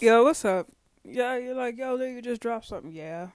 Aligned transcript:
Yo, 0.00 0.24
what's 0.24 0.46
up? 0.46 0.66
Yeah, 1.04 1.36
you're 1.36 1.54
like, 1.54 1.76
yo, 1.76 1.94
you 1.96 2.22
just 2.22 2.40
drop 2.40 2.64
something. 2.64 2.90
Yeah. 2.90 3.28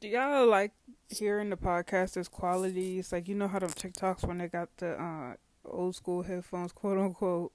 Do 0.00 0.08
y'all 0.08 0.48
like 0.48 0.72
hearing 1.08 1.50
the 1.50 1.56
podcast 1.56 2.16
as 2.16 2.26
qualities? 2.26 3.12
Like, 3.12 3.28
you 3.28 3.36
know 3.36 3.46
how 3.46 3.60
them 3.60 3.70
TikToks 3.70 4.26
when 4.26 4.38
they 4.38 4.48
got 4.48 4.76
the 4.78 5.00
uh, 5.00 5.34
old 5.64 5.94
school 5.94 6.24
headphones, 6.24 6.72
quote 6.72 6.98
unquote, 6.98 7.52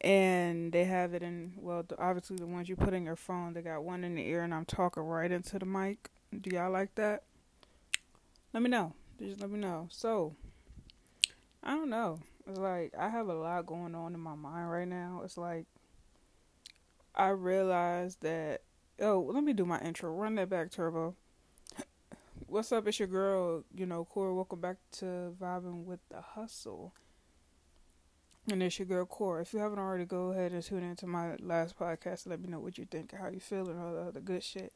and 0.00 0.72
they 0.72 0.82
have 0.82 1.14
it 1.14 1.22
in, 1.22 1.52
well, 1.58 1.84
the, 1.86 1.96
obviously 1.96 2.38
the 2.38 2.46
ones 2.46 2.68
you 2.68 2.74
put 2.74 2.92
in 2.92 3.04
your 3.04 3.14
phone, 3.14 3.52
they 3.52 3.62
got 3.62 3.84
one 3.84 4.02
in 4.02 4.16
the 4.16 4.26
ear 4.26 4.42
and 4.42 4.52
I'm 4.52 4.64
talking 4.64 5.04
right 5.04 5.30
into 5.30 5.60
the 5.60 5.66
mic. 5.66 6.10
Do 6.40 6.50
y'all 6.52 6.72
like 6.72 6.96
that? 6.96 7.22
Let 8.52 8.64
me 8.64 8.68
know. 8.68 8.94
Just 9.20 9.40
let 9.40 9.48
me 9.48 9.60
know. 9.60 9.86
So, 9.92 10.34
I 11.62 11.70
don't 11.76 11.88
know. 11.88 12.18
It's 12.48 12.58
like, 12.58 12.94
I 12.98 13.10
have 13.10 13.28
a 13.28 13.34
lot 13.34 13.64
going 13.64 13.94
on 13.94 14.12
in 14.12 14.18
my 14.18 14.34
mind 14.34 14.72
right 14.72 14.88
now. 14.88 15.20
It's 15.24 15.38
like, 15.38 15.66
I 17.14 17.28
realized 17.28 18.22
that. 18.22 18.62
Oh, 19.00 19.28
let 19.32 19.44
me 19.44 19.52
do 19.52 19.64
my 19.64 19.80
intro. 19.80 20.10
Run 20.10 20.34
that 20.36 20.48
back, 20.48 20.70
Turbo. 20.70 21.14
What's 22.46 22.72
up? 22.72 22.86
It's 22.88 22.98
your 22.98 23.08
girl, 23.08 23.64
you 23.74 23.86
know, 23.86 24.04
Core. 24.04 24.34
Welcome 24.34 24.60
back 24.60 24.76
to 24.98 25.32
Vibing 25.40 25.84
with 25.84 26.00
the 26.10 26.20
Hustle. 26.20 26.92
And 28.50 28.62
it's 28.62 28.78
your 28.78 28.86
girl, 28.86 29.06
Core. 29.06 29.40
If 29.40 29.52
you 29.52 29.60
haven't 29.60 29.78
already, 29.78 30.04
go 30.04 30.30
ahead 30.30 30.52
and 30.52 30.62
tune 30.62 30.82
into 30.82 31.06
my 31.06 31.36
last 31.40 31.78
podcast. 31.78 32.28
Let 32.28 32.40
me 32.40 32.48
know 32.48 32.60
what 32.60 32.78
you 32.78 32.84
think, 32.84 33.12
how 33.12 33.28
you 33.28 33.40
feel, 33.40 33.68
and 33.68 33.80
all 33.80 33.94
the 33.94 34.00
other 34.00 34.20
good 34.20 34.42
shit. 34.42 34.72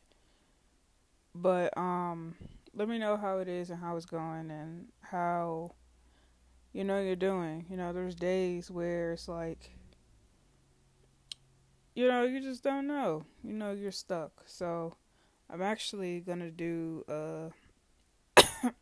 But 1.34 1.77
um, 1.77 2.37
let 2.74 2.88
me 2.88 2.98
know 2.98 3.16
how 3.16 3.38
it 3.38 3.48
is 3.48 3.70
and 3.70 3.80
how 3.80 3.96
it's 3.96 4.07
going 4.07 4.51
and 4.51 4.87
how 5.01 5.73
you 6.73 6.84
know 6.84 7.01
you're 7.01 7.16
doing. 7.16 7.66
You 7.68 7.77
know, 7.77 7.93
there's 7.93 8.15
days 8.15 8.70
where 8.70 9.12
it's 9.12 9.29
like 9.29 9.77
you 11.98 12.07
know, 12.07 12.23
you 12.23 12.41
just 12.41 12.62
don't 12.62 12.87
know. 12.87 13.25
You 13.43 13.55
know, 13.55 13.73
you're 13.73 13.91
stuck. 13.91 14.30
So 14.47 14.95
I'm 15.51 15.60
actually 15.60 16.21
gonna 16.21 16.52
do 16.52 17.05
a 17.09 17.51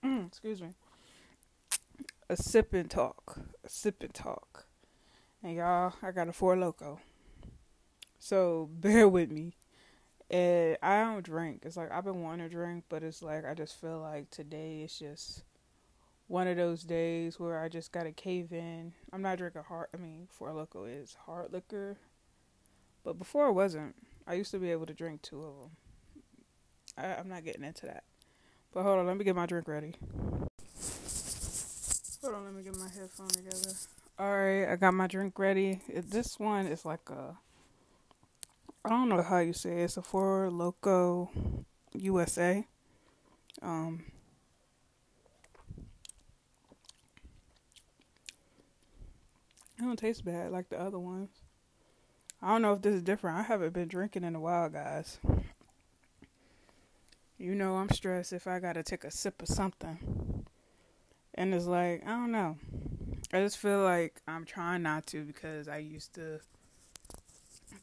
excuse 0.27 0.61
me 0.61 0.75
a 2.29 2.37
sip 2.37 2.75
and 2.75 2.91
talk, 2.91 3.39
a 3.65 3.71
sip 3.71 4.03
and 4.03 4.13
talk, 4.13 4.67
and 5.43 5.55
y'all, 5.55 5.95
I 6.03 6.11
got 6.11 6.29
a 6.29 6.33
four 6.33 6.59
loco. 6.59 7.01
So 8.19 8.69
bear 8.81 9.09
with 9.09 9.31
me. 9.31 9.57
And 10.29 10.77
I 10.83 11.03
don't 11.05 11.25
drink. 11.25 11.63
It's 11.65 11.79
like 11.79 11.91
I've 11.91 12.05
been 12.05 12.23
wanting 12.23 12.47
to 12.47 12.55
drink, 12.55 12.85
but 12.91 13.03
it's 13.03 13.23
like 13.23 13.47
I 13.47 13.55
just 13.55 13.81
feel 13.81 13.99
like 13.99 14.29
today 14.29 14.83
is 14.83 14.99
just 14.99 15.43
one 16.27 16.49
of 16.49 16.59
those 16.59 16.83
days 16.83 17.41
where 17.41 17.63
I 17.63 17.71
just 17.71 17.93
gotta 17.93 18.13
cave 18.13 18.53
in. 18.53 18.93
I'm 19.11 19.23
not 19.23 19.39
drinking 19.39 19.63
hard. 19.69 19.89
I 19.95 19.97
mean, 19.97 20.29
four 20.31 20.53
loco 20.53 20.85
is 20.85 21.17
hard 21.25 21.55
liquor 21.55 21.97
but 23.07 23.19
before 23.21 23.47
it 23.47 23.53
wasn't. 23.53 23.95
I 24.27 24.35
used 24.35 24.51
to 24.51 24.59
be 24.59 24.73
able 24.73 24.85
to 24.87 24.93
drink 24.93 25.23
two 25.23 25.41
of 25.41 25.55
them. 25.61 25.71
I, 26.99 27.15
I'm 27.15 27.29
not 27.29 27.45
getting 27.45 27.63
into 27.63 27.87
that. 27.87 28.03
But 28.75 28.83
hold 28.83 28.99
on, 28.99 29.07
let 29.07 29.17
me 29.17 29.25
get 29.25 29.37
my 29.37 29.47
drink 29.47 29.69
ready. 29.69 29.95
Hold 32.21 32.35
on, 32.35 32.45
let 32.45 32.53
me 32.53 32.65
get 32.65 32.77
my 32.77 32.89
headphone 32.89 33.29
together. 33.29 33.71
Alright, 34.19 34.69
I 34.69 34.75
got 34.75 34.93
my 34.93 35.07
drink 35.07 35.39
ready. 35.39 35.81
This 35.89 36.41
one 36.41 36.67
is 36.67 36.85
like 36.85 37.09
a. 37.09 37.37
I 38.85 38.89
don't 38.89 39.09
know 39.09 39.23
how 39.23 39.39
you 39.39 39.53
say 39.53 39.83
it. 39.83 39.85
It's 39.85 39.97
a 39.97 40.03
Four 40.03 40.51
Loco 40.51 41.31
USA. 41.93 42.67
Um, 43.63 44.05
it 49.79 49.83
don't 49.83 49.97
taste 49.97 50.25
bad 50.25 50.51
like 50.51 50.71
the 50.71 50.81
other 50.81 50.99
ones. 50.99 51.46
I 52.43 52.49
don't 52.49 52.63
know 52.63 52.75
if 52.75 52.83
this 52.83 52.95
is 52.95 53.03
different. 53.03 53.39
I 53.39 53.43
haven't 53.43 53.73
been 53.73 53.89
drinking 53.89 54.25
in 54.25 54.35
a 54.35 54.41
while, 54.41 54.69
guys. 54.69 55.19
You 57.39 57.55
know, 57.55 57.77
I'm 57.77 57.91
stressed 57.91 58.33
if 58.33 58.47
I 58.47 58.61
gotta 58.61 58.83
take 58.83 59.05
a 59.05 59.11
sip 59.11 59.43
of 59.43 59.49
something. 59.49 60.47
And 61.35 61.55
it's 61.55 61.67
like, 61.67 62.03
I 62.07 62.11
don't 62.11 62.33
know. 62.33 62.57
I 63.33 63.41
just 63.41 63.59
feel 63.59 63.83
like 63.83 64.23
I'm 64.27 64.45
trying 64.45 64.83
not 64.83 65.07
to 65.09 65.25
because 65.25 65.69
I 65.69 65.79
used 65.79 66.15
to 66.15 66.41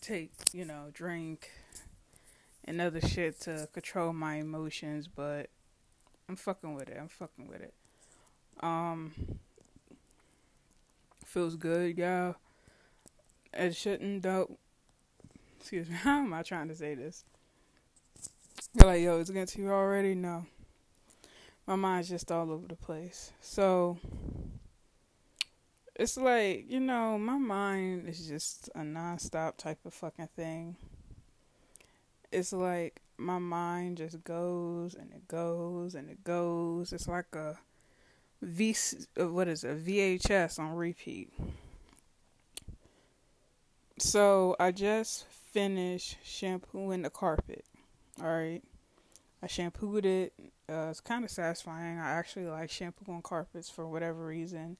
take, 0.01 0.31
you 0.53 0.65
know, 0.65 0.85
drink 0.93 1.51
and 2.65 2.79
other 2.79 3.01
shit 3.01 3.39
to 3.41 3.67
control 3.73 4.13
my 4.13 4.35
emotions, 4.35 5.07
but 5.07 5.49
I'm 6.29 6.35
fucking 6.35 6.73
with 6.73 6.89
it. 6.89 6.97
I'm 6.99 7.09
fucking 7.09 7.47
with 7.47 7.61
it. 7.61 7.73
Um 8.61 9.13
feels 11.25 11.55
good, 11.55 11.97
y'all 11.97 12.35
it 13.53 13.75
shouldn't 13.75 14.23
though. 14.23 14.57
Excuse 15.59 15.89
me. 15.89 15.95
How 16.01 16.19
am 16.19 16.33
I 16.33 16.43
trying 16.43 16.67
to 16.69 16.75
say 16.75 16.95
this? 16.95 17.23
You're 18.73 18.87
like, 18.87 19.01
yo, 19.01 19.19
it's 19.19 19.29
against 19.29 19.57
you 19.57 19.69
already? 19.69 20.15
No. 20.15 20.45
My 21.65 21.75
mind's 21.75 22.09
just 22.09 22.31
all 22.31 22.51
over 22.51 22.67
the 22.67 22.75
place. 22.75 23.31
So 23.39 23.97
it's 25.95 26.17
like, 26.17 26.65
you 26.69 26.79
know, 26.79 27.17
my 27.17 27.37
mind 27.37 28.09
is 28.09 28.27
just 28.27 28.69
a 28.75 28.79
nonstop 28.79 29.57
type 29.57 29.79
of 29.85 29.93
fucking 29.93 30.29
thing. 30.35 30.75
It's 32.31 32.51
like 32.51 33.01
my 33.17 33.37
mind 33.37 33.97
just 33.97 34.23
goes 34.23 34.95
and 34.95 35.11
it 35.13 35.27
goes 35.27 35.93
and 35.93 36.09
it 36.09 36.23
goes. 36.23 36.91
It's 36.91 37.07
like 37.07 37.33
a 37.35 37.59
V 38.41 38.75
what 39.15 39.47
is 39.47 39.63
it? 39.63 39.71
A 39.71 39.75
VHS 39.75 40.59
on 40.59 40.75
repeat. 40.75 41.31
So 43.97 44.55
I 44.59 44.71
just 44.71 45.27
finished 45.27 46.17
shampooing 46.23 47.03
the 47.03 47.09
carpet. 47.09 47.65
All 48.19 48.27
right. 48.27 48.61
I 49.41 49.47
shampooed 49.47 50.05
it. 50.05 50.33
Uh, 50.69 50.87
it's 50.89 51.01
kind 51.01 51.23
of 51.23 51.29
satisfying. 51.29 51.99
I 51.99 52.11
actually 52.11 52.45
like 52.45 52.69
shampooing 52.69 53.21
carpets 53.21 53.69
for 53.69 53.87
whatever 53.87 54.25
reason. 54.25 54.77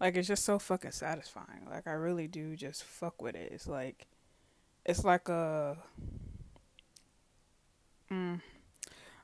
Like 0.00 0.16
it's 0.16 0.28
just 0.28 0.44
so 0.44 0.58
fucking 0.58 0.92
satisfying. 0.92 1.66
Like 1.68 1.86
I 1.86 1.92
really 1.92 2.28
do 2.28 2.54
just 2.56 2.84
fuck 2.84 3.20
with 3.20 3.34
it. 3.34 3.50
It's 3.52 3.66
like 3.66 4.06
it's 4.84 5.04
like 5.04 5.28
a 5.28 5.76
mm, 8.10 8.40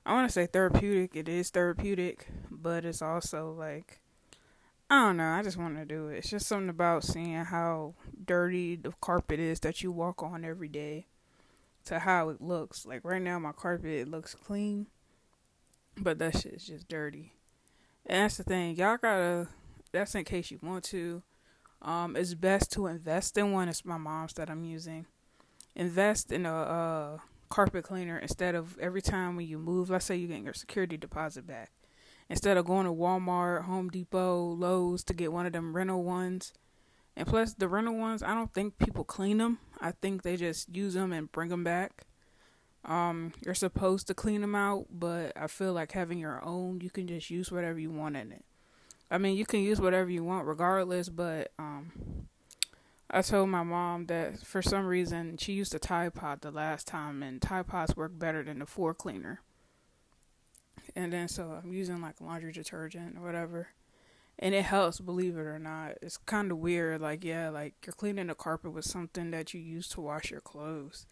I 0.04 0.12
want 0.12 0.28
to 0.28 0.32
say 0.32 0.46
therapeutic. 0.46 1.14
It 1.14 1.28
is 1.28 1.50
therapeutic, 1.50 2.26
but 2.50 2.84
it's 2.84 3.00
also 3.02 3.52
like 3.52 4.00
I 4.90 5.06
don't 5.06 5.16
know. 5.16 5.30
I 5.30 5.42
just 5.42 5.56
want 5.56 5.76
to 5.76 5.84
do 5.84 6.08
it. 6.08 6.18
It's 6.18 6.30
just 6.30 6.46
something 6.46 6.68
about 6.68 7.04
seeing 7.04 7.44
how 7.44 7.94
dirty 8.24 8.76
the 8.76 8.92
carpet 9.00 9.40
is 9.40 9.60
that 9.60 9.82
you 9.82 9.90
walk 9.90 10.22
on 10.22 10.44
every 10.44 10.68
day 10.68 11.06
to 11.86 12.00
how 12.00 12.28
it 12.28 12.40
looks. 12.40 12.84
Like 12.84 13.00
right 13.02 13.22
now, 13.22 13.38
my 13.38 13.52
carpet 13.52 14.08
looks 14.08 14.34
clean, 14.34 14.86
but 15.96 16.18
that 16.18 16.38
shit 16.38 16.54
is 16.54 16.66
just 16.66 16.88
dirty. 16.88 17.32
And 18.06 18.24
that's 18.24 18.36
the 18.36 18.44
thing. 18.44 18.76
Y'all 18.76 18.98
gotta. 18.98 19.48
That's 19.92 20.14
in 20.14 20.24
case 20.24 20.50
you 20.50 20.58
want 20.62 20.84
to. 20.84 21.22
Um, 21.80 22.16
it's 22.16 22.34
best 22.34 22.72
to 22.72 22.86
invest 22.86 23.38
in 23.38 23.52
one. 23.52 23.68
It's 23.68 23.84
my 23.84 23.96
mom's 23.96 24.34
that 24.34 24.50
I'm 24.50 24.64
using. 24.64 25.06
Invest 25.76 26.32
in 26.32 26.46
a 26.46 26.54
uh, 26.54 27.18
carpet 27.48 27.84
cleaner 27.84 28.18
instead 28.18 28.54
of 28.54 28.78
every 28.78 29.02
time 29.02 29.36
when 29.36 29.46
you 29.46 29.58
move. 29.58 29.90
Let's 29.90 30.04
say 30.04 30.16
you're 30.16 30.28
getting 30.28 30.44
your 30.44 30.54
security 30.54 30.96
deposit 30.96 31.46
back 31.46 31.70
instead 32.28 32.56
of 32.56 32.66
going 32.66 32.86
to 32.86 32.92
Walmart, 32.92 33.64
Home 33.64 33.88
Depot, 33.88 34.52
Lowe's 34.52 35.04
to 35.04 35.14
get 35.14 35.32
one 35.32 35.46
of 35.46 35.52
them 35.52 35.76
rental 35.76 36.02
ones. 36.02 36.52
And 37.16 37.26
plus, 37.26 37.54
the 37.54 37.68
rental 37.68 37.96
ones, 37.96 38.22
I 38.22 38.34
don't 38.34 38.52
think 38.52 38.78
people 38.78 39.04
clean 39.04 39.38
them. 39.38 39.58
I 39.80 39.92
think 39.92 40.22
they 40.22 40.36
just 40.36 40.74
use 40.74 40.94
them 40.94 41.12
and 41.12 41.30
bring 41.30 41.48
them 41.50 41.62
back. 41.62 42.06
Um, 42.84 43.32
you're 43.44 43.54
supposed 43.54 44.08
to 44.08 44.14
clean 44.14 44.40
them 44.40 44.54
out, 44.54 44.86
but 44.90 45.32
I 45.36 45.46
feel 45.46 45.72
like 45.72 45.92
having 45.92 46.18
your 46.18 46.44
own, 46.44 46.80
you 46.80 46.90
can 46.90 47.06
just 47.06 47.30
use 47.30 47.50
whatever 47.50 47.78
you 47.78 47.90
want 47.90 48.16
in 48.16 48.32
it. 48.32 48.44
I 49.10 49.18
mean, 49.18 49.36
you 49.36 49.46
can 49.46 49.60
use 49.60 49.80
whatever 49.80 50.10
you 50.10 50.24
want 50.24 50.46
regardless, 50.46 51.08
but 51.08 51.52
um, 51.58 52.26
I 53.10 53.22
told 53.22 53.48
my 53.48 53.62
mom 53.62 54.06
that 54.06 54.44
for 54.44 54.60
some 54.60 54.86
reason 54.86 55.36
she 55.36 55.52
used 55.52 55.74
a 55.74 55.78
Tide 55.78 56.14
Pod 56.14 56.40
the 56.40 56.50
last 56.50 56.86
time, 56.86 57.22
and 57.22 57.40
Tide 57.40 57.68
Pods 57.68 57.96
work 57.96 58.18
better 58.18 58.42
than 58.42 58.58
the 58.58 58.66
floor 58.66 58.92
cleaner 58.92 59.40
and 60.96 61.12
then 61.12 61.28
so 61.28 61.60
I'm 61.62 61.72
using 61.72 62.00
like 62.00 62.20
laundry 62.20 62.52
detergent 62.52 63.16
or 63.18 63.22
whatever. 63.22 63.68
And 64.38 64.54
it 64.54 64.64
helps, 64.64 64.98
believe 64.98 65.36
it 65.36 65.42
or 65.42 65.60
not. 65.60 65.92
It's 66.02 66.16
kind 66.16 66.50
of 66.50 66.58
weird. 66.58 67.00
Like, 67.00 67.22
yeah, 67.22 67.50
like 67.50 67.74
you're 67.86 67.92
cleaning 67.92 68.26
the 68.26 68.34
carpet 68.34 68.72
with 68.72 68.84
something 68.84 69.30
that 69.30 69.54
you 69.54 69.60
use 69.60 69.88
to 69.90 70.00
wash 70.00 70.30
your 70.30 70.40
clothes. 70.40 71.06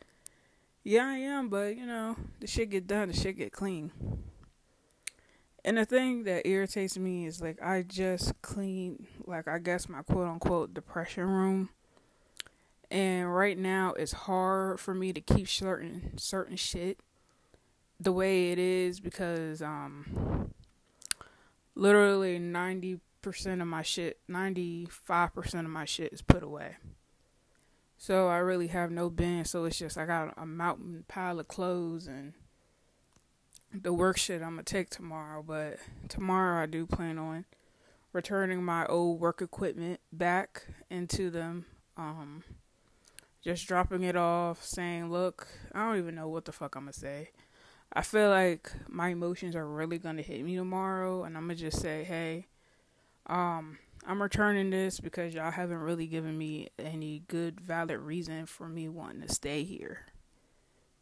Yeah, 0.83 1.07
I 1.07 1.19
am, 1.19 1.49
but 1.49 1.77
you 1.77 1.87
know, 1.87 2.17
the 2.41 2.49
shit 2.49 2.71
get 2.71 2.89
done, 2.89 3.09
the 3.09 3.15
shit 3.15 3.37
get 3.37 3.53
clean. 3.53 3.93
And 5.65 5.79
the 5.79 5.85
thing 5.85 6.25
that 6.25 6.47
irritates 6.47 6.99
me 6.99 7.27
is 7.27 7.41
like 7.41 7.63
I 7.63 7.83
just 7.83 8.41
cleaned, 8.43 9.07
like 9.25 9.47
I 9.47 9.59
guess 9.59 9.89
my 9.89 10.03
quote 10.03 10.27
unquote 10.27 10.75
depression 10.75 11.25
room. 11.25 11.69
And 12.91 13.33
right 13.33 13.57
now 13.57 13.93
it's 13.93 14.13
hard 14.13 14.81
for 14.81 14.93
me 14.93 15.13
to 15.13 15.21
keep 15.21 15.49
certain 15.49 16.19
certain 16.19 16.57
shit 16.57 16.99
the 18.03 18.13
way 18.13 18.51
it 18.51 18.59
is 18.59 19.01
because 19.01 19.63
um 19.63 20.53
literally 21.75 22.39
90% 22.39 23.01
of 23.61 23.67
my 23.67 23.83
shit 23.83 24.19
95% 24.29 25.61
of 25.61 25.67
my 25.67 25.85
shit 25.85 26.13
is 26.13 26.23
put 26.23 26.43
away 26.43 26.77
So 27.97 28.27
I 28.27 28.39
really 28.39 28.67
have 28.67 28.91
no 28.91 29.09
bin. 29.11 29.45
So 29.45 29.65
it's 29.65 29.79
just 29.79 29.97
I 29.97 30.07
got 30.07 30.35
a 30.37 30.45
mountain 30.45 31.05
pile 31.07 31.39
of 31.39 31.47
clothes 31.47 32.09
and 32.09 32.33
the 33.73 33.93
work 33.93 34.19
shit 34.19 34.43
I'm 34.43 34.51
gonna 34.57 34.65
take 34.65 34.91
tomorrow. 34.91 35.41
But 35.47 35.79
tomorrow 36.09 36.61
I 36.61 36.67
do 36.67 36.85
plan 36.85 37.17
on 37.17 37.45
returning 38.13 38.65
my 38.65 38.87
old 38.87 39.21
work 39.21 39.41
equipment 39.41 40.01
back 40.13 40.67
into 40.91 41.31
them. 41.31 41.67
Um, 41.97 42.43
just 43.41 43.69
dropping 43.69 44.03
it 44.03 44.17
off, 44.17 44.65
saying, 44.65 45.11
"Look, 45.11 45.47
I 45.73 45.87
don't 45.87 45.99
even 45.99 46.17
know 46.17 46.29
what 46.29 46.45
the 46.45 46.53
fuck 46.53 46.75
I'm 46.75 46.87
gonna 46.87 46.93
say." 46.93 47.31
I 47.93 48.03
feel 48.03 48.31
like 48.31 48.73
my 48.89 49.09
emotions 49.11 49.55
are 49.55 49.67
really 49.67 49.99
gonna 49.99 50.23
hit 50.23 50.43
me 50.45 50.57
tomorrow, 50.57 51.25
and 51.25 51.37
I'm 51.37 51.45
gonna 51.45 51.55
just 51.57 51.81
say, 51.81 52.05
"Hey, 52.05 52.47
um, 53.27 53.79
I'm 54.07 54.23
returning 54.23 54.71
this 54.71 55.01
because 55.01 55.35
y'all 55.35 55.51
haven't 55.51 55.79
really 55.79 56.07
given 56.07 56.37
me 56.39 56.69
any 56.79 57.21
good, 57.29 57.61
valid 57.61 58.01
reason 58.01 58.47
for 58.47 58.69
me 58.69 58.89
wanting 58.89 59.23
to 59.23 59.35
stay 59.35 59.65
here." 59.65 60.07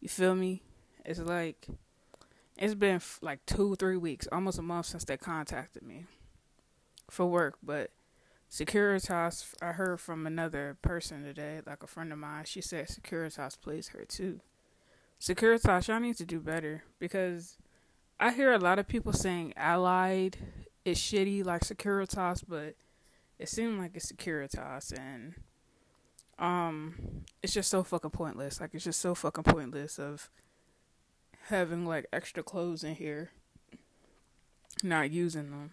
You 0.01 0.09
feel 0.09 0.35
me? 0.35 0.63
It's 1.05 1.21
like 1.21 1.69
it's 2.57 2.75
been 2.75 3.01
like 3.23 3.45
two, 3.47 3.77
three 3.77 3.97
weeks, 3.97 4.29
almost 4.33 4.59
a 4.59 4.63
month 4.63 4.87
since 4.87 5.05
they 5.05 5.17
contacted 5.17 5.83
me 5.83 6.07
for 7.11 7.27
work, 7.27 7.59
but 7.63 7.91
Securitas, 8.51 9.55
I 9.63 9.73
heard 9.73 10.01
from 10.01 10.27
another 10.27 10.77
person 10.83 11.23
today, 11.23 11.61
like 11.67 11.83
a 11.83 11.87
friend 11.87 12.13
of 12.13 12.19
mine. 12.19 12.45
She 12.47 12.61
said 12.61 12.89
Securitas 12.89 13.61
plays 13.61 13.89
her 13.89 14.05
too. 14.05 14.41
Securitas, 15.21 15.89
y'all 15.89 16.01
need 16.01 16.17
to 16.17 16.25
do 16.25 16.41
better 16.41 16.83
because 16.99 17.59
I 18.19 18.33
hear 18.33 18.53
a 18.53 18.59
lot 18.59 18.79
of 18.79 18.89
people 18.89 19.13
saying 19.13 19.53
Allied 19.55 20.39
is 20.85 20.99
shitty 20.99 21.45
like 21.45 21.61
Securitas, 21.61 22.43
but 22.49 22.75
it 23.39 23.49
seemed 23.49 23.79
like 23.79 23.93
it's 23.95 24.11
Securitas 24.11 24.99
and 24.99 25.35
um 26.39 27.25
it's 27.43 27.53
just 27.53 27.69
so 27.69 27.83
fucking 27.83 28.11
pointless. 28.11 28.63
Like 28.63 28.71
it's 28.73 28.85
just 28.85 29.01
so 29.01 29.15
fucking 29.15 29.45
pointless 29.45 29.99
of 29.99 30.31
having 31.49 31.85
like 31.85 32.07
extra 32.15 32.43
clothes 32.43 32.83
in 32.83 32.95
here, 32.95 33.31
not 34.83 35.11
using 35.11 35.51
them. 35.51 35.73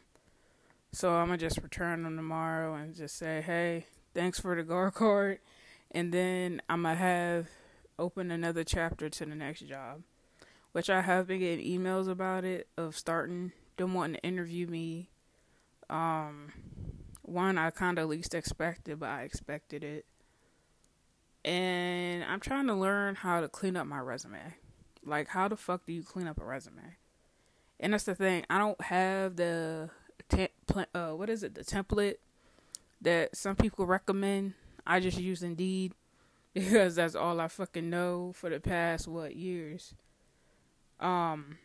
So 0.91 1.13
I'm 1.13 1.27
gonna 1.27 1.37
just 1.37 1.63
return 1.63 2.03
them 2.03 2.17
tomorrow 2.17 2.75
and 2.75 2.93
just 2.93 3.17
say, 3.17 3.41
hey, 3.41 3.85
thanks 4.13 4.41
for 4.41 4.57
the 4.57 4.63
guard 4.63 4.93
card, 4.93 5.39
and 5.91 6.13
then 6.13 6.61
I'm 6.67 6.83
gonna 6.83 6.95
have 6.95 7.47
open 7.99 8.31
another 8.31 8.63
chapter 8.63 9.09
to 9.09 9.25
the 9.25 9.35
next 9.35 9.61
job, 9.61 10.01
which 10.71 10.89
I 10.89 11.01
have 11.01 11.27
been 11.27 11.39
getting 11.39 11.65
emails 11.65 12.07
about 12.07 12.45
it 12.45 12.67
of 12.77 12.97
starting 12.97 13.51
them 13.77 13.93
wanting 13.93 14.15
to 14.15 14.23
interview 14.27 14.67
me. 14.67 15.09
Um, 15.89 16.53
one 17.21 17.57
I 17.57 17.69
kind 17.71 17.99
of 17.99 18.09
least 18.09 18.33
expected, 18.33 18.99
but 18.99 19.09
I 19.09 19.23
expected 19.23 19.83
it, 19.83 20.05
and 21.43 22.23
I'm 22.23 22.39
trying 22.39 22.67
to 22.67 22.73
learn 22.73 23.15
how 23.15 23.41
to 23.41 23.47
clean 23.47 23.77
up 23.77 23.87
my 23.87 23.99
resume. 23.99 24.55
Like, 25.03 25.29
how 25.29 25.47
the 25.47 25.55
fuck 25.55 25.85
do 25.85 25.93
you 25.93 26.03
clean 26.03 26.27
up 26.27 26.41
a 26.41 26.45
resume? 26.45 26.97
And 27.79 27.93
that's 27.93 28.03
the 28.03 28.15
thing. 28.15 28.45
I 28.49 28.57
don't 28.57 28.81
have 28.81 29.35
the 29.35 29.89
te- 30.29 30.49
uh, 30.93 31.11
what 31.11 31.29
is 31.29 31.43
it? 31.43 31.55
The 31.55 31.63
template 31.63 32.15
that 33.01 33.35
some 33.35 33.55
people 33.55 33.85
recommend. 33.85 34.53
I 34.85 34.99
just 34.99 35.19
use 35.19 35.43
Indeed 35.43 35.93
because 36.53 36.95
that's 36.95 37.15
all 37.15 37.39
I 37.39 37.47
fucking 37.47 37.89
know 37.89 38.33
for 38.33 38.49
the 38.49 38.59
past 38.59 39.07
what 39.07 39.35
years. 39.35 39.93
Um, 40.99 41.57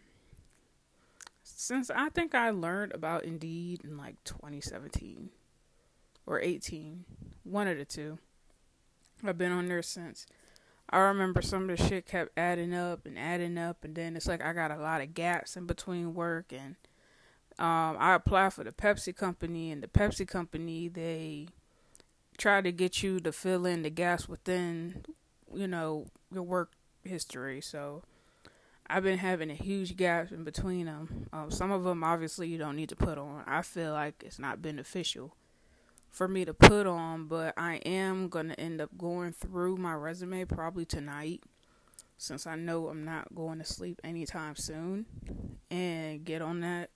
since 1.43 1.91
I 1.91 2.09
think 2.11 2.35
I 2.35 2.51
learned 2.51 2.93
about 2.93 3.25
Indeed 3.25 3.83
in 3.85 3.97
like 3.97 4.23
2017 4.25 5.31
or 6.27 6.41
18, 6.41 7.05
one 7.45 7.69
of 7.69 7.79
the 7.79 7.85
two. 7.85 8.19
I've 9.25 9.39
been 9.39 9.53
on 9.53 9.69
there 9.69 9.83
since. 9.83 10.27
I 10.91 10.99
remember 10.99 11.41
some 11.41 11.71
of 11.71 11.79
the 11.79 11.89
shit 11.89 12.07
kept 12.07 12.37
adding 12.37 12.75
up 12.75 13.07
and 13.07 13.19
adding 13.19 13.57
up, 13.57 13.85
and 13.85 13.95
then 13.95 14.17
it's 14.17 14.27
like 14.27 14.43
I 14.43 14.53
got 14.53 14.71
a 14.71 14.77
lot 14.77 15.01
of 15.01 15.15
gaps 15.15 15.57
in 15.57 15.67
between 15.67 16.13
work 16.13 16.53
and 16.53 16.77
um, 17.59 17.97
I 17.99 18.15
applied 18.15 18.55
for 18.55 18.65
the 18.65 18.73
Pepsi 18.73 19.15
company, 19.15 19.71
and 19.71 19.83
the 19.83 19.87
Pepsi 19.87 20.27
company 20.27 20.89
they 20.89 21.49
try 22.39 22.61
to 22.61 22.73
get 22.73 23.03
you 23.03 23.21
to 23.21 23.33
fill 23.33 23.67
in 23.67 23.83
the 23.83 23.91
gaps 23.91 24.29
within, 24.29 25.05
you 25.55 25.67
know, 25.67 26.07
your 26.33 26.43
work 26.43 26.73
history. 27.05 27.61
So 27.61 28.03
I've 28.87 29.03
been 29.03 29.19
having 29.19 29.51
a 29.51 29.55
huge 29.55 29.97
gap 29.97 30.33
in 30.33 30.45
between 30.45 30.87
them. 30.87 31.29
Um, 31.33 31.51
some 31.51 31.71
of 31.71 31.85
them 31.85 32.03
obviously 32.05 32.49
you 32.49 32.59
don't 32.59 32.77
need 32.77 32.89
to 32.91 32.97
put 32.97 33.19
on. 33.19 33.45
I 33.47 33.63
feel 33.63 33.93
like 33.93 34.23
it's 34.25 34.39
not 34.39 34.63
beneficial 34.63 35.37
for 36.11 36.29
me 36.29 36.45
to 36.45 36.53
put 36.53 36.87
on, 36.87 37.27
but 37.27 37.55
I 37.57 37.77
am 37.77 38.29
gonna 38.29 38.55
end 38.59 38.81
up 38.81 38.91
going 38.99 39.33
through 39.33 39.77
my 39.77 39.95
resume 39.95 40.45
probably 40.45 40.85
tonight 40.85 41.43
since 42.19 42.47
I 42.47 42.55
know 42.55 42.89
I'm 42.89 43.05
not 43.05 43.35
going 43.35 43.59
to 43.59 43.65
sleep 43.65 44.01
anytime 44.05 44.55
soon 44.57 45.07
and 45.71 46.25
get 46.25 46.41
on 46.43 46.61
that 46.61 46.91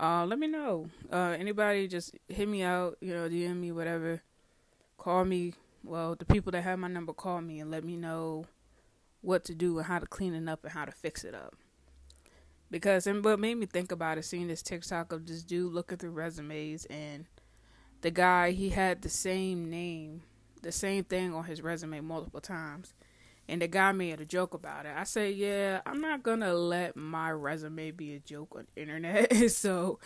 uh, 0.00 0.24
let 0.24 0.38
me 0.38 0.46
know. 0.46 0.88
Uh, 1.12 1.36
anybody 1.38 1.86
just 1.86 2.16
hit 2.26 2.48
me 2.48 2.62
out, 2.62 2.96
you 3.00 3.12
know, 3.12 3.28
DM 3.28 3.56
me, 3.60 3.70
whatever. 3.70 4.22
Call 5.00 5.24
me. 5.24 5.54
Well, 5.82 6.14
the 6.14 6.26
people 6.26 6.52
that 6.52 6.60
have 6.60 6.78
my 6.78 6.86
number 6.86 7.14
call 7.14 7.40
me 7.40 7.58
and 7.58 7.70
let 7.70 7.84
me 7.84 7.96
know 7.96 8.44
what 9.22 9.44
to 9.46 9.54
do 9.54 9.78
and 9.78 9.86
how 9.86 9.98
to 9.98 10.04
clean 10.04 10.34
it 10.34 10.46
up 10.46 10.62
and 10.62 10.74
how 10.74 10.84
to 10.84 10.92
fix 10.92 11.24
it 11.24 11.34
up. 11.34 11.56
Because 12.70 13.06
and 13.06 13.24
what 13.24 13.40
made 13.40 13.54
me 13.54 13.64
think 13.64 13.90
about 13.90 14.18
it, 14.18 14.26
seeing 14.26 14.48
this 14.48 14.62
TikTok 14.62 15.10
of 15.10 15.26
this 15.26 15.42
dude 15.42 15.72
looking 15.72 15.96
through 15.96 16.10
resumes 16.10 16.84
and 16.90 17.24
the 18.02 18.10
guy 18.10 18.50
he 18.50 18.68
had 18.68 19.00
the 19.00 19.08
same 19.08 19.70
name, 19.70 20.20
the 20.60 20.70
same 20.70 21.04
thing 21.04 21.32
on 21.32 21.44
his 21.44 21.62
resume 21.62 22.00
multiple 22.00 22.42
times 22.42 22.92
and 23.48 23.62
the 23.62 23.68
guy 23.68 23.92
made 23.92 24.20
a 24.20 24.26
joke 24.26 24.52
about 24.52 24.84
it. 24.84 24.92
I 24.94 25.04
said, 25.04 25.34
yeah, 25.34 25.80
I'm 25.86 26.02
not 26.02 26.22
gonna 26.22 26.52
let 26.52 26.94
my 26.94 27.30
resume 27.32 27.90
be 27.92 28.16
a 28.16 28.18
joke 28.18 28.54
on 28.54 28.66
the 28.74 28.82
internet. 28.82 29.50
so 29.50 29.98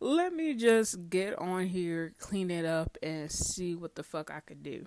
let 0.00 0.32
me 0.32 0.54
just 0.54 1.08
get 1.08 1.38
on 1.38 1.66
here, 1.66 2.12
clean 2.18 2.50
it 2.50 2.64
up, 2.64 2.98
and 3.02 3.30
see 3.30 3.74
what 3.74 3.94
the 3.94 4.02
fuck 4.02 4.30
I 4.30 4.40
could 4.40 4.62
do. 4.62 4.86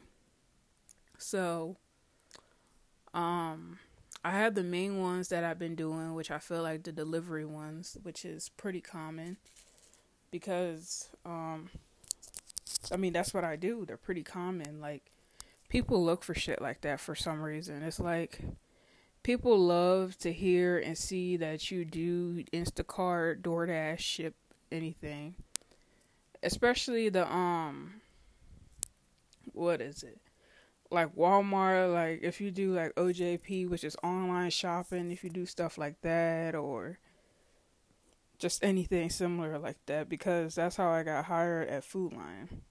So, 1.18 1.78
um, 3.14 3.80
I 4.24 4.32
have 4.32 4.56
the 4.56 4.64
main 4.64 5.02
ones 5.02 5.30
that 5.30 5.44
I've 5.44 5.60
been 5.60 5.76
doing, 5.76 6.14
which 6.14 6.30
I 6.30 6.40
feel 6.40 6.62
like 6.62 6.84
the 6.84 6.92
delivery 6.92 7.46
ones, 7.46 7.98
which 8.04 8.26
is 8.26 8.50
pretty 8.50 8.82
common 8.82 9.38
because, 10.32 11.10
um, 11.26 11.70
I 12.92 12.98
mean, 12.98 13.14
that's 13.14 13.34
what 13.34 13.44
I 13.44 13.56
do. 13.56 13.86
They're 13.86 13.98
pretty 13.98 14.24
common. 14.24 14.80
Like, 14.80 15.12
people 15.70 16.04
look 16.04 16.24
for 16.24 16.34
shit 16.34 16.62
like 16.62 16.82
that 16.82 17.00
for 17.00 17.16
some 17.16 17.42
reason. 17.42 17.82
It's 17.82 18.00
like 18.00 18.42
people 19.24 19.58
love 19.58 20.18
to 20.20 20.34
hear 20.34 20.78
and 20.78 20.98
see 20.98 21.38
that 21.38 21.72
you 21.72 21.86
do 21.86 22.44
Instacart, 22.54 23.42
DoorDash, 23.42 24.00
ship 24.00 24.36
anything. 24.72 25.36
Especially 26.42 27.10
the 27.10 27.32
um 27.32 28.02
what 29.54 29.82
is 29.82 30.04
it? 30.04 30.20
Like 30.92 31.16
Walmart, 31.16 31.94
like 31.94 32.20
if 32.24 32.42
you 32.42 32.52
do 32.52 32.74
like 32.74 32.96
OGP, 32.96 33.70
which 33.70 33.84
is 33.84 33.96
online 34.04 34.50
shopping, 34.50 35.12
if 35.12 35.24
you 35.24 35.30
do 35.30 35.46
stuff 35.46 35.78
like 35.78 36.02
that 36.02 36.56
or 36.56 36.98
just 38.40 38.64
anything 38.64 39.10
similar 39.10 39.60
like 39.60 39.78
that 39.86 40.08
because 40.08 40.56
that's 40.56 40.78
how 40.78 40.90
I 40.90 41.04
got 41.04 41.26
hired 41.26 41.68
at 41.68 41.84
Food 41.84 42.14
Lion. 42.14 42.62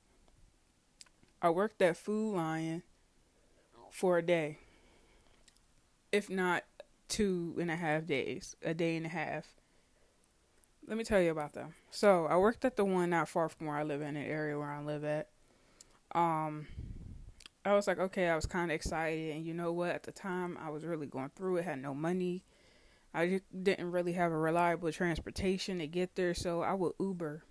I 1.40 1.50
worked 1.50 1.80
at 1.82 1.96
Food 1.96 2.34
Lion 2.34 2.82
for 3.90 4.18
a 4.18 4.22
day, 4.22 4.58
if 6.10 6.28
not 6.28 6.64
two 7.08 7.54
and 7.60 7.70
a 7.70 7.76
half 7.76 8.06
days, 8.06 8.56
a 8.62 8.74
day 8.74 8.96
and 8.96 9.06
a 9.06 9.10
half. 9.10 9.57
Let 10.88 10.96
me 10.96 11.04
tell 11.04 11.20
you 11.20 11.30
about 11.30 11.52
them. 11.52 11.74
So 11.90 12.26
I 12.26 12.38
worked 12.38 12.64
at 12.64 12.76
the 12.76 12.84
one 12.84 13.10
not 13.10 13.28
far 13.28 13.50
from 13.50 13.66
where 13.66 13.76
I 13.76 13.82
live 13.82 14.00
in, 14.00 14.16
an 14.16 14.24
area 14.24 14.58
where 14.58 14.72
I 14.72 14.82
live 14.82 15.04
at. 15.04 15.28
Um, 16.14 16.66
I 17.62 17.74
was 17.74 17.86
like, 17.86 17.98
okay, 17.98 18.28
I 18.28 18.34
was 18.34 18.46
kind 18.46 18.70
of 18.70 18.74
excited, 18.74 19.36
and 19.36 19.44
you 19.44 19.52
know 19.52 19.70
what? 19.70 19.90
At 19.90 20.04
the 20.04 20.12
time, 20.12 20.56
I 20.58 20.70
was 20.70 20.86
really 20.86 21.06
going 21.06 21.30
through 21.36 21.58
it. 21.58 21.66
Had 21.66 21.82
no 21.82 21.92
money. 21.92 22.42
I 23.12 23.42
didn't 23.62 23.92
really 23.92 24.12
have 24.14 24.32
a 24.32 24.38
reliable 24.38 24.90
transportation 24.90 25.78
to 25.80 25.86
get 25.86 26.14
there, 26.14 26.32
so 26.32 26.62
I 26.62 26.72
would 26.72 26.94
Uber. 26.98 27.44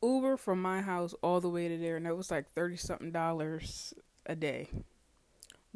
Uber 0.00 0.36
from 0.36 0.62
my 0.62 0.80
house 0.80 1.14
all 1.22 1.40
the 1.40 1.48
way 1.48 1.66
to 1.66 1.76
there, 1.76 1.96
and 1.96 2.06
it 2.06 2.16
was 2.16 2.30
like 2.30 2.48
thirty 2.48 2.76
something 2.76 3.10
dollars 3.10 3.94
a 4.26 4.36
day 4.36 4.68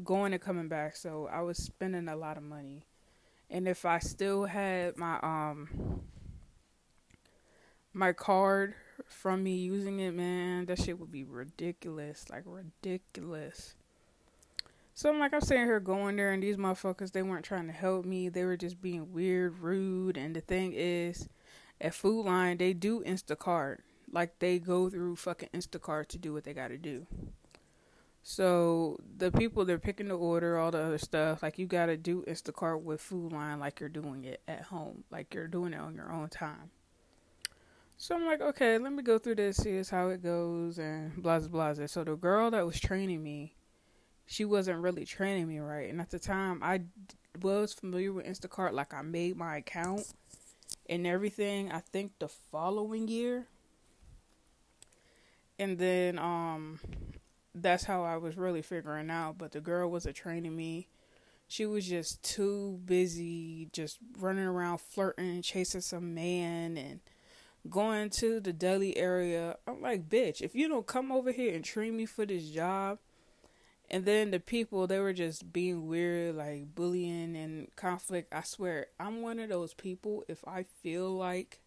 going 0.05 0.33
and 0.33 0.43
coming 0.43 0.69
back, 0.69 0.97
so 0.97 1.29
I 1.33 1.41
was 1.43 1.57
spending 1.59 2.09
a 2.09 2.17
lot 2.17 2.37
of 2.37 2.43
money. 2.43 2.85
And 3.49 3.67
if 3.67 3.85
I 3.85 3.99
still 3.99 4.45
had 4.45 4.97
my 4.97 5.19
um 5.23 6.03
my 7.97 8.13
card 8.13 8.75
from 9.09 9.43
me 9.43 9.57
using 9.57 10.01
it, 10.01 10.13
man, 10.13 10.67
that 10.67 10.81
shit 10.81 11.01
would 11.01 11.11
be 11.11 11.25
ridiculous, 11.25 12.27
like 12.31 12.43
ridiculous. 12.45 13.75
So 14.95 15.11
I'm 15.11 15.19
like, 15.19 15.33
I'm 15.33 15.41
sitting 15.41 15.65
here 15.65 15.81
going 15.81 16.17
there, 16.17 16.33
and 16.33 16.43
these 16.43 16.57
motherfuckers, 16.57 17.13
they 17.13 17.23
weren't 17.23 17.45
trying 17.45 17.67
to 17.67 17.73
help 17.73 18.05
me. 18.05 18.29
They 18.29 18.45
were 18.45 18.57
just 18.57 18.81
being 18.81 19.13
weird, 19.13 19.59
rude. 19.61 20.17
And 20.17 20.37
the 20.37 20.41
thing 20.41 20.73
is, 20.75 21.29
at 21.81 21.95
Food 21.95 22.27
Lion, 22.27 22.59
they 22.59 22.73
do 22.73 23.03
Instacart. 23.03 23.79
Like, 24.11 24.39
they 24.39 24.59
go 24.59 24.89
through 24.89 25.17
fucking 25.17 25.51
Instacart 25.55 26.09
to 26.09 26.19
do 26.19 26.33
what 26.33 26.45
they 26.45 26.55
gotta 26.55 26.79
do. 26.79 27.07
So 28.23 28.99
the 29.17 29.31
people 29.31 29.65
they're 29.65 29.79
picking 29.79 30.09
the 30.09 30.17
order, 30.17 30.59
all 30.59 30.71
the 30.71 30.83
other 30.83 30.99
stuff, 30.99 31.43
like 31.43 31.59
you 31.59 31.67
gotta 31.67 31.97
do 31.97 32.25
Instacart 32.27 32.83
with 32.83 33.01
Food 33.01 33.33
Lion 33.33 33.61
like 33.61 33.81
you're 33.81 33.89
doing 33.89 34.25
it 34.25 34.41
at 34.49 34.63
home, 34.63 35.05
like 35.11 35.33
you're 35.33 35.47
doing 35.47 35.73
it 35.73 35.81
on 35.81 35.95
your 35.95 36.13
own 36.13 36.29
time. 36.29 36.71
So 37.99 38.15
I'm 38.15 38.27
like, 38.27 38.41
okay, 38.41 38.79
let 38.79 38.93
me 38.93 39.03
go 39.03 39.19
through 39.19 39.37
this, 39.37 39.57
see 39.59 39.83
how 39.91 40.09
it 40.09 40.23
goes, 40.23 40.79
and 40.79 41.15
blah 41.23 41.39
blah 41.41 41.73
blah. 41.75 41.87
So 41.87 42.05
the 42.05 42.17
girl 42.17 42.51
that 42.51 42.67
was 42.67 42.79
training 42.79 43.23
me, 43.23 43.55
she 44.27 44.45
wasn't 44.45 44.81
really 44.81 45.05
training 45.05 45.49
me 45.49 45.59
right, 45.59 45.89
and 45.91 46.01
at 46.01 46.11
the 46.11 46.19
time 46.19 46.61
I 46.63 46.83
was 47.43 47.73
familiar 47.73 48.13
with 48.13 48.27
Instacart, 48.27 48.73
like 48.73 48.95
I 48.95 49.03
made 49.03 49.37
my 49.37 49.59
account 49.59 50.07
and 50.89 51.07
everything. 51.07 51.73
I 51.73 51.81
think 51.81 52.13
the 52.19 52.29
following 52.29 53.09
year, 53.09 53.47
and 55.59 55.79
then 55.79 56.19
um, 56.19 56.81
that's 57.55 57.85
how 57.85 58.05
I 58.05 58.17
was 58.17 58.37
really 58.37 58.63
figuring 58.63 59.11
out. 59.11 59.39
But 59.39 59.53
the 59.53 59.61
girl 59.61 59.91
wasn't 59.91 60.17
training 60.17 60.55
me. 60.57 60.89
She 61.49 61.65
was 61.67 61.87
just 61.87 62.23
too 62.23 62.81
busy, 62.85 63.69
just 63.73 63.99
running 64.19 64.45
around 64.45 64.81
flirting, 64.81 65.43
chasing 65.43 65.81
some 65.81 66.15
man, 66.15 66.77
and 66.77 67.01
going 67.71 68.11
to 68.11 68.41
the 68.41 68.53
deli 68.53 68.97
area. 68.97 69.57
I'm 69.67 69.83
like, 69.83 70.09
bitch, 70.09 70.41
if 70.41 70.55
you 70.55 70.69
don't 70.69 70.87
come 70.87 71.13
over 71.13 71.33
here 71.33 71.55
and 71.55 71.65
train 71.65 71.97
me 71.97 72.07
for 72.07 72.27
this 72.27 72.49
job, 72.49 72.99
and 73.91 74.05
then 74.05 74.31
the 74.31 74.41
people 74.41 74.87
they 74.87 74.99
were 74.99 75.13
just 75.13 75.53
being 75.53 75.87
weird, 75.87 76.35
like 76.35 76.75
bullying 76.75 77.37
and 77.37 77.75
conflict. 77.77 78.35
I 78.35 78.43
swear, 78.43 78.87
I'm 78.99 79.23
one 79.23 79.39
of 79.39 79.49
those 79.49 79.75
people. 79.75 80.25
If 80.29 80.47
I 80.47 80.65
feel 80.83 81.11
like 81.11 81.61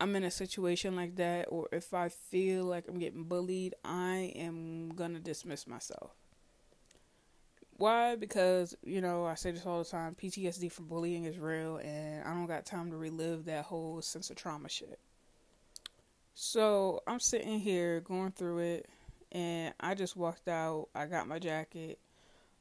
I'm 0.00 0.16
in 0.16 0.24
a 0.24 0.30
situation 0.30 0.96
like 0.96 1.16
that, 1.16 1.46
or 1.50 1.68
if 1.72 1.92
I 1.92 2.08
feel 2.08 2.64
like 2.64 2.88
I'm 2.88 2.98
getting 2.98 3.24
bullied, 3.24 3.74
I 3.84 4.32
am 4.34 4.90
gonna 4.90 5.18
dismiss 5.18 5.66
myself. 5.66 6.12
Why? 7.80 8.14
Because, 8.14 8.76
you 8.84 9.00
know, 9.00 9.24
I 9.24 9.36
say 9.36 9.52
this 9.52 9.64
all 9.64 9.78
the 9.78 9.88
time 9.88 10.14
PTSD 10.14 10.70
from 10.70 10.84
bullying 10.84 11.24
is 11.24 11.38
real, 11.38 11.78
and 11.78 12.22
I 12.24 12.34
don't 12.34 12.44
got 12.44 12.66
time 12.66 12.90
to 12.90 12.96
relive 12.98 13.46
that 13.46 13.64
whole 13.64 14.02
sense 14.02 14.28
of 14.28 14.36
trauma 14.36 14.68
shit. 14.68 14.98
So 16.34 17.00
I'm 17.06 17.20
sitting 17.20 17.58
here 17.58 18.00
going 18.00 18.32
through 18.32 18.58
it, 18.58 18.86
and 19.32 19.72
I 19.80 19.94
just 19.94 20.14
walked 20.14 20.46
out. 20.46 20.88
I 20.94 21.06
got 21.06 21.26
my 21.26 21.38
jacket. 21.38 21.98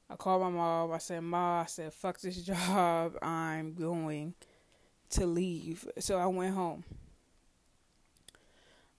I 0.09 0.15
called 0.15 0.41
my 0.41 0.51
mom. 0.51 0.93
I 0.93 0.99
said, 0.99 1.21
Ma, 1.21 1.63
I 1.63 1.65
said, 1.65 1.91
fuck 1.91 2.21
this 2.21 2.41
job. 2.41 3.17
I'm 3.21 3.73
going 3.73 4.35
to 5.09 5.25
leave. 5.25 5.85
So 5.99 6.17
I 6.17 6.27
went 6.27 6.55
home. 6.55 6.85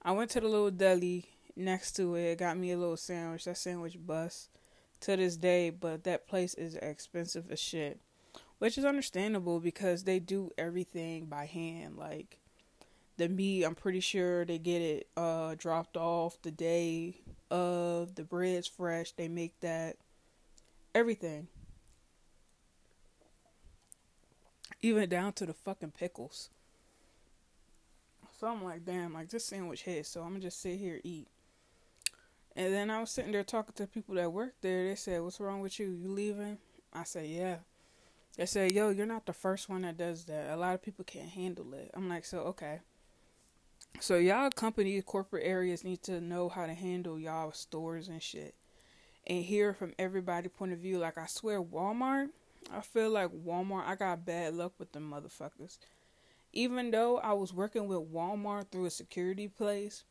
I 0.03 0.13
went 0.13 0.31
to 0.33 0.41
the 0.41 0.49
little 0.49 0.71
deli 0.71 1.31
next 1.57 1.93
to 1.97 2.15
it, 2.17 2.37
got 2.37 2.59
me 2.59 2.73
a 2.73 2.79
little 2.79 2.99
sandwich. 2.99 3.47
That 3.47 3.57
sandwich 3.57 3.97
bust 3.99 4.51
to 5.01 5.17
this 5.17 5.37
day, 5.37 5.71
but 5.71 6.05
that 6.05 6.27
place 6.29 6.55
is 6.55 6.77
expensive 6.77 7.51
as 7.51 7.59
shit. 7.59 8.01
Which 8.59 8.77
is 8.77 8.85
understandable 8.85 9.59
because 9.59 10.05
they 10.05 10.19
do 10.19 10.51
everything 10.59 11.27
by 11.27 11.47
hand. 11.47 11.97
Like 11.97 12.39
the 13.17 13.29
meat, 13.29 13.65
I'm 13.65 13.75
pretty 13.75 14.01
sure 14.01 14.45
they 14.45 14.59
get 14.59 14.83
it 14.83 15.09
uh 15.17 15.55
dropped 15.57 15.97
off 15.97 16.41
the 16.43 16.51
day 16.51 17.17
of 17.51 18.15
the 18.15 18.25
bread's 18.25 18.69
fresh. 18.69 19.13
They 19.13 19.29
make 19.29 19.59
that 19.61 19.97
everything. 20.95 21.49
Even 24.83 25.09
down 25.09 25.33
to 25.35 25.47
the 25.47 25.55
fucking 25.55 25.93
pickles. 25.93 26.51
So 28.39 28.47
I'm 28.47 28.65
like, 28.65 28.87
damn, 28.87 29.13
like 29.13 29.29
this 29.29 29.45
sandwich 29.45 29.83
hits, 29.83 30.09
so 30.09 30.23
I'm 30.23 30.31
gonna 30.31 30.41
just 30.41 30.63
sit 30.63 30.79
here 30.79 31.01
eat. 31.05 31.29
And 32.57 32.75
then 32.75 32.91
I 32.91 33.01
was 33.01 33.11
sitting 33.11 33.33
there 33.33 33.45
talking 33.45 33.75
to 33.77 33.87
people 33.87 34.17
that 34.17 34.33
work 34.33 34.55
there. 34.61 34.89
They 34.89 34.97
said, 34.97 35.23
"What's 35.23 35.41
wrong 35.41 35.61
with 35.61 35.79
you? 35.79 35.87
You 35.87 36.09
leaving?" 36.09 36.59
I 36.93 37.05
said, 37.05 37.27
"Yeah." 37.27 37.59
They 38.37 38.47
said, 38.47 38.73
"Yo, 38.73 38.91
you're 38.91 39.07
not 39.07 39.27
the 39.27 39.33
first 39.33 39.69
one 39.69 39.83
that 39.83 39.97
does 39.97 40.25
that. 40.25 40.51
A 40.51 40.57
lot 40.57 40.75
of 40.75 40.83
people 40.83 41.05
can't 41.05 41.29
handle 41.29 41.73
it." 41.75 41.91
I'm 41.95 42.09
like, 42.09 42.25
"So 42.25 42.41
okay." 42.41 42.81
So 44.01 44.17
y'all 44.17 44.51
companies, 44.51 45.03
corporate 45.05 45.45
areas 45.45 45.85
need 45.85 46.03
to 46.05 46.21
know 46.21 46.49
how 46.49 46.67
to 46.67 46.75
handle 46.75 47.19
y'all 47.19 47.53
stores 47.53 48.09
and 48.09 48.23
shit, 48.23 48.55
and 49.27 49.45
hear 49.45 49.75
from 49.75 49.95
everybody' 49.99 50.49
point 50.49 50.73
of 50.73 50.79
view. 50.79 50.99
Like 50.99 51.19
I 51.19 51.27
swear, 51.27 51.63
Walmart. 51.63 52.31
I 52.71 52.81
feel 52.81 53.11
like 53.11 53.31
Walmart. 53.31 53.87
I 53.87 53.95
got 53.95 54.25
bad 54.25 54.55
luck 54.55 54.73
with 54.79 54.93
them 54.93 55.11
motherfuckers. 55.11 55.79
Even 56.53 56.91
though 56.91 57.19
I 57.19 57.33
was 57.33 57.53
working 57.53 57.87
with 57.87 58.13
Walmart 58.13 58.71
through 58.71 58.87
a 58.87 58.91
security 58.91 59.49
place, 59.49 60.05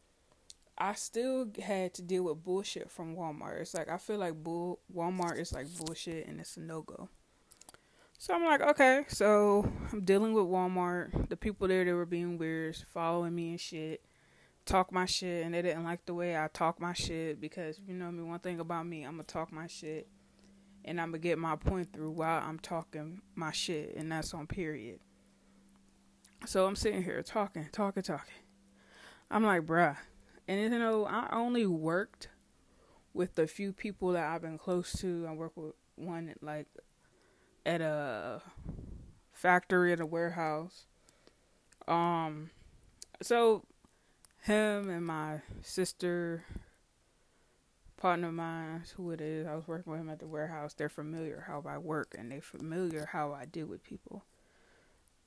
I 0.79 0.93
still 0.93 1.47
had 1.61 1.93
to 1.95 2.01
deal 2.01 2.23
with 2.23 2.43
bullshit 2.43 2.89
from 2.89 3.15
Walmart. 3.15 3.59
It's 3.61 3.73
like 3.73 3.89
I 3.89 3.97
feel 3.97 4.17
like 4.17 4.35
bull 4.35 4.79
Walmart 4.95 5.37
is 5.37 5.51
like 5.51 5.67
bullshit 5.77 6.27
and 6.27 6.39
it's 6.39 6.55
a 6.55 6.61
no 6.61 6.81
go. 6.81 7.09
So 8.17 8.33
I'm 8.33 8.45
like, 8.45 8.61
okay, 8.61 9.05
so 9.07 9.69
I'm 9.91 10.01
dealing 10.01 10.33
with 10.33 10.45
Walmart. 10.45 11.29
The 11.29 11.37
people 11.37 11.67
there 11.67 11.85
they 11.85 11.93
were 11.93 12.05
being 12.05 12.37
weird, 12.37 12.75
following 12.93 13.33
me 13.33 13.51
and 13.51 13.59
shit, 13.59 14.03
talk 14.65 14.91
my 14.91 15.05
shit, 15.05 15.45
and 15.45 15.53
they 15.53 15.61
didn't 15.61 15.85
like 15.85 16.05
the 16.05 16.13
way 16.13 16.37
I 16.37 16.49
talk 16.51 16.81
my 16.81 16.93
shit 16.93 17.39
because 17.39 17.79
you 17.85 17.93
know 17.93 18.11
me. 18.11 18.23
One 18.23 18.39
thing 18.39 18.59
about 18.59 18.85
me, 18.85 19.03
I'm 19.03 19.13
gonna 19.13 19.23
talk 19.23 19.51
my 19.51 19.67
shit, 19.67 20.07
and 20.85 20.99
I'm 20.99 21.11
gonna 21.11 21.19
get 21.19 21.39
my 21.39 21.55
point 21.55 21.93
through 21.93 22.11
while 22.11 22.41
I'm 22.41 22.59
talking 22.59 23.21
my 23.35 23.51
shit, 23.51 23.95
and 23.95 24.11
that's 24.11 24.33
on 24.33 24.47
period. 24.47 24.99
So 26.45 26.65
I'm 26.65 26.75
sitting 26.75 27.03
here 27.03 27.21
talking, 27.21 27.67
talking, 27.71 28.03
talking. 28.03 28.33
I'm 29.31 29.43
like, 29.43 29.65
bruh, 29.65 29.97
and 30.49 30.73
you 30.73 30.79
know, 30.79 31.05
I 31.05 31.29
only 31.31 31.67
worked 31.67 32.27
with 33.13 33.35
the 33.35 33.45
few 33.45 33.71
people 33.71 34.13
that 34.13 34.27
I've 34.27 34.41
been 34.41 34.57
close 34.57 34.91
to. 34.93 35.27
I 35.29 35.33
work 35.33 35.55
with 35.55 35.73
one 35.95 36.33
like 36.41 36.65
at 37.67 37.81
a 37.81 38.41
factory 39.31 39.93
at 39.93 39.99
a 39.99 40.07
warehouse. 40.07 40.85
Um, 41.87 42.49
so 43.21 43.63
him 44.41 44.89
and 44.89 45.05
my 45.05 45.41
sister, 45.61 46.45
partner 47.95 48.29
of 48.29 48.33
mine, 48.33 48.85
who 48.97 49.11
it 49.11 49.21
is, 49.21 49.45
I 49.45 49.53
was 49.53 49.67
working 49.67 49.91
with 49.91 50.01
him 50.01 50.09
at 50.09 50.17
the 50.17 50.27
warehouse. 50.27 50.73
They're 50.73 50.89
familiar 50.89 51.43
how 51.45 51.63
I 51.67 51.77
work 51.77 52.15
and 52.17 52.31
they're 52.31 52.41
familiar 52.41 53.09
how 53.11 53.33
I 53.33 53.45
deal 53.45 53.67
with 53.67 53.83
people. 53.83 54.23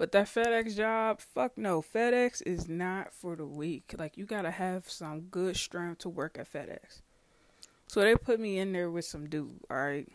But 0.02 0.10
that 0.10 0.26
FedEx 0.26 0.76
job, 0.76 1.20
fuck 1.20 1.56
no. 1.56 1.80
FedEx 1.80 2.42
is 2.44 2.68
not 2.68 3.14
for 3.14 3.36
the 3.36 3.46
weak. 3.46 3.94
Like 3.96 4.16
you 4.16 4.26
gotta 4.26 4.50
have 4.50 4.90
some 4.90 5.28
good 5.30 5.56
strength 5.56 5.98
to 5.98 6.08
work 6.08 6.38
at 6.40 6.52
FedEx. 6.52 7.02
So 7.86 8.00
they 8.00 8.16
put 8.16 8.40
me 8.40 8.58
in 8.58 8.72
there 8.72 8.90
with 8.90 9.04
some 9.04 9.28
dude. 9.28 9.60
All 9.70 9.76
right. 9.76 10.08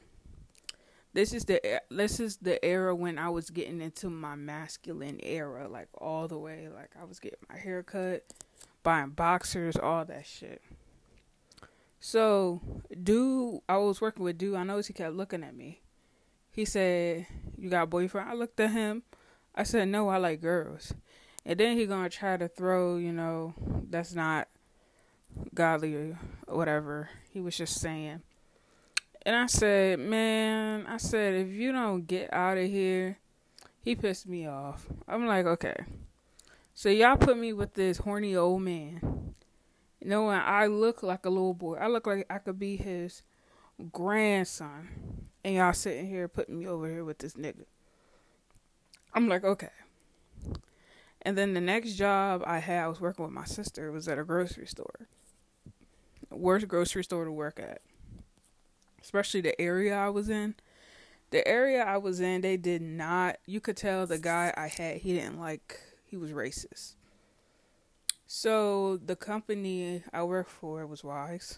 This 1.14 1.32
is 1.32 1.46
the 1.46 1.82
this 1.90 2.20
is 2.20 2.36
the 2.36 2.64
era 2.66 2.94
when 2.94 3.18
I 3.18 3.30
was 3.30 3.50
getting 3.50 3.80
into 3.80 4.10
my 4.10 4.36
masculine 4.36 5.22
era, 5.24 5.70
like 5.70 5.88
all 5.94 6.28
the 6.28 6.38
way. 6.38 6.68
Like 6.68 6.92
I 7.02 7.06
was 7.06 7.22
getting 7.22 7.40
my 7.48 7.58
hair 7.58 7.82
cut, 7.82 8.26
buying 8.84 9.12
boxers, 9.12 9.78
all 9.78 10.04
that 10.04 10.26
shit. 10.26 10.62
So, 12.02 12.60
dude, 13.02 13.62
I 13.70 13.78
was 13.78 14.02
working 14.02 14.26
with 14.26 14.38
dude. 14.38 14.56
I 14.56 14.64
noticed 14.64 14.90
he 14.90 14.94
kept 14.94 15.16
looking 15.16 15.46
at 15.46 15.56
me. 15.56 15.80
He 16.52 16.66
said, 16.66 17.26
"You 17.58 17.70
got 17.70 17.84
a 17.84 17.88
boyfriend?" 17.88 18.30
I 18.30 18.34
looked 18.34 18.60
at 18.60 18.72
him. 18.72 19.04
I 19.58 19.64
said, 19.64 19.88
no, 19.88 20.08
I 20.08 20.18
like 20.18 20.40
girls. 20.40 20.94
And 21.44 21.60
then 21.60 21.78
he 21.78 21.88
gonna 21.88 22.10
try 22.10 22.38
to 22.38 22.48
throw, 22.48 22.98
you 22.98 23.12
know, 23.12 23.56
that's 23.90 24.14
not 24.14 24.48
godly 25.56 25.96
or 25.96 26.20
whatever. 26.48 27.10
He 27.32 27.42
was 27.42 27.58
just 27.58 27.82
saying. 27.82 28.22
And 29.26 29.36
I 29.36 29.48
said, 29.48 30.00
man, 30.00 30.86
I 30.88 30.98
said, 30.98 31.34
if 31.34 31.48
you 31.50 31.72
don't 31.72 32.06
get 32.06 32.32
out 32.32 32.60
of 32.60 32.70
here, 32.70 33.18
he 33.82 33.96
pissed 33.96 34.28
me 34.28 34.48
off. 34.48 34.86
I'm 35.08 35.26
like, 35.26 35.48
okay. 35.48 35.76
So 36.76 36.90
y'all 36.90 37.18
put 37.18 37.38
me 37.38 37.52
with 37.52 37.74
this 37.74 37.98
horny 37.98 38.36
old 38.36 38.62
man. 38.62 39.34
You 40.00 40.10
know, 40.10 40.28
when 40.28 40.40
I 40.40 40.68
look 40.68 41.02
like 41.02 41.26
a 41.26 41.30
little 41.30 41.56
boy, 41.56 41.78
I 41.78 41.88
look 41.88 42.06
like 42.06 42.28
I 42.30 42.38
could 42.38 42.60
be 42.60 42.78
his 42.78 43.24
grandson. 43.92 44.90
And 45.44 45.56
y'all 45.56 45.74
sitting 45.74 46.08
here 46.08 46.28
putting 46.28 46.60
me 46.60 46.68
over 46.68 46.88
here 46.88 47.04
with 47.04 47.18
this 47.18 47.34
nigga. 47.34 47.66
I'm 49.18 49.28
like, 49.28 49.44
okay. 49.44 49.72
And 51.24 51.36
then 51.36 51.56
the 51.56 51.60
next 51.60 51.94
job 51.94 52.44
I 52.46 52.60
had, 52.60 52.84
I 52.84 52.88
was 52.88 53.02
working 53.02 53.26
with 53.26 53.34
my 53.34 53.46
sister, 53.46 53.92
was 53.92 54.08
at 54.08 54.20
a 54.20 54.24
grocery 54.24 54.68
store. 54.68 55.08
Worst 56.30 56.68
grocery 56.68 57.04
store 57.04 57.26
to 57.26 57.32
work 57.32 57.60
at. 57.60 57.82
Especially 59.02 59.42
the 59.42 59.60
area 59.60 59.98
I 59.98 60.10
was 60.10 60.30
in. 60.30 60.54
The 61.32 61.46
area 61.48 61.84
I 61.84 61.98
was 61.98 62.20
in, 62.20 62.42
they 62.42 62.58
did 62.58 62.84
not, 62.84 63.38
you 63.48 63.60
could 63.60 63.76
tell 63.76 64.06
the 64.06 64.20
guy 64.20 64.54
I 64.56 64.68
had, 64.68 64.98
he 64.98 65.14
didn't 65.14 65.40
like, 65.40 65.80
he 66.06 66.16
was 66.16 66.30
racist. 66.30 66.94
So 68.28 68.98
the 68.98 69.16
company 69.16 70.04
I 70.14 70.22
worked 70.22 70.52
for 70.52 70.86
was 70.86 71.02
Weis. 71.02 71.58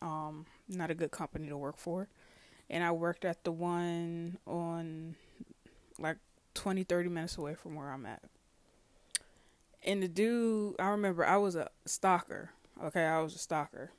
Um, 0.00 0.46
not 0.68 0.92
a 0.92 0.94
good 0.94 1.10
company 1.10 1.48
to 1.48 1.56
work 1.56 1.76
for. 1.76 2.06
And 2.70 2.84
I 2.84 2.92
worked 2.92 3.24
at 3.24 3.42
the 3.42 3.50
one 3.50 4.38
on 4.46 5.16
like 5.98 6.18
20, 6.60 6.84
30 6.84 7.08
minutes 7.08 7.38
away 7.38 7.54
from 7.54 7.74
where 7.74 7.90
I'm 7.90 8.04
at. 8.04 8.22
And 9.82 10.02
the 10.02 10.08
dude, 10.08 10.76
I 10.78 10.88
remember 10.90 11.24
I 11.24 11.38
was 11.38 11.56
a 11.56 11.70
stalker. 11.86 12.50
Okay, 12.84 13.02
I 13.02 13.18
was 13.22 13.34
a 13.34 13.38
stalker. 13.38 13.92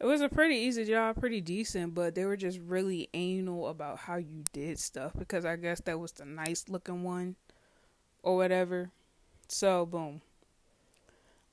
It 0.00 0.06
was 0.06 0.22
a 0.22 0.30
pretty 0.30 0.54
easy 0.54 0.86
job, 0.86 1.20
pretty 1.20 1.42
decent, 1.42 1.94
but 1.94 2.14
they 2.14 2.24
were 2.24 2.38
just 2.38 2.58
really 2.60 3.10
anal 3.12 3.68
about 3.68 3.98
how 3.98 4.16
you 4.16 4.42
did 4.54 4.78
stuff 4.78 5.12
because 5.18 5.44
I 5.44 5.56
guess 5.56 5.82
that 5.82 6.00
was 6.00 6.12
the 6.12 6.24
nice 6.24 6.64
looking 6.70 7.02
one 7.02 7.36
or 8.22 8.36
whatever. 8.36 8.90
So, 9.48 9.84
boom. 9.84 10.22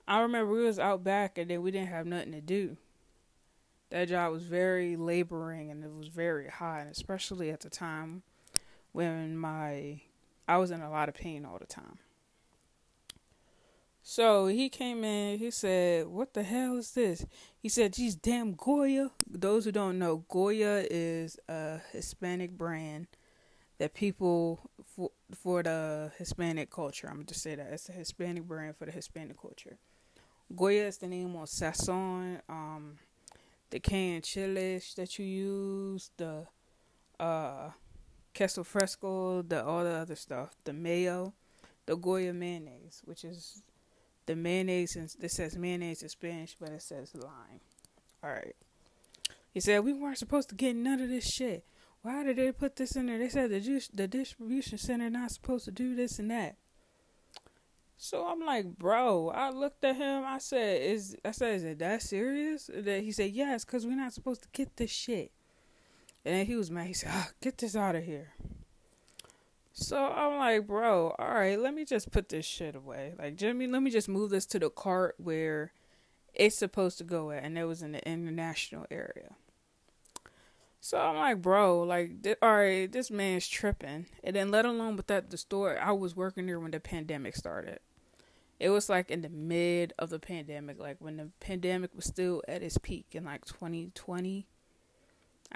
I 0.08 0.22
remember 0.22 0.54
we 0.54 0.64
was 0.64 0.80
out 0.80 1.04
back 1.04 1.38
and 1.38 1.50
then 1.50 1.62
we 1.62 1.72
didn't 1.72 1.90
have 1.90 2.06
nothing 2.06 2.32
to 2.32 2.40
do. 2.40 2.78
That 3.90 4.08
job 4.08 4.32
was 4.32 4.44
very 4.44 4.96
laboring 4.96 5.70
and 5.70 5.84
it 5.84 5.92
was 5.94 6.08
very 6.08 6.48
hot, 6.48 6.88
especially 6.90 7.50
at 7.50 7.60
the 7.60 7.70
time 7.70 8.24
when 8.96 9.38
my 9.38 10.00
I 10.48 10.56
was 10.56 10.72
in 10.72 10.82
a 10.82 10.90
lot 10.90 11.10
of 11.10 11.16
pain 11.16 11.46
all 11.46 11.58
the 11.60 11.66
time. 11.66 12.00
So 14.02 14.48
he 14.48 14.70
came 14.70 15.04
in, 15.04 15.38
he 15.38 15.52
said, 15.52 16.08
What 16.08 16.34
the 16.34 16.44
hell 16.44 16.78
is 16.78 16.92
this? 16.92 17.26
He 17.60 17.68
said, 17.68 17.94
These 17.94 18.16
damn 18.16 18.54
Goya. 18.54 19.12
Those 19.30 19.66
who 19.66 19.74
don't 19.74 20.00
know, 20.00 20.24
Goya 20.30 20.86
is 20.90 21.38
a 21.50 21.82
Hispanic 21.92 22.52
brand 22.58 23.08
that 23.80 23.94
people 23.94 24.70
for 24.96 25.12
for 25.34 25.62
the 25.62 26.14
Hispanic 26.18 26.72
culture. 26.72 27.08
I'm 27.10 27.16
gonna 27.16 27.26
just 27.26 27.42
say 27.42 27.56
that 27.56 27.68
it's 27.74 27.90
a 27.90 27.94
Hispanic 27.94 28.44
brand 28.44 28.78
for 28.78 28.86
the 28.86 28.94
Hispanic 28.94 29.42
culture. 29.42 29.78
Goya 30.56 30.86
is 30.86 31.00
the 31.00 31.08
name 31.08 31.36
on 31.36 31.48
Sazon, 31.48 32.40
um, 32.48 33.00
the 33.72 33.80
canned 33.80 34.24
chilies 34.24 34.94
that 34.96 35.20
you 35.20 35.26
use, 35.26 36.12
the 36.16 36.46
uh 37.20 37.72
queso 38.36 38.64
fresco, 38.64 39.42
the 39.42 39.64
all 39.64 39.84
the 39.84 39.92
other 39.92 40.16
stuff, 40.16 40.52
the 40.64 40.74
mayo, 40.74 41.34
the 41.86 41.96
Goya 41.96 42.34
mayonnaise, 42.34 43.02
which 43.06 43.24
is 43.24 43.64
the 44.26 44.36
mayonnaise. 44.36 44.96
And 44.96 45.10
this 45.20 45.34
says 45.34 45.58
mayonnaise 45.58 46.04
in 46.04 46.10
Spanish, 46.10 46.56
but 46.60 46.70
it 46.70 46.82
says 46.82 47.14
lime. 47.16 47.62
All 48.24 48.32
right. 48.32 48.56
He 49.52 49.60
said 49.60 49.84
we 49.84 49.94
weren't 49.94 50.18
supposed 50.18 50.50
to 50.50 50.56
get 50.56 50.76
none 50.76 51.00
of 51.00 51.10
this 51.10 51.26
shit. 51.26 51.66
Why 52.02 52.24
did 52.24 52.38
they 52.38 52.52
put 52.52 52.76
this 52.76 52.96
in 52.96 53.08
there? 53.08 53.18
They 53.18 53.30
said 53.30 53.50
the 53.50 53.60
juice, 53.60 53.88
the 53.88 54.08
distribution 54.08 54.78
center 54.78 55.10
not 55.10 55.32
supposed 55.32 55.66
to 55.66 55.72
do 55.72 55.96
this 55.96 56.20
and 56.20 56.30
that. 56.30 56.58
So 57.98 58.28
I'm 58.28 58.46
like, 58.46 58.78
bro. 58.78 59.30
I 59.30 59.50
looked 59.50 59.84
at 59.84 59.96
him. 59.96 60.24
I 60.26 60.38
said, 60.40 60.82
"Is 60.82 61.16
I 61.24 61.32
said, 61.32 61.56
is 61.56 61.64
it 61.64 61.80
that 61.80 62.02
serious?" 62.02 62.70
That 62.74 63.02
he 63.02 63.12
said, 63.12 63.32
"Yes, 63.32 63.66
because 63.66 63.88
we're 63.88 63.96
not 63.96 64.14
supposed 64.14 64.44
to 64.44 64.50
get 64.52 64.76
this 64.76 64.92
shit." 64.92 65.32
And 66.26 66.34
then 66.36 66.46
he 66.48 66.56
was 66.56 66.72
mad. 66.72 66.88
He 66.88 66.94
said, 66.94 67.12
oh, 67.14 67.28
"Get 67.40 67.60
this 67.60 67.76
out 67.76 67.96
of 67.96 68.04
here." 68.04 68.34
So 69.78 69.98
I'm 69.98 70.40
like, 70.40 70.68
bro, 70.68 71.14
all 71.20 71.34
right, 71.34 71.60
let 71.60 71.74
me 71.74 71.84
just 71.84 72.10
put 72.10 72.30
this 72.30 72.46
shit 72.46 72.76
away. 72.76 73.14
Like, 73.20 73.36
Jimmy, 73.36 73.68
let 73.68 73.84
me 73.84 73.92
just 73.92 74.08
move 74.08 74.30
this 74.30 74.46
to 74.48 74.60
the 74.60 74.70
cart 74.70 75.16
where 75.18 75.74
it's 76.34 76.58
supposed 76.58 76.98
to 77.00 77.04
go 77.04 77.32
at, 77.32 77.44
and 77.44 77.58
it 77.58 77.66
was 77.66 77.82
in 77.82 77.92
the 77.92 78.08
international 78.08 78.86
area. 78.90 79.36
So 80.80 80.98
I'm 80.98 81.18
like, 81.18 81.42
bro, 81.42 81.84
like, 81.84 82.24
th- 82.24 82.38
all 82.42 82.56
right, 82.56 82.90
this 82.90 83.12
man's 83.12 83.50
tripping. 83.50 84.06
And 84.24 84.36
then, 84.36 84.50
let 84.50 84.66
alone 84.66 84.96
with 84.96 85.08
that, 85.08 85.30
the 85.30 85.38
store, 85.38 85.78
I 85.78 85.92
was 85.92 86.16
working 86.16 86.46
there 86.46 86.60
when 86.60 86.72
the 86.72 86.80
pandemic 86.80 87.36
started. 87.36 87.80
It 88.62 88.70
was 88.70 88.88
like 88.88 89.12
in 89.12 89.24
the 89.24 89.30
mid 89.30 89.92
of 90.00 90.10
the 90.10 90.20
pandemic, 90.20 90.80
like 90.80 90.98
when 91.00 91.18
the 91.18 91.32
pandemic 91.42 91.94
was 91.94 92.06
still 92.06 92.42
at 92.48 92.64
its 92.64 92.78
peak 92.78 93.08
in 93.12 93.26
like 93.26 93.44
2020. 93.44 94.48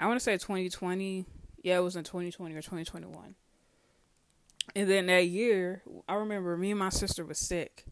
I 0.00 0.06
want 0.06 0.18
to 0.18 0.24
say 0.24 0.32
2020. 0.32 1.26
Yeah, 1.62 1.76
it 1.76 1.82
was 1.82 1.94
in 1.94 2.04
2020 2.04 2.54
or 2.54 2.62
2021. 2.62 3.34
And 4.74 4.90
then 4.90 5.06
that 5.06 5.26
year, 5.26 5.82
I 6.08 6.14
remember 6.14 6.56
me 6.56 6.70
and 6.70 6.78
my 6.78 6.88
sister 6.88 7.24
was 7.24 7.38
sick, 7.38 7.84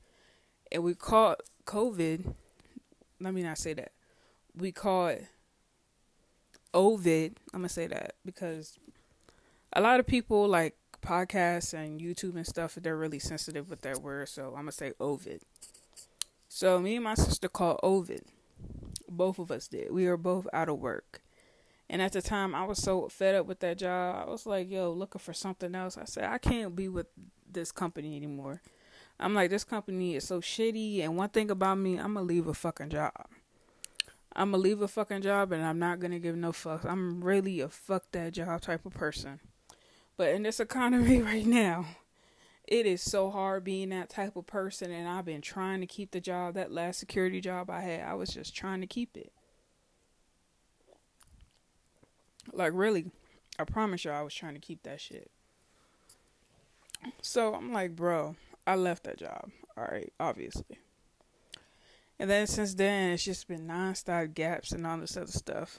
and 0.72 0.82
we 0.82 0.94
caught 0.94 1.42
COVID. 1.66 2.34
Let 3.20 3.34
me 3.34 3.42
not 3.42 3.58
say 3.58 3.74
that. 3.74 3.92
We 4.56 4.72
caught 4.72 5.18
Ovid. 6.72 7.36
I'm 7.52 7.60
gonna 7.60 7.68
say 7.68 7.88
that 7.88 8.14
because 8.24 8.78
a 9.72 9.80
lot 9.80 10.00
of 10.00 10.06
people 10.06 10.48
like 10.48 10.76
podcasts 11.02 11.74
and 11.74 12.00
YouTube 12.00 12.36
and 12.36 12.46
stuff. 12.46 12.76
They're 12.80 12.96
really 12.96 13.18
sensitive 13.18 13.68
with 13.68 13.82
that 13.82 13.98
word, 14.02 14.28
so 14.28 14.48
I'm 14.48 14.62
gonna 14.62 14.72
say 14.72 14.92
Ovid. 15.00 15.42
So 16.48 16.80
me 16.80 16.96
and 16.96 17.04
my 17.04 17.14
sister 17.14 17.48
called 17.48 17.80
Ovid. 17.82 18.22
Both 19.08 19.38
of 19.38 19.50
us 19.50 19.68
did. 19.68 19.92
We 19.92 20.06
were 20.06 20.16
both 20.16 20.46
out 20.52 20.68
of 20.68 20.78
work. 20.78 21.22
And 21.90 22.02
at 22.02 22.12
the 22.12 22.20
time, 22.20 22.54
I 22.54 22.64
was 22.64 22.78
so 22.78 23.08
fed 23.08 23.34
up 23.34 23.46
with 23.46 23.60
that 23.60 23.78
job. 23.78 24.26
I 24.26 24.30
was 24.30 24.44
like, 24.44 24.70
yo, 24.70 24.92
looking 24.92 25.20
for 25.20 25.32
something 25.32 25.74
else. 25.74 25.96
I 25.96 26.04
said, 26.04 26.24
I 26.24 26.38
can't 26.38 26.76
be 26.76 26.88
with 26.88 27.06
this 27.50 27.72
company 27.72 28.16
anymore. 28.16 28.60
I'm 29.18 29.34
like, 29.34 29.50
this 29.50 29.64
company 29.64 30.14
is 30.14 30.26
so 30.26 30.40
shitty. 30.40 31.02
And 31.02 31.16
one 31.16 31.30
thing 31.30 31.50
about 31.50 31.76
me, 31.76 31.96
I'm 31.96 32.14
going 32.14 32.26
to 32.26 32.34
leave 32.34 32.46
a 32.46 32.54
fucking 32.54 32.90
job. 32.90 33.26
I'm 34.36 34.52
going 34.52 34.62
to 34.62 34.68
leave 34.68 34.82
a 34.82 34.88
fucking 34.88 35.22
job 35.22 35.50
and 35.52 35.64
I'm 35.64 35.78
not 35.78 35.98
going 35.98 36.12
to 36.12 36.18
give 36.18 36.36
no 36.36 36.52
fucks. 36.52 36.84
I'm 36.84 37.24
really 37.24 37.60
a 37.60 37.68
fuck 37.68 38.04
that 38.12 38.34
job 38.34 38.60
type 38.60 38.86
of 38.86 38.94
person. 38.94 39.40
But 40.16 40.28
in 40.28 40.42
this 40.42 40.60
economy 40.60 41.22
right 41.22 41.46
now, 41.46 41.86
it 42.64 42.84
is 42.84 43.02
so 43.02 43.30
hard 43.30 43.64
being 43.64 43.88
that 43.88 44.10
type 44.10 44.36
of 44.36 44.46
person. 44.46 44.92
And 44.92 45.08
I've 45.08 45.24
been 45.24 45.40
trying 45.40 45.80
to 45.80 45.86
keep 45.86 46.10
the 46.10 46.20
job. 46.20 46.54
That 46.54 46.70
last 46.70 47.00
security 47.00 47.40
job 47.40 47.70
I 47.70 47.80
had, 47.80 48.02
I 48.02 48.14
was 48.14 48.28
just 48.28 48.54
trying 48.54 48.82
to 48.82 48.86
keep 48.86 49.16
it. 49.16 49.32
Like 52.52 52.72
really, 52.74 53.06
I 53.58 53.64
promise 53.64 54.04
y'all 54.04 54.14
I 54.14 54.22
was 54.22 54.34
trying 54.34 54.54
to 54.54 54.60
keep 54.60 54.82
that 54.84 55.00
shit. 55.00 55.30
So 57.22 57.54
I'm 57.54 57.72
like, 57.72 57.94
bro, 57.94 58.36
I 58.66 58.74
left 58.74 59.04
that 59.04 59.18
job. 59.18 59.50
All 59.76 59.84
right, 59.84 60.12
obviously. 60.18 60.78
And 62.18 62.28
then 62.28 62.46
since 62.46 62.74
then, 62.74 63.12
it's 63.12 63.24
just 63.24 63.46
been 63.46 63.68
nonstop 63.68 64.34
gaps 64.34 64.72
and 64.72 64.86
all 64.86 64.98
this 64.98 65.16
other 65.16 65.30
stuff. 65.30 65.78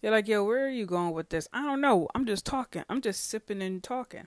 They're 0.00 0.10
like, 0.10 0.28
yo, 0.28 0.44
where 0.44 0.66
are 0.66 0.70
you 0.70 0.86
going 0.86 1.12
with 1.12 1.30
this? 1.30 1.48
I 1.52 1.62
don't 1.62 1.80
know. 1.80 2.08
I'm 2.14 2.26
just 2.26 2.44
talking. 2.44 2.84
I'm 2.88 3.00
just 3.00 3.28
sipping 3.28 3.62
and 3.62 3.82
talking. 3.82 4.26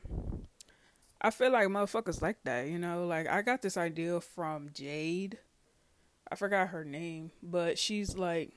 I 1.21 1.31
feel 1.31 1.51
like 1.51 1.67
motherfuckers 1.67 2.21
like 2.21 2.43
that, 2.43 2.67
you 2.67 2.77
know? 2.77 3.05
Like, 3.05 3.27
I 3.27 3.41
got 3.41 3.61
this 3.61 3.77
idea 3.77 4.19
from 4.21 4.69
Jade. 4.73 5.39
I 6.31 6.35
forgot 6.35 6.69
her 6.69 6.83
name, 6.83 7.31
but 7.41 7.79
she's 7.79 8.17
like, 8.17 8.51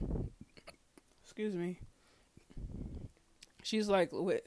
excuse 1.22 1.54
me. 1.54 1.78
She's 3.70 3.88
like 3.88 4.08
with 4.10 4.40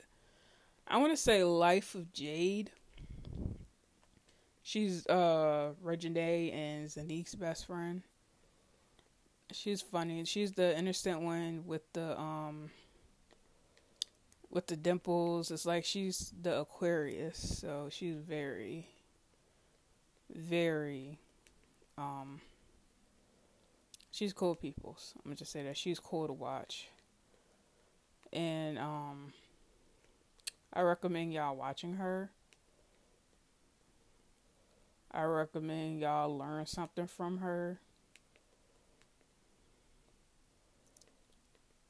I 0.86 0.98
want 0.98 1.14
to 1.14 1.18
say 1.18 1.46
Life 1.46 1.96
of 1.96 2.12
Jade. 2.12 2.72
She's 4.64 5.08
uh 5.08 5.72
Reginae 5.82 6.54
and 6.54 6.90
Zonnique's 6.90 7.34
best 7.34 7.68
friend. 7.68 8.02
She's 9.54 9.82
funny. 9.82 10.26
She's 10.26 10.52
the 10.52 10.78
innocent 10.78 11.22
one 11.22 11.64
with 11.66 11.84
the 11.94 12.20
um 12.20 12.70
with 14.50 14.68
the 14.68 14.76
dimples. 14.76 15.52
It's 15.52 15.66
like 15.66 15.86
she's 15.86 16.34
the 16.42 16.60
Aquarius, 16.60 17.60
so 17.62 17.88
she's 17.90 18.18
very 18.18 18.90
very 20.36 21.18
um 21.98 22.42
she's 24.12 24.34
cool 24.34 24.56
peoples. 24.56 25.14
I'm 25.16 25.30
gonna 25.30 25.38
just 25.38 25.54
say 25.54 25.64
that 25.64 25.78
she's 25.78 25.98
cool 25.98 26.28
to 26.28 26.34
watch 26.34 26.90
and 28.34 28.78
um, 28.80 29.34
I 30.74 30.82
recommend 30.82 31.34
y'all 31.34 31.56
watching 31.56 31.94
her. 31.94 32.32
I 35.12 35.24
recommend 35.24 36.00
y'all 36.00 36.36
learn 36.36 36.66
something 36.66 37.06
from 37.06 37.38
her. 37.38 37.80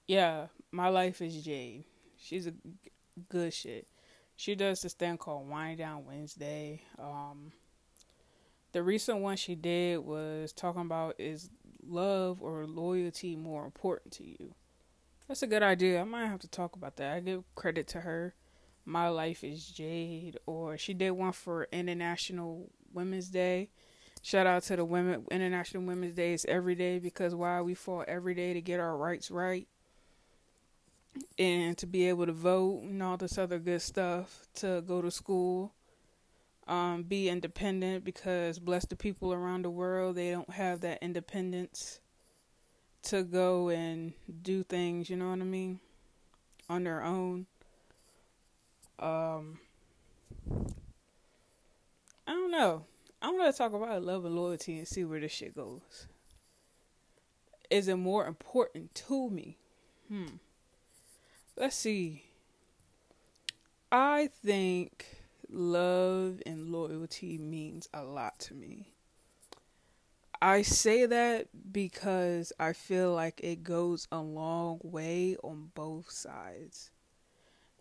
Yeah, 0.05 0.47
my 0.71 0.89
life 0.89 1.21
is 1.21 1.41
Jade. 1.41 1.85
She's 2.17 2.45
a 2.45 2.53
good 3.29 3.53
shit. 3.53 3.87
She 4.35 4.55
does 4.55 4.81
this 4.81 4.93
thing 4.93 5.17
called 5.17 5.49
Wind 5.49 5.77
Down 5.77 6.05
Wednesday. 6.05 6.81
Um, 6.99 7.53
the 8.73 8.83
recent 8.83 9.19
one 9.19 9.37
she 9.37 9.55
did 9.55 9.99
was 9.99 10.51
talking 10.51 10.81
about 10.81 11.15
is 11.17 11.49
love 11.87 12.41
or 12.41 12.65
loyalty 12.65 13.37
more 13.37 13.63
important 13.63 14.13
to 14.13 14.25
you? 14.25 14.53
That's 15.27 15.43
a 15.43 15.47
good 15.47 15.63
idea. 15.63 16.01
I 16.01 16.03
might 16.03 16.27
have 16.27 16.39
to 16.41 16.47
talk 16.47 16.75
about 16.75 16.97
that. 16.97 17.13
I 17.13 17.19
give 17.19 17.43
credit 17.55 17.87
to 17.89 18.01
her. 18.01 18.35
My 18.85 19.07
life 19.07 19.43
is 19.43 19.65
Jade, 19.65 20.37
or 20.45 20.77
she 20.77 20.93
did 20.93 21.11
one 21.11 21.31
for 21.31 21.67
International 21.71 22.69
Women's 22.93 23.29
Day. 23.29 23.69
Shout 24.21 24.47
out 24.47 24.63
to 24.63 24.75
the 24.75 24.85
women 24.85 25.25
International 25.31 25.83
Women's 25.83 26.15
Day 26.15 26.33
is 26.33 26.45
every 26.45 26.75
day 26.75 26.99
because 26.99 27.35
why 27.35 27.61
we 27.61 27.73
fought 27.73 28.07
every 28.07 28.33
day 28.33 28.53
to 28.53 28.61
get 28.61 28.79
our 28.79 28.95
rights 28.95 29.31
right 29.31 29.67
and 31.37 31.77
to 31.77 31.85
be 31.85 32.07
able 32.09 32.25
to 32.25 32.31
vote 32.31 32.83
and 32.83 33.01
all 33.03 33.17
this 33.17 33.37
other 33.37 33.59
good 33.59 33.81
stuff 33.81 34.47
to 34.55 34.81
go 34.87 35.01
to 35.01 35.11
school 35.11 35.73
um, 36.67 37.03
be 37.03 37.27
independent 37.29 38.05
because 38.05 38.59
bless 38.59 38.85
the 38.85 38.95
people 38.95 39.33
around 39.33 39.65
the 39.65 39.69
world 39.69 40.15
they 40.15 40.31
don't 40.31 40.49
have 40.51 40.79
that 40.81 40.99
independence 41.01 41.99
to 43.03 43.23
go 43.23 43.69
and 43.69 44.13
do 44.41 44.63
things, 44.63 45.09
you 45.09 45.17
know 45.17 45.29
what 45.29 45.39
I 45.39 45.43
mean, 45.43 45.79
on 46.69 46.83
their 46.83 47.03
own. 47.03 47.45
Um, 48.99 49.59
I 52.25 52.31
don't 52.31 52.51
know. 52.51 52.85
I 53.21 53.31
want 53.31 53.51
to 53.53 53.57
talk 53.57 53.73
about 53.73 54.03
love 54.03 54.25
and 54.25 54.35
loyalty 54.35 54.77
and 54.77 54.87
see 54.87 55.03
where 55.03 55.19
this 55.19 55.31
shit 55.31 55.55
goes. 55.55 56.07
is 57.69 57.87
it 57.87 57.95
more 57.95 58.27
important 58.27 58.93
to 58.95 59.29
me? 59.29 59.57
Hmm. 60.07 60.37
Let's 61.57 61.75
see. 61.75 62.23
I 63.91 64.29
think 64.43 65.05
love 65.49 66.41
and 66.45 66.69
loyalty 66.69 67.37
means 67.37 67.87
a 67.93 68.03
lot 68.03 68.39
to 68.39 68.53
me. 68.53 68.92
I 70.43 70.61
say 70.61 71.05
that 71.05 71.47
because 71.71 72.51
I 72.59 72.73
feel 72.73 73.13
like 73.13 73.39
it 73.41 73.63
goes 73.63 74.09
a 74.11 74.19
long 74.19 74.81
way 74.83 75.37
on 75.41 75.71
both 75.73 76.11
sides. 76.11 76.91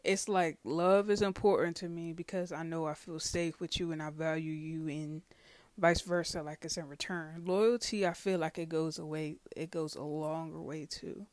It's 0.05 0.29
like 0.29 0.59
love 0.62 1.11
is 1.11 1.22
important 1.22 1.77
to 1.79 1.88
me 1.88 2.12
because 2.12 2.53
I 2.53 2.62
know 2.62 2.87
I 2.87 2.94
feel 2.94 3.18
safe 3.18 3.59
with 3.59 3.81
you 3.81 3.90
and 3.90 4.01
I 4.01 4.11
value 4.11 4.53
you 4.53 4.87
and 4.87 5.22
vice 5.77 6.03
versa 6.03 6.44
like 6.44 6.59
it's 6.62 6.77
in 6.77 6.87
return. 6.87 7.42
Loyalty 7.44 8.07
I 8.07 8.12
feel 8.12 8.38
like 8.38 8.59
it 8.59 8.68
goes 8.68 8.96
away 8.96 9.38
it 9.57 9.72
goes 9.72 9.96
a 9.96 10.03
longer 10.05 10.62
way 10.62 10.87
too. 10.87 11.27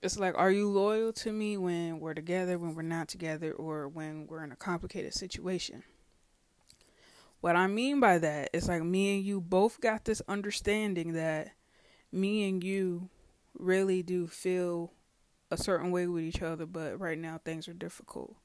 It's 0.00 0.18
like 0.18 0.32
are 0.34 0.50
you 0.50 0.70
loyal 0.70 1.12
to 1.12 1.30
me 1.30 1.58
when 1.58 2.00
we're 2.00 2.14
together, 2.14 2.58
when 2.58 2.74
we're 2.74 2.80
not 2.80 3.08
together 3.08 3.52
or 3.52 3.86
when 3.86 4.26
we're 4.26 4.44
in 4.44 4.52
a 4.52 4.56
complicated 4.56 5.12
situation? 5.12 5.82
What 7.40 7.56
I 7.56 7.66
mean 7.66 8.00
by 8.00 8.18
that 8.18 8.50
is 8.52 8.68
like 8.68 8.82
me 8.82 9.16
and 9.16 9.24
you 9.24 9.40
both 9.40 9.80
got 9.80 10.04
this 10.04 10.20
understanding 10.28 11.14
that 11.14 11.52
me 12.12 12.48
and 12.48 12.62
you 12.62 13.08
really 13.58 14.02
do 14.02 14.26
feel 14.26 14.92
a 15.50 15.56
certain 15.56 15.90
way 15.90 16.06
with 16.06 16.22
each 16.22 16.42
other, 16.42 16.66
but 16.66 17.00
right 17.00 17.18
now 17.18 17.40
things 17.42 17.66
are 17.66 17.72
difficult. 17.72 18.36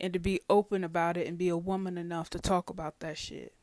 And 0.00 0.12
to 0.12 0.18
be 0.18 0.40
open 0.48 0.82
about 0.82 1.16
it 1.16 1.26
and 1.26 1.38
be 1.38 1.48
a 1.48 1.56
woman 1.56 1.98
enough 1.98 2.30
to 2.30 2.38
talk 2.38 2.68
about 2.68 3.00
that 3.00 3.16
shit. 3.16 3.54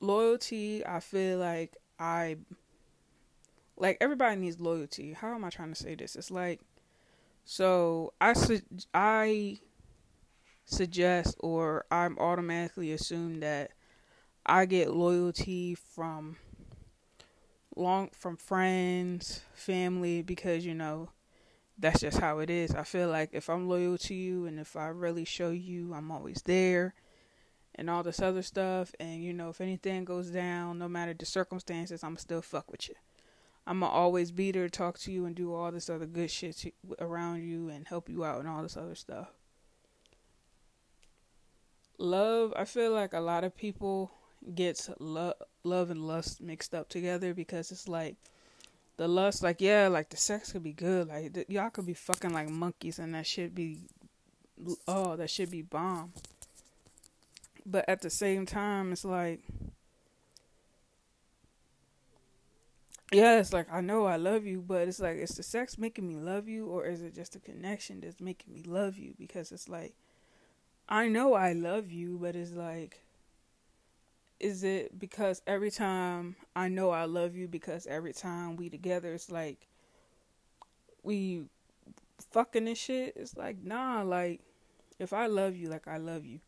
Loyalty, 0.00 0.86
I 0.86 1.00
feel 1.00 1.38
like 1.38 1.76
I 1.98 2.36
like 3.76 3.98
everybody 4.00 4.36
needs 4.36 4.60
loyalty. 4.60 5.12
How 5.12 5.34
am 5.34 5.44
I 5.44 5.50
trying 5.50 5.70
to 5.70 5.74
say 5.74 5.94
this? 5.94 6.14
It's 6.16 6.30
like 6.30 6.60
so 7.44 8.12
I 8.20 8.34
I 8.92 9.58
suggest 10.64 11.36
or 11.40 11.84
I'm 11.90 12.18
automatically 12.18 12.92
assume 12.92 13.40
that 13.40 13.72
I 14.46 14.66
get 14.66 14.94
loyalty 14.94 15.74
from 15.74 16.36
long 17.76 18.10
from 18.12 18.36
friends, 18.36 19.42
family 19.54 20.22
because 20.22 20.64
you 20.64 20.74
know 20.74 21.10
that's 21.78 22.00
just 22.00 22.18
how 22.18 22.38
it 22.38 22.50
is. 22.50 22.74
I 22.74 22.84
feel 22.84 23.08
like 23.08 23.30
if 23.32 23.48
I'm 23.50 23.68
loyal 23.68 23.98
to 23.98 24.14
you 24.14 24.46
and 24.46 24.58
if 24.60 24.76
I 24.76 24.86
really 24.88 25.24
show 25.24 25.50
you 25.50 25.92
I'm 25.94 26.10
always 26.10 26.42
there 26.42 26.94
and 27.74 27.90
all 27.90 28.02
this 28.02 28.22
other 28.22 28.42
stuff 28.42 28.94
and 29.00 29.22
you 29.22 29.32
know 29.32 29.48
if 29.48 29.60
anything 29.60 30.04
goes 30.04 30.30
down 30.30 30.78
no 30.78 30.88
matter 30.88 31.14
the 31.14 31.26
circumstances 31.26 32.04
I'm 32.04 32.16
still 32.16 32.42
fuck 32.42 32.70
with 32.70 32.88
you. 32.88 32.94
I'm 33.66 33.80
gonna 33.80 33.92
always 33.92 34.30
be 34.30 34.52
there 34.52 34.68
talk 34.68 34.98
to 35.00 35.12
you 35.12 35.24
and 35.24 35.34
do 35.34 35.54
all 35.54 35.72
this 35.72 35.88
other 35.88 36.06
good 36.06 36.30
shit 36.30 36.56
to, 36.58 36.72
around 37.00 37.42
you 37.42 37.70
and 37.70 37.88
help 37.88 38.10
you 38.10 38.24
out 38.24 38.40
and 38.40 38.48
all 38.48 38.62
this 38.62 38.76
other 38.76 38.94
stuff 38.94 39.30
love 41.98 42.52
i 42.56 42.64
feel 42.64 42.92
like 42.92 43.12
a 43.12 43.20
lot 43.20 43.44
of 43.44 43.56
people 43.56 44.10
gets 44.54 44.90
love 44.98 45.34
love 45.62 45.90
and 45.90 46.06
lust 46.06 46.40
mixed 46.40 46.74
up 46.74 46.88
together 46.88 47.32
because 47.32 47.70
it's 47.70 47.88
like 47.88 48.16
the 48.96 49.08
lust 49.08 49.42
like 49.42 49.60
yeah 49.60 49.88
like 49.88 50.10
the 50.10 50.16
sex 50.16 50.52
could 50.52 50.62
be 50.62 50.72
good 50.72 51.08
like 51.08 51.32
the, 51.32 51.44
y'all 51.48 51.70
could 51.70 51.86
be 51.86 51.94
fucking 51.94 52.32
like 52.32 52.48
monkeys 52.48 52.98
and 52.98 53.14
that 53.14 53.26
should 53.26 53.54
be 53.54 53.86
oh 54.86 55.16
that 55.16 55.30
should 55.30 55.50
be 55.50 55.62
bomb. 55.62 56.12
But 57.66 57.88
at 57.88 58.02
the 58.02 58.10
same 58.10 58.46
time 58.46 58.92
it's 58.92 59.04
like 59.04 59.40
yeah 63.12 63.38
it's 63.38 63.52
like 63.52 63.66
i 63.72 63.80
know 63.80 64.06
i 64.06 64.16
love 64.16 64.44
you 64.44 64.60
but 64.60 64.88
it's 64.88 64.98
like 64.98 65.16
is 65.16 65.30
the 65.30 65.42
sex 65.42 65.78
making 65.78 66.06
me 66.06 66.16
love 66.16 66.48
you 66.48 66.66
or 66.66 66.84
is 66.86 67.00
it 67.00 67.14
just 67.14 67.36
a 67.36 67.38
connection 67.38 68.00
that's 68.00 68.20
making 68.20 68.52
me 68.52 68.62
love 68.66 68.98
you? 68.98 69.14
Because 69.18 69.52
it's 69.52 69.68
like 69.68 69.94
I 70.88 71.08
know 71.08 71.34
I 71.34 71.52
love 71.52 71.90
you, 71.92 72.18
but 72.18 72.34
it's 72.36 72.52
like, 72.52 73.00
is 74.40 74.62
it 74.64 74.98
because 74.98 75.42
every 75.46 75.70
time 75.70 76.36
I 76.54 76.68
know 76.68 76.90
I 76.90 77.04
love 77.04 77.34
you 77.34 77.48
because 77.48 77.86
every 77.86 78.12
time 78.12 78.56
we 78.56 78.68
together, 78.68 79.12
it's 79.14 79.30
like 79.30 79.68
we 81.02 81.44
fucking 82.32 82.68
and 82.68 82.78
shit? 82.78 83.14
It's 83.16 83.36
like, 83.36 83.62
nah, 83.64 84.02
like, 84.02 84.40
if 84.98 85.12
I 85.12 85.26
love 85.26 85.56
you, 85.56 85.68
like 85.68 85.88
I 85.88 85.98
love 85.98 86.24
you, 86.24 86.40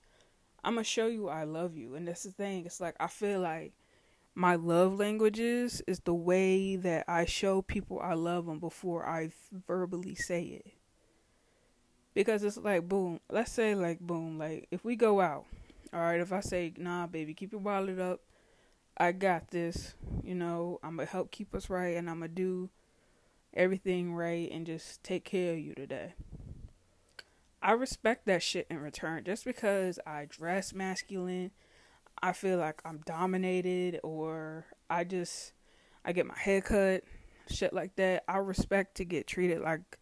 I'm 0.64 0.75
gonna 0.75 0.85
show 0.85 1.07
you 1.07 1.29
I 1.29 1.44
love 1.44 1.77
you. 1.77 1.94
And 1.94 2.09
that's 2.09 2.25
the 2.25 2.33
thing. 2.33 2.66
It's 2.66 2.81
like, 2.81 2.96
I 3.01 3.09
feel 3.09 3.40
like 3.40 3.75
my 4.35 4.57
love 4.57 4.99
languages 4.99 5.83
is 5.88 6.01
the 6.01 6.14
way 6.14 6.77
that 6.77 7.07
I 7.09 7.27
show 7.27 7.62
people 7.62 8.01
I 8.01 8.14
love 8.14 8.46
them 8.46 8.61
before 8.61 9.07
I 9.09 9.31
verbally 9.68 10.16
say 10.16 10.42
it 10.44 10.72
because 12.16 12.42
it's 12.42 12.57
like 12.57 12.88
boom 12.88 13.20
let's 13.31 13.52
say 13.52 13.74
like 13.74 14.00
boom 14.00 14.38
like 14.38 14.66
if 14.70 14.83
we 14.87 14.96
go 14.96 15.20
out 15.20 15.44
all 15.92 16.00
right 16.00 16.18
if 16.18 16.33
i 16.33 16.40
say 16.40 16.72
nah 16.79 17.07
baby 17.07 17.35
keep 17.35 17.52
your 17.52 17.61
wallet 17.61 18.00
up. 18.00 18.20
I 18.96 19.12
got 19.12 19.50
this 19.50 19.94
you 20.24 20.35
know 20.35 20.81
i'm 20.83 20.96
gonna 20.96 21.07
help 21.07 21.31
keep 21.31 21.55
us 21.55 21.68
right 21.68 21.94
and 21.94 22.09
i'm 22.09 22.20
gonna 22.20 22.29
do 22.29 22.70
everything 23.52 24.14
right 24.14 24.50
and 24.50 24.64
just 24.64 25.05
take 25.05 25.24
care 25.24 25.52
of 25.52 25.59
you 25.59 25.74
today. 25.74 26.14
I 27.62 27.72
respect 27.72 28.26
that 28.26 28.42
shit 28.42 28.66
in 28.70 28.79
return. 28.79 29.24
Just 29.24 29.44
because 29.44 30.00
i 30.07 30.24
dress 30.24 30.72
masculine 30.72 31.50
i 32.22 32.33
feel 32.33 32.57
like 32.57 32.81
i'm 32.87 33.02
dominated 33.05 34.00
or 34.02 34.64
i 34.88 35.05
just 35.05 35.52
i 36.07 36.12
get 36.12 36.24
my 36.24 36.38
hair 36.38 36.62
cut 36.62 37.05
shit 37.48 37.74
like 37.74 37.94
that 37.96 38.24
i 38.26 38.38
respect 38.38 38.96
to 38.96 39.05
get 39.05 39.26
treated 39.26 39.61
like 39.61 39.98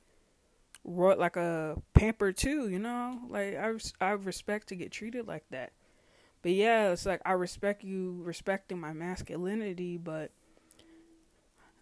like 0.85 1.37
a 1.37 1.77
pamper 1.94 2.33
too, 2.33 2.68
you 2.68 2.79
know. 2.79 3.20
Like 3.29 3.57
I 3.57 3.73
I 4.01 4.11
respect 4.12 4.68
to 4.68 4.77
get 4.77 4.92
treated 4.92 5.27
like 5.27 5.44
that. 5.51 5.73
But 6.42 6.53
yeah, 6.53 6.90
it's 6.90 7.07
like 7.07 7.23
I 7.25 7.33
respect 7.33 7.85
you 7.85 8.20
respecting 8.23 8.79
my 8.79 8.92
masculinity, 8.92 9.97
but 9.97 10.31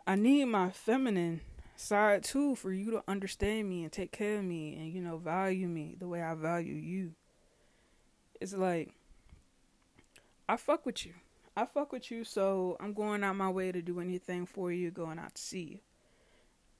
I 0.06 0.14
need 0.14 0.44
my 0.46 0.70
feminine 0.70 1.40
side 1.74 2.22
too 2.22 2.54
for 2.54 2.72
you 2.72 2.92
to 2.92 3.02
understand 3.08 3.68
me 3.68 3.82
and 3.82 3.90
take 3.90 4.12
care 4.12 4.38
of 4.38 4.44
me 4.44 4.76
and 4.76 4.92
you 4.92 5.00
know 5.00 5.16
value 5.16 5.66
me 5.66 5.96
the 5.98 6.06
way 6.06 6.22
I 6.22 6.34
value 6.34 6.74
you. 6.74 7.14
It's 8.40 8.54
like 8.54 8.94
I 10.48 10.56
fuck 10.56 10.86
with 10.86 11.06
you. 11.06 11.14
I 11.56 11.66
fuck 11.66 11.92
with 11.92 12.10
you, 12.10 12.24
so 12.24 12.76
I'm 12.80 12.94
going 12.94 13.22
out 13.22 13.36
my 13.36 13.50
way 13.50 13.72
to 13.72 13.82
do 13.82 14.00
anything 14.00 14.46
for 14.46 14.72
you, 14.72 14.90
going 14.90 15.18
out 15.18 15.34
to 15.34 15.42
see 15.42 15.62
you. 15.62 15.78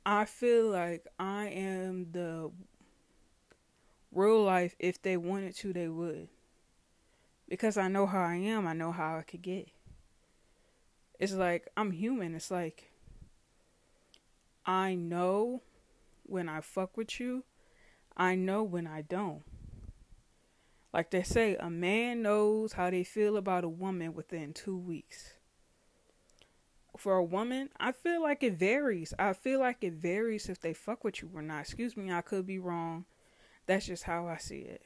I 0.05 0.25
feel 0.25 0.69
like 0.69 1.07
I 1.19 1.47
am 1.47 2.09
the 2.11 2.51
real 4.11 4.43
life. 4.43 4.75
If 4.79 5.01
they 5.01 5.17
wanted 5.17 5.57
to, 5.57 5.73
they 5.73 5.89
would. 5.89 6.29
Because 7.49 7.77
I 7.77 7.89
know 7.89 8.07
how 8.07 8.23
I 8.23 8.37
am, 8.37 8.67
I 8.67 8.73
know 8.73 8.93
how 8.93 9.17
I 9.19 9.23
could 9.23 9.43
get. 9.43 9.69
It's 11.21 11.35
like 11.35 11.69
I'm 11.77 11.93
human. 11.93 12.35
It's 12.35 12.51
like 12.51 12.91
I 14.67 14.95
know 14.95 15.63
when 16.25 16.49
I 16.49 16.61
fuck 16.61 16.97
with 16.97 17.21
you, 17.21 17.45
I 18.17 18.35
know 18.35 18.63
when 18.63 18.87
I 18.87 19.03
don't. 19.03 19.43
Like 20.93 21.11
they 21.11 21.23
say, 21.23 21.57
a 21.57 21.71
man 21.71 22.23
knows 22.23 22.75
how 22.75 22.91
they 22.91 23.05
feel 23.05 23.37
about 23.37 23.65
a 23.65 23.69
woman 23.69 24.15
within 24.15 24.53
two 24.53 24.77
weeks 24.77 25.35
for 27.03 27.17
a 27.17 27.25
woman, 27.25 27.69
I 27.81 27.91
feel 27.91 28.23
like 28.23 28.45
it 28.45 28.55
varies. 28.55 29.13
I 29.19 29.33
feel 29.33 29.59
like 29.59 29.79
it 29.83 29.95
varies 29.95 30.49
if 30.49 30.61
they 30.61 30.73
fuck 30.73 31.03
with 31.03 31.21
you 31.21 31.29
or 31.35 31.43
not. 31.43 31.63
Excuse 31.63 31.97
me, 31.97 32.13
I 32.13 32.21
could 32.21 32.47
be 32.47 32.61
wrong. 32.61 33.07
That's 33.67 33.87
just 33.87 34.05
how 34.05 34.29
I 34.29 34.37
see 34.37 34.61
it. 34.61 34.83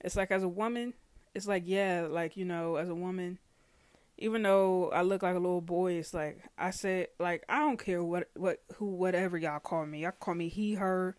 It's 0.00 0.16
like 0.16 0.30
as 0.30 0.42
a 0.42 0.48
woman, 0.48 0.94
it's 1.34 1.46
like 1.46 1.64
yeah, 1.66 2.06
like 2.08 2.38
you 2.38 2.46
know, 2.46 2.76
as 2.76 2.88
a 2.88 2.94
woman, 2.94 3.38
even 4.16 4.42
though 4.42 4.90
I 4.90 5.02
look 5.02 5.22
like 5.22 5.36
a 5.36 5.40
little 5.40 5.60
boy, 5.60 5.92
it's 5.92 6.14
like 6.14 6.42
I 6.56 6.70
said, 6.70 7.08
like 7.18 7.44
I 7.50 7.58
don't 7.58 7.78
care 7.78 8.02
what 8.02 8.30
what 8.34 8.62
who 8.76 8.86
whatever 8.86 9.36
y'all 9.36 9.60
call 9.60 9.84
me. 9.84 10.04
Y'all 10.04 10.12
call 10.12 10.36
me 10.36 10.48
he, 10.48 10.74
her, 10.74 11.16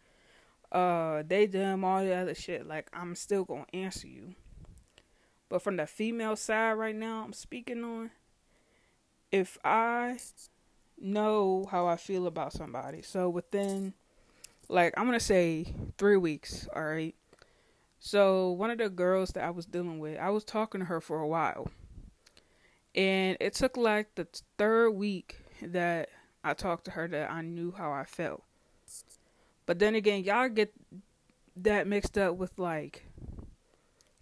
uh, 0.71 1.21
they, 1.27 1.45
them, 1.45 1.84
all 1.84 2.03
the 2.03 2.15
other 2.15 2.34
shit. 2.34 2.67
Like 2.67 2.89
I'm 2.91 3.13
still 3.13 3.43
gonna 3.43 3.65
answer 3.71 4.08
you. 4.08 4.34
But 5.47 5.62
from 5.62 5.77
the 5.77 5.86
female 5.86 6.36
side 6.36 6.73
right 6.73 6.95
now, 6.95 7.23
I'm 7.23 7.34
speaking 7.34 7.84
on 7.84 8.10
if 9.32 9.58
I 9.63 10.18
know 11.00 11.68
how 11.70 11.88
I 11.88 11.96
feel 11.96 12.28
about 12.28 12.54
somebody, 12.54 13.02
so 13.02 13.30
within 13.30 13.94
like 14.70 14.94
I'm 14.98 15.06
gonna 15.06 15.20
say 15.20 15.65
three 15.98 16.18
weeks, 16.18 16.68
all 16.76 16.84
right. 16.84 17.15
So 18.00 18.52
one 18.52 18.72
of 18.72 18.78
the 18.78 18.89
girls 18.89 19.32
that 19.32 19.44
I 19.44 19.50
was 19.50 19.65
dealing 19.65 20.00
with, 20.00 20.18
I 20.20 20.30
was 20.30 20.46
talking 20.46 20.80
to 20.80 20.86
her 20.86 21.02
for 21.02 21.20
a 21.20 21.28
while, 21.28 21.70
and 22.96 23.36
it 23.39 23.54
took 23.54 23.76
like 23.76 24.15
the 24.15 24.28
third 24.58 24.92
week 24.92 25.38
that 25.62 26.10
I 26.44 26.54
talked 26.54 26.86
to 26.86 26.92
her 26.92 27.08
that 27.08 27.30
I 27.30 27.42
knew 27.42 27.72
how 27.72 27.92
I 27.92 28.06
felt. 28.06 28.44
But 29.65 29.80
then 29.80 29.96
again, 29.96 30.24
y'all 30.24 30.50
get 30.50 30.74
that 31.58 31.88
mixed 31.88 32.18
up 32.18 32.36
with 32.36 32.58
like 32.58 33.06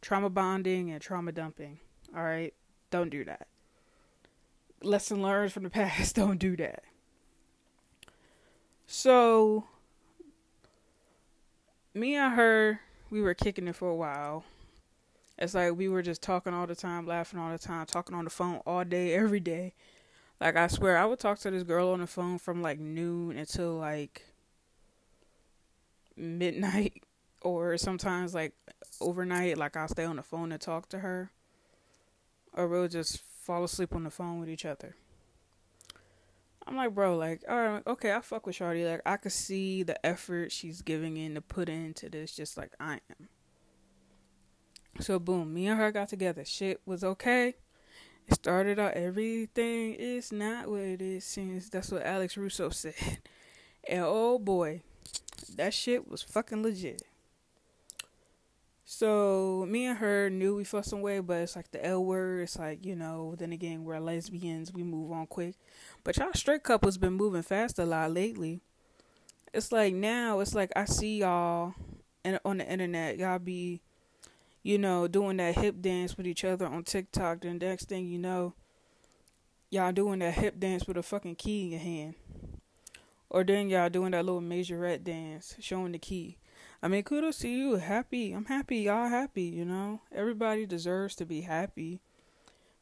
trauma 0.01 0.29
bonding 0.29 0.91
and 0.91 1.01
trauma 1.01 1.31
dumping. 1.31 1.79
All 2.15 2.23
right, 2.23 2.53
don't 2.89 3.09
do 3.09 3.23
that. 3.25 3.47
Lesson 4.83 5.21
learned 5.21 5.53
from 5.53 5.63
the 5.63 5.69
past. 5.71 6.15
Don't 6.15 6.37
do 6.37 6.55
that. 6.57 6.83
So, 8.87 9.65
me 11.93 12.15
and 12.15 12.33
her, 12.35 12.79
we 13.09 13.21
were 13.21 13.33
kicking 13.33 13.67
it 13.67 13.75
for 13.75 13.89
a 13.89 13.95
while. 13.95 14.45
It's 15.37 15.53
like 15.53 15.75
we 15.75 15.87
were 15.87 16.01
just 16.01 16.21
talking 16.21 16.53
all 16.53 16.65
the 16.65 16.75
time, 16.75 17.05
laughing 17.05 17.39
all 17.39 17.51
the 17.51 17.59
time, 17.59 17.85
talking 17.85 18.15
on 18.15 18.23
the 18.23 18.29
phone 18.29 18.61
all 18.65 18.83
day, 18.83 19.13
every 19.13 19.39
day. 19.39 19.73
Like 20.39 20.55
I 20.55 20.67
swear, 20.67 20.97
I 20.97 21.05
would 21.05 21.19
talk 21.19 21.39
to 21.39 21.51
this 21.51 21.63
girl 21.63 21.89
on 21.89 21.99
the 21.99 22.07
phone 22.07 22.37
from 22.37 22.61
like 22.61 22.79
noon 22.79 23.37
until 23.37 23.75
like 23.75 24.25
midnight, 26.15 27.03
or 27.41 27.77
sometimes 27.77 28.33
like 28.33 28.53
overnight. 28.99 29.57
Like 29.57 29.77
I'll 29.77 29.87
stay 29.87 30.05
on 30.05 30.15
the 30.15 30.23
phone 30.23 30.51
and 30.51 30.61
talk 30.61 30.89
to 30.89 30.99
her, 30.99 31.31
or 32.53 32.67
we'll 32.67 32.87
just 32.87 33.21
fall 33.47 33.63
asleep 33.63 33.95
on 33.95 34.03
the 34.03 34.11
phone 34.11 34.41
with 34.41 34.49
each 34.49 34.65
other. 34.65 34.93
I'm 36.67 36.75
like, 36.75 36.93
bro, 36.93 37.15
like, 37.15 37.45
all 37.47 37.55
right, 37.55 37.83
okay, 37.87 38.13
I 38.13 38.19
fuck 38.19 38.45
with 38.45 38.57
Shawty. 38.57 38.85
Like, 38.85 39.01
I 39.05 39.15
could 39.15 39.31
see 39.31 39.83
the 39.83 40.05
effort 40.05 40.51
she's 40.51 40.81
giving 40.81 41.15
in 41.15 41.35
to 41.35 41.41
put 41.41 41.69
into 41.69 42.09
this, 42.09 42.35
just 42.35 42.57
like 42.57 42.73
I 42.77 42.99
am. 43.09 43.29
So, 44.99 45.17
boom, 45.17 45.53
me 45.53 45.67
and 45.67 45.79
her 45.79 45.93
got 45.93 46.09
together. 46.09 46.43
Shit 46.43 46.81
was 46.85 47.05
okay. 47.05 47.55
It 48.27 48.35
started 48.35 48.79
out, 48.79 48.95
everything 48.95 49.93
is 49.93 50.33
not 50.33 50.67
what 50.67 50.81
it 50.81 51.01
is 51.01 51.23
seems. 51.23 51.69
That's 51.69 51.89
what 51.89 52.05
Alex 52.05 52.35
Russo 52.35 52.69
said. 52.71 53.19
And 53.87 54.03
oh 54.05 54.37
boy, 54.37 54.81
that 55.55 55.73
shit 55.73 56.05
was 56.05 56.21
fucking 56.21 56.63
legit. 56.63 57.01
So 58.89 59.65
me 59.67 59.85
and 59.87 59.97
her 59.97 60.29
knew 60.29 60.55
we 60.55 60.63
felt 60.63 60.85
some 60.85 61.01
way, 61.01 61.19
but 61.19 61.41
it's 61.41 61.57
like 61.57 61.69
the 61.71 61.85
L 61.85 62.05
word. 62.05 62.43
It's 62.43 62.57
like 62.57 62.85
you 62.85 62.95
know. 62.95 63.35
Then 63.37 63.51
again, 63.51 63.83
we're 63.83 63.99
lesbians. 63.99 64.71
We 64.71 64.81
move 64.81 65.11
on 65.11 65.27
quick. 65.27 65.55
But 66.05 66.15
y'all 66.15 66.31
straight 66.33 66.63
couples 66.63 66.97
been 66.97 67.11
moving 67.11 67.41
fast 67.41 67.79
a 67.79 67.85
lot 67.85 68.13
lately. 68.13 68.61
It's 69.53 69.73
like 69.73 69.93
now. 69.93 70.39
It's 70.39 70.55
like 70.55 70.71
I 70.73 70.85
see 70.85 71.17
y'all, 71.17 71.73
and 72.23 72.39
on 72.45 72.59
the 72.59 72.71
internet, 72.71 73.17
y'all 73.17 73.39
be, 73.39 73.81
you 74.63 74.77
know, 74.77 75.05
doing 75.09 75.35
that 75.35 75.55
hip 75.55 75.81
dance 75.81 76.15
with 76.15 76.25
each 76.25 76.45
other 76.45 76.65
on 76.65 76.83
TikTok. 76.85 77.41
Then 77.41 77.57
next 77.57 77.89
thing 77.89 78.07
you 78.07 78.19
know, 78.19 78.53
y'all 79.69 79.91
doing 79.91 80.19
that 80.19 80.35
hip 80.35 80.61
dance 80.61 80.87
with 80.87 80.95
a 80.95 81.03
fucking 81.03 81.35
key 81.35 81.63
in 81.63 81.71
your 81.71 81.81
hand. 81.81 82.15
Or 83.29 83.43
then 83.43 83.67
y'all 83.67 83.89
doing 83.89 84.11
that 84.11 84.23
little 84.23 84.39
majorette 84.39 85.03
dance, 85.03 85.57
showing 85.59 85.91
the 85.91 85.99
key. 85.99 86.37
I 86.81 86.87
mean, 86.87 87.03
kudos 87.03 87.39
to 87.39 87.49
you. 87.49 87.75
Happy. 87.75 88.33
I'm 88.33 88.45
happy. 88.45 88.77
Y'all 88.77 89.09
happy, 89.09 89.43
you 89.43 89.65
know? 89.65 90.01
Everybody 90.13 90.65
deserves 90.65 91.15
to 91.15 91.25
be 91.25 91.41
happy. 91.41 92.01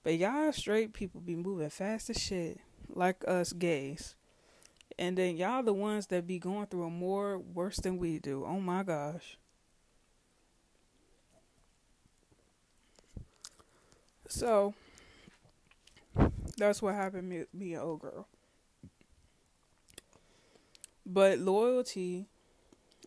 But 0.04 0.18
y'all 0.18 0.52
straight 0.52 0.94
people 0.94 1.22
be 1.22 1.36
moving 1.36 1.70
fast 1.70 2.10
as 2.10 2.22
shit. 2.22 2.60
Like 2.90 3.24
us 3.28 3.54
gays. 3.54 4.16
And 5.00 5.18
then 5.18 5.38
y'all 5.38 5.64
the 5.64 5.74
ones 5.74 6.08
that 6.08 6.28
be 6.28 6.40
going 6.40 6.68
through 6.68 6.86
a 6.86 6.90
more 6.90 7.40
worse 7.40 7.78
than 7.78 7.98
we 7.98 8.20
do. 8.20 8.46
Oh 8.46 8.60
my 8.60 8.84
gosh. 8.84 9.38
So 14.28 14.74
that's 16.58 16.82
what 16.82 16.96
happened 16.96 17.30
me 17.30 17.46
me 17.54 17.78
old 17.78 18.02
girl. 18.02 18.28
But 21.06 21.40
loyalty 21.40 22.28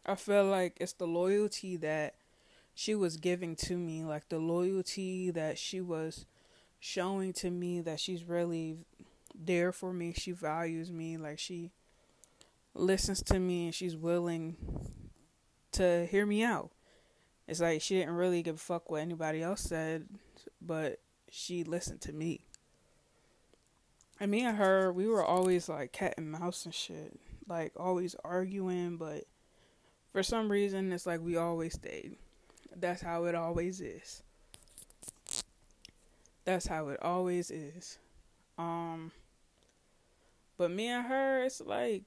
I 0.09 0.15
feel 0.15 0.47
like 0.47 0.79
it's 0.81 0.95
the 0.95 1.07
loyalty 1.07 1.77
that 1.77 2.15
she 2.75 2.95
was 2.95 3.19
giving 3.19 3.55
to 3.57 3.77
me, 3.77 4.05
like 4.05 4.31
the 4.31 4.39
loyalty 4.39 5.31
that 5.31 5.59
she 5.59 5.83
was 5.83 6.25
showing 6.81 7.35
to 7.35 7.51
me 7.51 7.83
that 7.83 8.01
she's 8.01 8.25
really 8.25 8.79
there 9.35 9.71
for 9.71 9.93
me. 9.93 10.15
She 10.17 10.33
values 10.33 10.91
me, 10.91 11.19
like 11.19 11.39
she 11.39 11.73
listens 12.75 13.23
to 13.25 13.39
me 13.39 13.67
and 13.67 13.75
she's 13.75 13.97
willing 13.97 14.57
to 15.73 16.07
hear 16.07 16.25
me 16.25 16.43
out. 16.43 16.71
It's 17.47 17.61
like 17.61 17.83
she 17.83 17.99
didn't 17.99 18.15
really 18.15 18.43
give 18.43 18.57
a 18.57 18.59
fuck 18.59 18.91
what 18.91 19.03
anybody 19.03 19.43
else 19.43 19.61
said, 19.61 20.07
but 20.63 21.01
she 21.31 21.65
listened 21.65 22.01
to 22.03 22.15
me. 22.15 22.47
And 24.19 24.31
me 24.31 24.41
and 24.41 24.57
her, 24.57 24.91
we 24.91 25.07
were 25.07 25.25
always 25.25 25.69
like 25.69 25.93
cat 25.93 26.15
and 26.17 26.33
mouse 26.33 26.65
and 26.65 26.75
shit. 26.75 27.21
Like 27.47 27.73
always 27.77 28.17
arguing, 28.25 28.97
but 28.97 29.25
for 30.19 30.25
some 30.25 30.51
reason, 30.51 30.91
it's 30.91 31.07
like 31.07 31.21
we 31.21 31.37
always 31.37 31.75
stayed. 31.75 32.17
That's 32.75 33.01
how 33.01 33.27
it 33.27 33.37
always 33.37 33.81
is. 33.81 34.25
That's 36.45 36.67
how 36.67 36.89
it 36.89 37.01
always 37.01 37.53
is. 37.53 37.99
Um, 38.59 39.13
but 40.57 40.73
me 40.73 40.89
and 40.89 41.07
her, 41.07 41.45
it's 41.45 41.61
like 41.61 42.03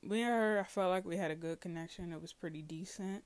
me 0.00 0.22
and 0.22 0.30
her. 0.30 0.60
I 0.60 0.62
felt 0.62 0.90
like 0.90 1.04
we 1.04 1.16
had 1.16 1.32
a 1.32 1.34
good 1.34 1.60
connection. 1.60 2.12
It 2.12 2.22
was 2.22 2.32
pretty 2.32 2.62
decent. 2.62 3.24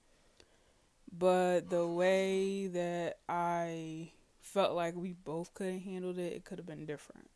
But 1.13 1.69
the 1.69 1.87
way 1.87 2.67
that 2.69 3.19
I 3.29 4.13
felt 4.41 4.75
like 4.75 4.97
we 4.97 5.13
both 5.13 5.53
could 5.53 5.71
have 5.71 5.83
handled 5.83 6.19
it, 6.19 6.33
it 6.33 6.47
could 6.47 6.57
have 6.57 6.67
been 6.67 6.87
different. 6.87 7.29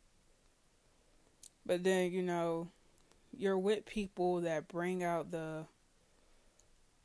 But 1.67 1.83
then, 1.83 2.11
you 2.11 2.23
know, 2.23 2.69
you're 3.31 3.59
with 3.59 3.85
people 3.85 4.41
that 4.41 4.67
bring 4.67 5.03
out 5.03 5.29
the 5.29 5.67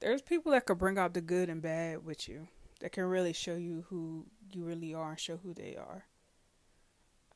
there's 0.00 0.22
people 0.22 0.52
that 0.52 0.66
could 0.66 0.78
bring 0.78 0.98
out 0.98 1.14
the 1.14 1.20
good 1.20 1.48
and 1.48 1.62
bad 1.62 2.04
with 2.04 2.28
you 2.28 2.48
that 2.80 2.92
can 2.92 3.04
really 3.04 3.32
show 3.32 3.56
you 3.56 3.84
who 3.88 4.26
you 4.52 4.64
really 4.64 4.94
are 4.94 5.10
and 5.10 5.20
show 5.20 5.38
who 5.38 5.52
they 5.52 5.76
are. 5.76 6.04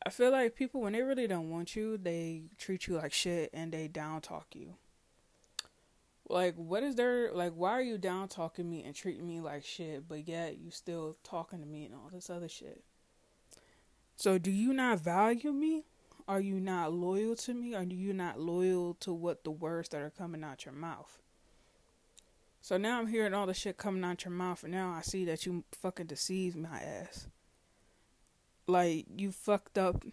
I 0.04 0.10
feel 0.10 0.30
like 0.30 0.56
people 0.56 0.80
when 0.80 0.92
they 0.92 1.02
really 1.02 1.26
don't 1.26 1.50
want 1.50 1.76
you, 1.76 1.96
they 1.96 2.42
treat 2.58 2.86
you 2.86 2.96
like 2.96 3.12
shit 3.12 3.50
and 3.52 3.72
they 3.72 3.88
down 3.88 4.20
talk 4.20 4.46
you. 4.54 4.74
Like 6.28 6.54
what 6.56 6.82
is 6.82 6.94
there 6.94 7.32
like 7.32 7.52
why 7.52 7.72
are 7.72 7.82
you 7.82 7.98
down 7.98 8.28
talking 8.28 8.70
me 8.70 8.84
and 8.84 8.94
treating 8.94 9.26
me 9.26 9.40
like 9.40 9.64
shit 9.64 10.08
but 10.08 10.26
yet 10.26 10.58
you 10.58 10.70
still 10.70 11.16
talking 11.24 11.60
to 11.60 11.66
me 11.66 11.84
and 11.84 11.94
all 11.94 12.10
this 12.12 12.30
other 12.30 12.48
shit? 12.48 12.84
So 14.16 14.38
do 14.38 14.50
you 14.50 14.72
not 14.72 15.00
value 15.00 15.52
me? 15.52 15.84
Are 16.28 16.40
you 16.40 16.60
not 16.60 16.92
loyal 16.92 17.34
to 17.36 17.54
me? 17.54 17.74
Are 17.74 17.82
you 17.82 18.12
not 18.12 18.38
loyal 18.38 18.94
to 19.00 19.12
what 19.12 19.42
the 19.42 19.50
words 19.50 19.88
that 19.88 20.00
are 20.00 20.10
coming 20.10 20.44
out 20.44 20.64
your 20.64 20.74
mouth? 20.74 21.21
So 22.62 22.76
now 22.76 23.00
I'm 23.00 23.08
hearing 23.08 23.34
all 23.34 23.46
the 23.46 23.54
shit 23.54 23.76
coming 23.76 24.04
out 24.04 24.24
your 24.24 24.32
mouth, 24.32 24.62
and 24.62 24.72
now 24.72 24.94
I 24.96 25.02
see 25.02 25.24
that 25.24 25.44
you 25.44 25.64
fucking 25.72 26.06
deceived 26.06 26.56
my 26.56 26.78
ass. 26.78 27.26
Like, 28.68 29.06
you 29.16 29.32
fucked 29.32 29.76
up 29.76 30.04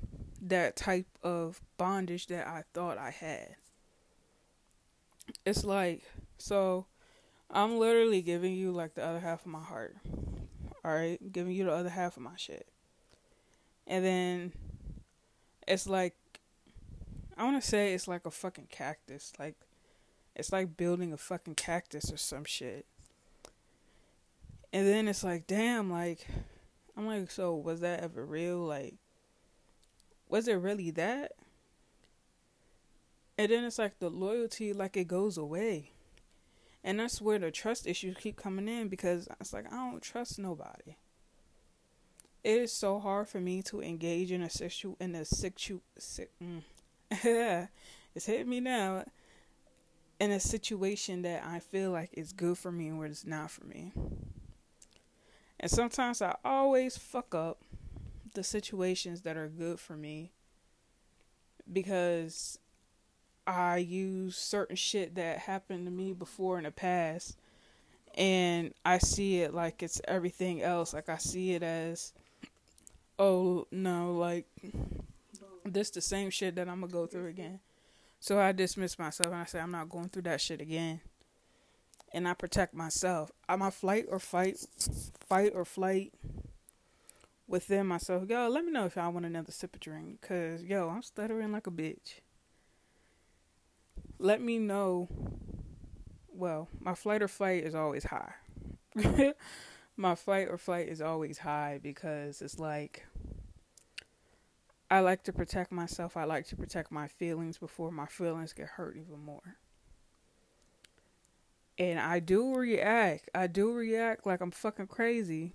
that 0.42 0.76
type 0.76 1.06
of 1.22 1.62
bondage 1.78 2.26
that 2.28 2.48
I 2.48 2.64
thought 2.74 2.98
I 2.98 3.12
had. 3.12 3.56
It's 5.46 5.64
like, 5.64 6.02
so 6.40 6.88
I'm 7.52 7.78
literally 7.78 8.24
giving 8.24 8.56
you 8.56 8.72
like 8.72 8.96
the 8.96 9.06
other 9.06 9.20
half 9.20 9.42
of 9.42 9.52
my 9.52 9.62
heart. 9.62 9.98
Alright? 10.84 11.32
Giving 11.32 11.54
you 11.54 11.66
the 11.66 11.72
other 11.72 11.90
half 11.90 12.18
of 12.18 12.24
my 12.24 12.36
shit. 12.36 12.68
And 13.86 14.04
then 14.04 14.54
it's 15.68 15.88
like, 15.88 16.16
I 17.38 17.44
want 17.44 17.62
to 17.62 17.68
say 17.68 17.94
it's 17.94 18.08
like 18.08 18.26
a 18.26 18.32
fucking 18.32 18.70
cactus. 18.72 19.34
Like, 19.38 19.56
it's 20.36 20.52
like 20.52 20.78
building 20.78 21.14
a 21.14 21.18
fucking 21.18 21.56
cactus 21.56 22.12
or 22.12 22.18
some 22.18 22.46
shit. 22.46 22.86
And 24.72 24.88
then 24.88 25.08
it's 25.08 25.24
like, 25.24 25.48
damn, 25.48 25.92
like, 25.92 26.28
I'm 26.96 27.08
like, 27.08 27.32
so 27.32 27.56
was 27.56 27.82
that 27.82 28.02
ever 28.02 28.26
real? 28.26 28.60
Like, 28.60 28.96
was 30.28 30.48
it 30.48 30.54
really 30.54 30.92
that? 30.92 31.32
And 33.38 33.52
then 33.52 33.64
it's 33.64 33.80
like 33.80 34.00
the 34.00 34.10
loyalty, 34.10 34.74
like, 34.74 34.98
it 34.98 35.08
goes 35.08 35.38
away. 35.38 35.92
And 36.84 37.00
that's 37.00 37.22
where 37.22 37.40
the 37.40 37.52
trust 37.52 37.88
issues 37.88 38.18
keep 38.18 38.38
coming 38.38 38.68
in 38.68 38.88
because 38.88 39.28
it's 39.40 39.54
like, 39.54 39.66
I 39.72 39.76
don't 39.76 40.02
trust 40.02 40.40
nobody. 40.40 40.98
It 42.44 42.62
is 42.62 42.72
so 42.72 43.00
hard 43.00 43.28
for 43.28 43.42
me 43.42 43.62
to 43.64 43.82
engage 43.82 44.32
in 44.32 44.42
a 44.42 44.50
situ 44.50 44.96
in 45.00 45.14
a 45.14 45.26
situ. 45.26 45.82
Si- 45.98 46.28
mm. 46.42 46.62
it's 48.16 48.26
hitting 48.26 48.50
me 48.50 48.62
now 48.62 49.04
in 50.20 50.32
a 50.32 50.40
situation 50.40 51.22
that 51.22 51.44
I 51.46 51.60
feel 51.60 51.92
like 51.92 52.10
is 52.14 52.34
good 52.34 52.58
for 52.58 52.72
me 52.72 52.88
and 52.88 52.98
where 52.98 53.08
it's 53.08 53.26
not 53.26 53.52
for 53.52 53.66
me. 53.66 53.94
And 55.60 55.72
sometimes 55.72 56.22
I 56.22 56.36
always 56.44 56.98
fuck 56.98 57.34
up 57.34 57.62
the 58.34 58.44
situations 58.44 59.22
that 59.22 59.38
are 59.38 59.48
good 59.48 59.80
for 59.80 59.96
me 59.96 60.32
because 61.72 62.60
I 63.48 63.78
use 63.78 64.38
certain 64.38 64.76
shit 64.76 65.16
that 65.16 65.40
happened 65.40 65.86
to 65.86 65.92
me 65.92 66.14
before 66.14 66.58
in 66.58 66.66
the 66.66 66.72
past 66.72 67.38
and 68.16 68.74
I 68.86 68.98
see 69.00 69.42
it 69.42 69.54
like 69.54 69.82
it's 69.84 70.02
everything 70.08 70.62
else. 70.62 70.94
Like 70.94 71.10
I 71.10 71.18
see 71.18 71.54
it 71.54 71.64
as 71.64 72.14
oh 73.18 73.68
no, 73.72 74.14
like 74.14 74.46
this 75.66 75.90
the 75.90 76.02
same 76.02 76.30
shit 76.30 76.56
that 76.56 76.68
I'm 76.68 76.82
gonna 76.82 76.92
go 76.92 77.06
through 77.06 77.28
again. 77.28 77.60
So 78.20 78.40
I 78.40 78.52
dismiss 78.52 79.00
myself 79.00 79.32
and 79.32 79.42
I 79.42 79.46
say 79.46 79.60
I'm 79.60 79.72
not 79.72 79.90
going 79.90 80.10
through 80.10 80.24
that 80.24 80.42
shit 80.42 80.62
again. 80.62 81.02
And 82.12 82.28
I 82.28 82.34
protect 82.34 82.74
myself. 82.74 83.32
I'm 83.48 83.62
a 83.62 83.72
flight 83.72 84.06
or 84.10 84.20
fight, 84.20 84.58
fight 85.28 85.52
or 85.54 85.64
flight 85.64 86.14
within 87.50 87.88
myself, 87.88 88.30
yo, 88.30 88.48
let 88.48 88.64
me 88.64 88.72
know 88.72 88.86
if 88.86 88.96
y'all 88.96 89.12
want 89.12 89.26
another 89.26 89.52
sip 89.52 89.74
of 89.74 89.82
drink. 89.82 90.22
Cause 90.22 90.64
yo, 90.64 90.90
I'm 90.90 91.02
stuttering 91.02 91.52
like 91.52 91.68
a 91.68 91.72
bitch. 91.72 92.22
Let 94.20 94.42
me 94.42 94.60
know. 94.60 95.10
Well, 96.28 96.70
my 96.80 96.94
flight 96.94 97.22
or 97.22 97.28
flight 97.28 97.64
is 97.64 97.76
always 97.76 98.06
high. 98.06 98.34
my 99.98 100.16
flight 100.16 100.48
or 100.50 100.58
flight 100.58 100.88
is 100.88 101.02
always 101.02 101.40
high 101.40 101.80
because 101.82 102.42
it's 102.42 102.60
like 102.60 103.06
I 104.92 105.02
like 105.02 105.24
to 105.24 105.34
protect 105.34 105.72
myself. 105.72 106.18
I 106.18 106.24
like 106.24 106.48
to 106.48 106.56
protect 106.56 106.92
my 106.92 107.08
feelings 107.08 107.58
before 107.58 107.92
my 107.92 108.08
feelings 108.08 108.54
get 108.54 108.68
hurt 108.68 108.98
even 108.98 109.20
more. 109.20 109.58
And 111.78 112.00
I 112.00 112.20
do 112.20 112.54
react. 112.56 113.30
I 113.34 113.48
do 113.48 113.72
react 113.72 114.26
like 114.26 114.42
I'm 114.42 114.52
fucking 114.52 114.88
crazy 114.88 115.54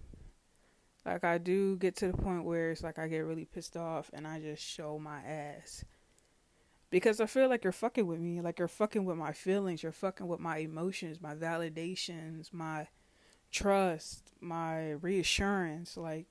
like 1.04 1.24
I 1.24 1.38
do 1.38 1.76
get 1.76 1.96
to 1.96 2.06
the 2.06 2.16
point 2.16 2.44
where 2.44 2.70
it's 2.70 2.82
like 2.82 2.98
I 2.98 3.08
get 3.08 3.18
really 3.20 3.44
pissed 3.44 3.76
off 3.76 4.10
and 4.12 4.26
I 4.26 4.40
just 4.40 4.62
show 4.62 4.98
my 4.98 5.20
ass. 5.20 5.84
Because 6.90 7.20
I 7.20 7.26
feel 7.26 7.48
like 7.48 7.64
you're 7.64 7.72
fucking 7.72 8.06
with 8.06 8.20
me, 8.20 8.40
like 8.40 8.58
you're 8.58 8.68
fucking 8.68 9.04
with 9.04 9.16
my 9.16 9.32
feelings, 9.32 9.82
you're 9.82 9.92
fucking 9.92 10.28
with 10.28 10.40
my 10.40 10.58
emotions, 10.58 11.20
my 11.20 11.34
validations, 11.34 12.52
my 12.52 12.86
trust, 13.50 14.30
my 14.40 14.92
reassurance, 14.92 15.96
like 15.96 16.26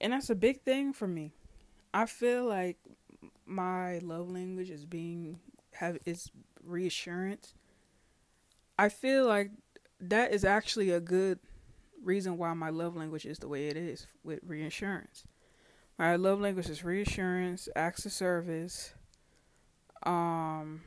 and 0.00 0.12
that's 0.12 0.30
a 0.30 0.34
big 0.34 0.62
thing 0.62 0.92
for 0.92 1.08
me. 1.08 1.32
I 1.92 2.06
feel 2.06 2.44
like 2.44 2.78
my 3.46 3.98
love 3.98 4.30
language 4.30 4.70
is 4.70 4.84
being 4.84 5.40
have 5.72 5.98
is 6.04 6.30
reassurance. 6.62 7.54
I 8.78 8.88
feel 8.88 9.26
like 9.26 9.50
that 10.00 10.32
is 10.32 10.44
actually 10.44 10.90
a 10.90 11.00
good 11.00 11.38
reason 12.02 12.38
why 12.38 12.52
my 12.54 12.70
love 12.70 12.96
language 12.96 13.26
is 13.26 13.38
the 13.38 13.48
way 13.48 13.68
it 13.68 13.76
is 13.76 14.06
with 14.22 14.40
reassurance. 14.46 15.24
My 15.98 16.14
love 16.16 16.40
language 16.40 16.68
is 16.68 16.84
reassurance, 16.84 17.68
acts 17.74 18.06
of 18.06 18.12
service, 18.12 18.94
um, 20.04 20.82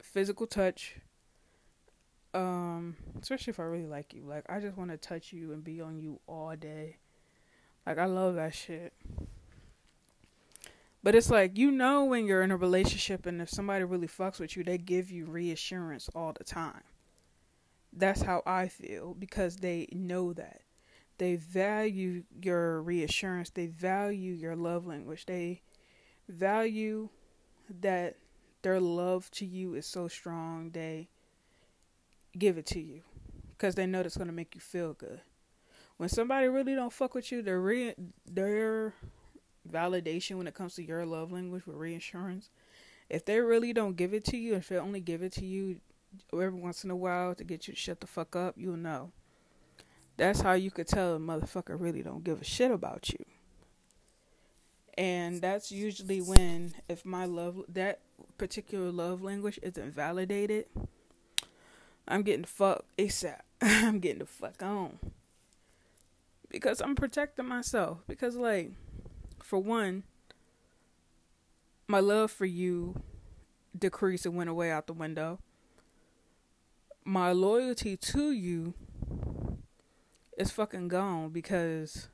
physical 0.00 0.46
touch. 0.46 0.96
Um, 2.32 2.96
especially 3.20 3.50
if 3.50 3.58
I 3.58 3.64
really 3.64 3.88
like 3.88 4.14
you. 4.14 4.22
Like 4.24 4.44
I 4.48 4.60
just 4.60 4.76
want 4.76 4.90
to 4.90 4.96
touch 4.96 5.32
you 5.32 5.52
and 5.52 5.64
be 5.64 5.80
on 5.80 5.98
you 5.98 6.20
all 6.28 6.54
day. 6.54 6.98
Like 7.84 7.98
I 7.98 8.04
love 8.04 8.36
that 8.36 8.54
shit. 8.54 8.92
But 11.02 11.14
it's 11.14 11.30
like 11.30 11.56
you 11.56 11.70
know 11.70 12.04
when 12.04 12.26
you're 12.26 12.42
in 12.42 12.50
a 12.50 12.56
relationship 12.56 13.24
and 13.26 13.40
if 13.40 13.48
somebody 13.48 13.84
really 13.84 14.08
fucks 14.08 14.38
with 14.38 14.56
you, 14.56 14.64
they 14.64 14.78
give 14.78 15.10
you 15.10 15.24
reassurance 15.24 16.10
all 16.14 16.32
the 16.36 16.44
time. 16.44 16.82
That's 17.92 18.22
how 18.22 18.42
I 18.46 18.68
feel 18.68 19.14
because 19.18 19.56
they 19.56 19.88
know 19.92 20.32
that. 20.34 20.60
They 21.18 21.36
value 21.36 22.24
your 22.42 22.82
reassurance, 22.82 23.50
they 23.50 23.66
value 23.66 24.32
your 24.32 24.56
love 24.56 24.86
language. 24.86 25.26
They 25.26 25.62
value 26.28 27.08
that 27.80 28.16
their 28.62 28.80
love 28.80 29.30
to 29.32 29.46
you 29.46 29.74
is 29.74 29.86
so 29.86 30.08
strong, 30.08 30.70
they 30.70 31.08
give 32.38 32.58
it 32.58 32.66
to 32.66 32.80
you 32.80 33.02
because 33.52 33.74
they 33.74 33.86
know 33.86 34.00
it's 34.00 34.16
going 34.16 34.28
to 34.28 34.32
make 34.32 34.54
you 34.54 34.60
feel 34.60 34.94
good. 34.94 35.20
When 35.96 36.08
somebody 36.08 36.48
really 36.48 36.74
don't 36.74 36.92
fuck 36.92 37.14
with 37.14 37.30
you, 37.30 37.42
their 37.42 37.60
re- 37.60 37.94
their 38.24 38.94
validation 39.68 40.36
when 40.36 40.46
it 40.46 40.54
comes 40.54 40.74
to 40.74 40.82
your 40.82 41.04
love 41.04 41.32
language 41.32 41.66
with 41.66 41.76
reassurance, 41.76 42.50
if 43.08 43.24
they 43.24 43.40
really 43.40 43.72
don't 43.72 43.96
give 43.96 44.14
it 44.14 44.24
to 44.26 44.36
you, 44.36 44.54
if 44.54 44.68
they 44.68 44.76
only 44.76 45.00
give 45.00 45.22
it 45.22 45.32
to 45.32 45.44
you 45.44 45.80
every 46.32 46.58
once 46.58 46.84
in 46.84 46.90
a 46.90 46.96
while 46.96 47.34
to 47.34 47.44
get 47.44 47.66
you 47.66 47.74
to 47.74 47.80
shut 47.80 48.00
the 48.00 48.06
fuck 48.06 48.36
up, 48.36 48.54
you'll 48.56 48.76
know. 48.76 49.12
That's 50.16 50.40
how 50.40 50.52
you 50.52 50.70
could 50.70 50.86
tell 50.86 51.16
a 51.16 51.18
motherfucker 51.18 51.80
really 51.80 52.02
don't 52.02 52.24
give 52.24 52.40
a 52.40 52.44
shit 52.44 52.70
about 52.70 53.10
you. 53.10 53.24
And 54.98 55.40
that's 55.40 55.72
usually 55.72 56.20
when, 56.20 56.74
if 56.88 57.04
my 57.04 57.24
love, 57.24 57.62
that 57.68 58.00
particular 58.36 58.90
love 58.90 59.22
language 59.22 59.58
isn't 59.62 59.94
validated, 59.94 60.66
I'm 62.06 62.22
getting 62.22 62.44
fucked 62.44 62.96
ASAP. 62.98 63.40
I'm 63.62 64.00
getting 64.00 64.18
the 64.18 64.26
fuck 64.26 64.62
on. 64.62 64.98
Because 66.50 66.80
I'm 66.80 66.96
protecting 66.96 67.46
myself. 67.46 67.98
Because, 68.06 68.36
like, 68.36 68.72
for 69.42 69.58
one, 69.58 70.04
my 71.86 72.00
love 72.00 72.30
for 72.30 72.46
you 72.46 73.02
decreased 73.76 74.26
and 74.26 74.36
went 74.36 74.50
away 74.50 74.70
out 74.70 74.86
the 74.86 74.92
window 74.92 75.38
my 77.04 77.32
loyalty 77.32 77.96
to 77.96 78.30
you 78.30 78.74
is 80.36 80.50
fucking 80.50 80.88
gone 80.88 81.30
because 81.30 82.08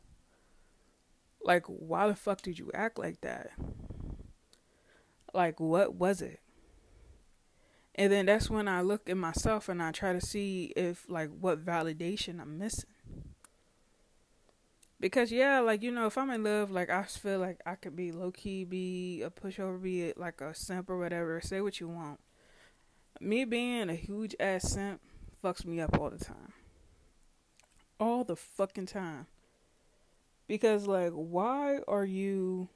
like 1.43 1.67
why 1.67 2.09
the 2.09 2.15
fuck 2.15 2.43
did 2.43 2.59
you 2.59 2.71
act 2.75 2.99
like 2.99 3.21
that? 3.21 3.51
Like 5.35 5.61
what 5.61 5.95
was 5.95 6.23
it? 6.23 6.41
And 7.95 8.13
then 8.13 8.27
that's 8.27 8.51
when 8.51 8.69
I 8.69 8.83
look 8.83 9.09
at 9.09 9.17
myself 9.17 9.69
and 9.69 9.83
I 9.83 9.91
try 9.93 10.13
to 10.13 10.21
see 10.21 10.73
if 10.77 11.05
like 11.09 11.31
what 11.31 11.65
validation 11.65 12.41
I'm 12.41 12.59
missing. 12.59 12.91
Because 14.99 15.31
yeah, 15.31 15.61
like 15.61 15.83
you 15.83 15.91
know, 15.91 16.07
if 16.07 16.17
I'm 16.17 16.31
in 16.31 16.43
love, 16.43 16.71
like 16.71 16.91
I 16.91 17.03
feel 17.05 17.39
like 17.39 17.61
I 17.67 17.75
could 17.75 17.95
be 17.95 18.13
low 18.13 18.31
key, 18.31 18.65
be 18.65 19.23
a 19.23 19.31
pushover, 19.31 19.83
be 19.83 20.13
like 20.17 20.41
a 20.41 20.55
simp 20.55 20.89
or 20.89 20.99
whatever. 20.99 21.41
Say 21.41 21.61
what 21.61 21.81
you 21.81 21.89
want 21.89 22.19
me 23.21 23.45
being 23.45 23.89
a 23.89 23.95
huge 23.95 24.35
ass 24.39 24.71
simp 24.73 25.01
fucks 25.43 25.65
me 25.65 25.81
up 25.81 25.99
all 25.99 26.11
the 26.11 26.23
time. 26.23 26.53
All 27.99 28.25
the 28.25 28.37
fucking 28.37 28.87
time. 28.87 29.27
Because 30.47 30.87
like 30.87 31.13
why 31.13 31.81
are 31.89 32.05
you 32.05 32.69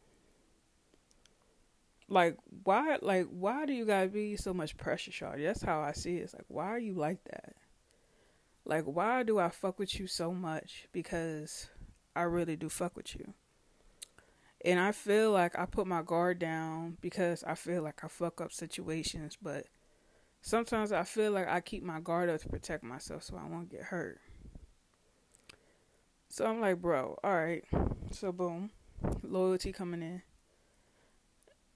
like 2.09 2.37
why 2.65 2.99
like 3.01 3.27
why 3.27 3.67
do 3.67 3.73
you 3.73 3.85
gotta 3.85 4.09
be 4.09 4.37
so 4.37 4.53
much 4.53 4.77
pressure 4.77 5.13
shot? 5.13 5.37
That's 5.39 5.63
how 5.63 5.81
I 5.81 5.93
see 5.93 6.17
it. 6.17 6.23
It's 6.23 6.35
like 6.35 6.47
why 6.49 6.67
are 6.67 6.79
you 6.79 6.95
like 6.95 7.23
that? 7.25 7.55
Like 8.65 8.85
why 8.85 9.23
do 9.23 9.39
I 9.39 9.51
fuck 9.51 9.79
with 9.79 9.99
you 10.01 10.07
so 10.07 10.33
much? 10.33 10.89
Because 10.93 11.69
I 12.15 12.23
really 12.23 12.57
do 12.57 12.69
fuck 12.69 12.97
with 12.97 13.15
you. 13.15 13.35
And 14.65 14.79
I 14.79 14.93
feel 14.93 15.33
like 15.33 15.59
I 15.59 15.65
put 15.65 15.87
my 15.87 16.03
guard 16.03 16.39
down 16.39 16.99
because 17.01 17.43
I 17.45 17.55
feel 17.55 17.83
like 17.83 18.05
I 18.05 18.09
fuck 18.09 18.41
up 18.41 18.53
situations, 18.53 19.39
but 19.41 19.67
sometimes 20.43 20.93
I 20.93 21.05
feel 21.05 21.33
like 21.33 21.49
I 21.49 21.61
keep 21.61 21.83
my 21.83 22.01
guard 22.01 22.29
up 22.29 22.41
to 22.43 22.49
protect 22.49 22.85
myself 22.85 23.23
so 23.23 23.37
I 23.37 23.49
won't 23.49 23.71
get 23.71 23.83
hurt. 23.83 24.21
So 26.29 26.47
I'm 26.47 26.61
like, 26.61 26.81
bro, 26.81 27.19
all 27.25 27.35
right. 27.35 27.65
So 28.13 28.33
boom, 28.33 28.71
loyalty 29.23 29.73
coming 29.73 30.03
in. 30.03 30.23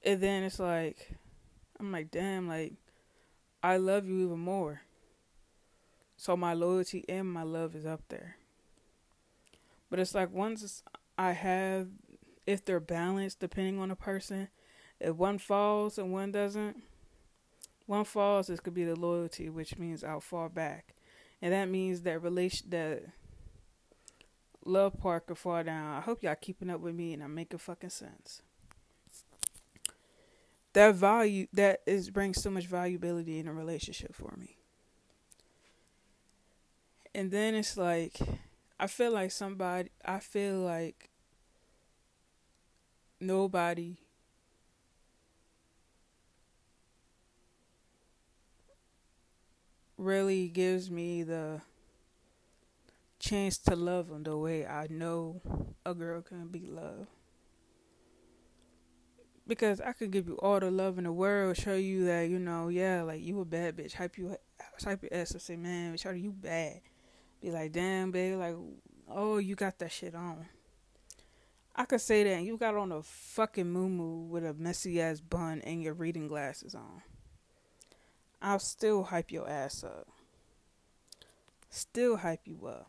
And 0.04 0.20
then 0.20 0.42
it's 0.42 0.58
like, 0.58 1.16
I'm 1.80 1.90
like, 1.90 2.10
damn, 2.10 2.46
like, 2.46 2.74
I 3.62 3.78
love 3.78 4.06
you 4.06 4.26
even 4.26 4.38
more. 4.38 4.82
So 6.16 6.36
my 6.36 6.52
loyalty 6.52 7.04
and 7.08 7.32
my 7.32 7.42
love 7.42 7.74
is 7.74 7.86
up 7.86 8.02
there. 8.08 8.36
But 9.94 10.00
it's 10.00 10.12
like 10.12 10.32
once 10.32 10.82
I 11.16 11.30
have, 11.30 11.86
if 12.48 12.64
they're 12.64 12.80
balanced, 12.80 13.38
depending 13.38 13.78
on 13.78 13.90
the 13.90 13.94
person, 13.94 14.48
if 14.98 15.14
one 15.14 15.38
falls 15.38 15.98
and 15.98 16.12
one 16.12 16.32
doesn't, 16.32 16.78
one 17.86 18.04
falls, 18.04 18.48
this 18.48 18.58
could 18.58 18.74
be 18.74 18.82
the 18.82 18.96
loyalty, 18.96 19.48
which 19.48 19.78
means 19.78 20.02
I'll 20.02 20.18
fall 20.18 20.48
back, 20.48 20.96
and 21.40 21.52
that 21.52 21.66
means 21.66 22.00
that 22.00 22.20
relation 22.24 22.70
that 22.70 23.04
love 24.64 24.98
part 24.98 25.28
could 25.28 25.38
fall 25.38 25.62
down. 25.62 25.96
I 25.96 26.00
hope 26.00 26.24
y'all 26.24 26.34
keeping 26.34 26.70
up 26.70 26.80
with 26.80 26.96
me 26.96 27.12
and 27.12 27.22
I'm 27.22 27.32
making 27.32 27.60
fucking 27.60 27.90
sense. 27.90 28.42
That 30.72 30.96
value 30.96 31.46
that 31.52 31.82
is 31.86 32.10
brings 32.10 32.42
so 32.42 32.50
much 32.50 32.68
valuability 32.68 33.38
in 33.38 33.46
a 33.46 33.52
relationship 33.52 34.12
for 34.12 34.34
me. 34.36 34.56
And 37.14 37.30
then 37.30 37.54
it's 37.54 37.76
like 37.76 38.18
I 38.78 38.86
feel 38.86 39.12
like 39.12 39.30
somebody 39.30 39.90
I 40.04 40.18
feel 40.20 40.58
like 40.60 41.10
nobody 43.20 43.96
really 49.96 50.48
gives 50.48 50.90
me 50.90 51.22
the 51.22 51.60
chance 53.18 53.58
to 53.58 53.74
love 53.74 54.08
them 54.08 54.22
the 54.22 54.36
way 54.36 54.64
I 54.66 54.86
know 54.88 55.40
a 55.84 55.94
girl 55.94 56.22
can 56.22 56.48
be 56.48 56.66
loved. 56.66 57.08
Because 59.46 59.80
I 59.80 59.92
could 59.92 60.10
give 60.10 60.26
you 60.26 60.36
all 60.38 60.58
the 60.58 60.70
love 60.70 60.96
in 60.96 61.04
the 61.04 61.12
world, 61.12 61.56
show 61.58 61.74
you 61.74 62.06
that, 62.06 62.28
you 62.30 62.38
know, 62.38 62.68
yeah, 62.68 63.02
like 63.02 63.22
you 63.22 63.38
a 63.40 63.44
bad 63.44 63.76
bitch, 63.76 63.92
hype 63.94 64.16
you 64.16 64.36
hype 64.82 65.02
your 65.02 65.12
ass 65.12 65.34
up, 65.34 65.42
say, 65.42 65.56
man, 65.56 65.96
show 65.98 66.10
you 66.10 66.32
bad. 66.32 66.80
Be 67.44 67.50
like, 67.50 67.72
damn, 67.72 68.10
babe, 68.10 68.38
like, 68.38 68.56
oh, 69.06 69.36
you 69.36 69.54
got 69.54 69.78
that 69.80 69.92
shit 69.92 70.14
on. 70.14 70.46
I 71.76 71.84
could 71.84 72.00
say 72.00 72.24
that 72.24 72.42
you 72.42 72.56
got 72.56 72.74
on 72.74 72.90
a 72.90 73.02
fucking 73.02 73.70
moo 73.70 74.22
with 74.28 74.46
a 74.46 74.54
messy 74.54 74.98
ass 74.98 75.20
bun 75.20 75.60
and 75.60 75.82
your 75.82 75.92
reading 75.92 76.26
glasses 76.26 76.74
on. 76.74 77.02
I'll 78.40 78.58
still 78.58 79.02
hype 79.04 79.30
your 79.30 79.46
ass 79.46 79.84
up. 79.84 80.08
Still 81.68 82.16
hype 82.16 82.46
you 82.46 82.66
up. 82.66 82.88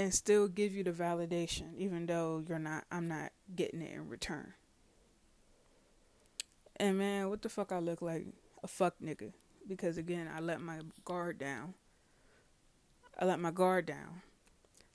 and 0.00 0.14
still 0.14 0.48
give 0.48 0.72
you 0.72 0.82
the 0.82 0.92
validation, 0.92 1.76
even 1.76 2.06
though 2.06 2.42
you're 2.48 2.58
not, 2.58 2.84
I'm 2.90 3.06
not 3.06 3.32
getting 3.54 3.82
it 3.82 3.92
in 3.92 4.08
return. 4.08 4.54
And 6.76 6.96
man, 6.96 7.28
what 7.28 7.42
the 7.42 7.50
fuck 7.50 7.70
I 7.70 7.80
look 7.80 8.00
like? 8.00 8.24
A 8.64 8.66
fuck 8.66 8.94
nigga. 9.04 9.32
Because 9.68 9.98
again, 9.98 10.28
I 10.34 10.40
let 10.40 10.60
my 10.60 10.80
guard 11.04 11.38
down. 11.38 11.74
I 13.18 13.24
let 13.24 13.40
my 13.40 13.50
guard 13.50 13.86
down. 13.86 14.22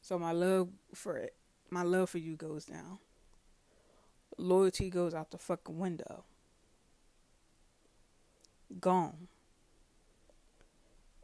So 0.01 0.19
my 0.19 0.31
love 0.31 0.69
for 0.93 1.17
it, 1.17 1.35
my 1.69 1.83
love 1.83 2.09
for 2.09 2.17
you 2.17 2.35
goes 2.35 2.65
down. 2.65 2.99
Loyalty 4.37 4.89
goes 4.89 5.13
out 5.13 5.31
the 5.31 5.37
fucking 5.37 5.79
window. 5.79 6.25
Gone. 8.79 9.27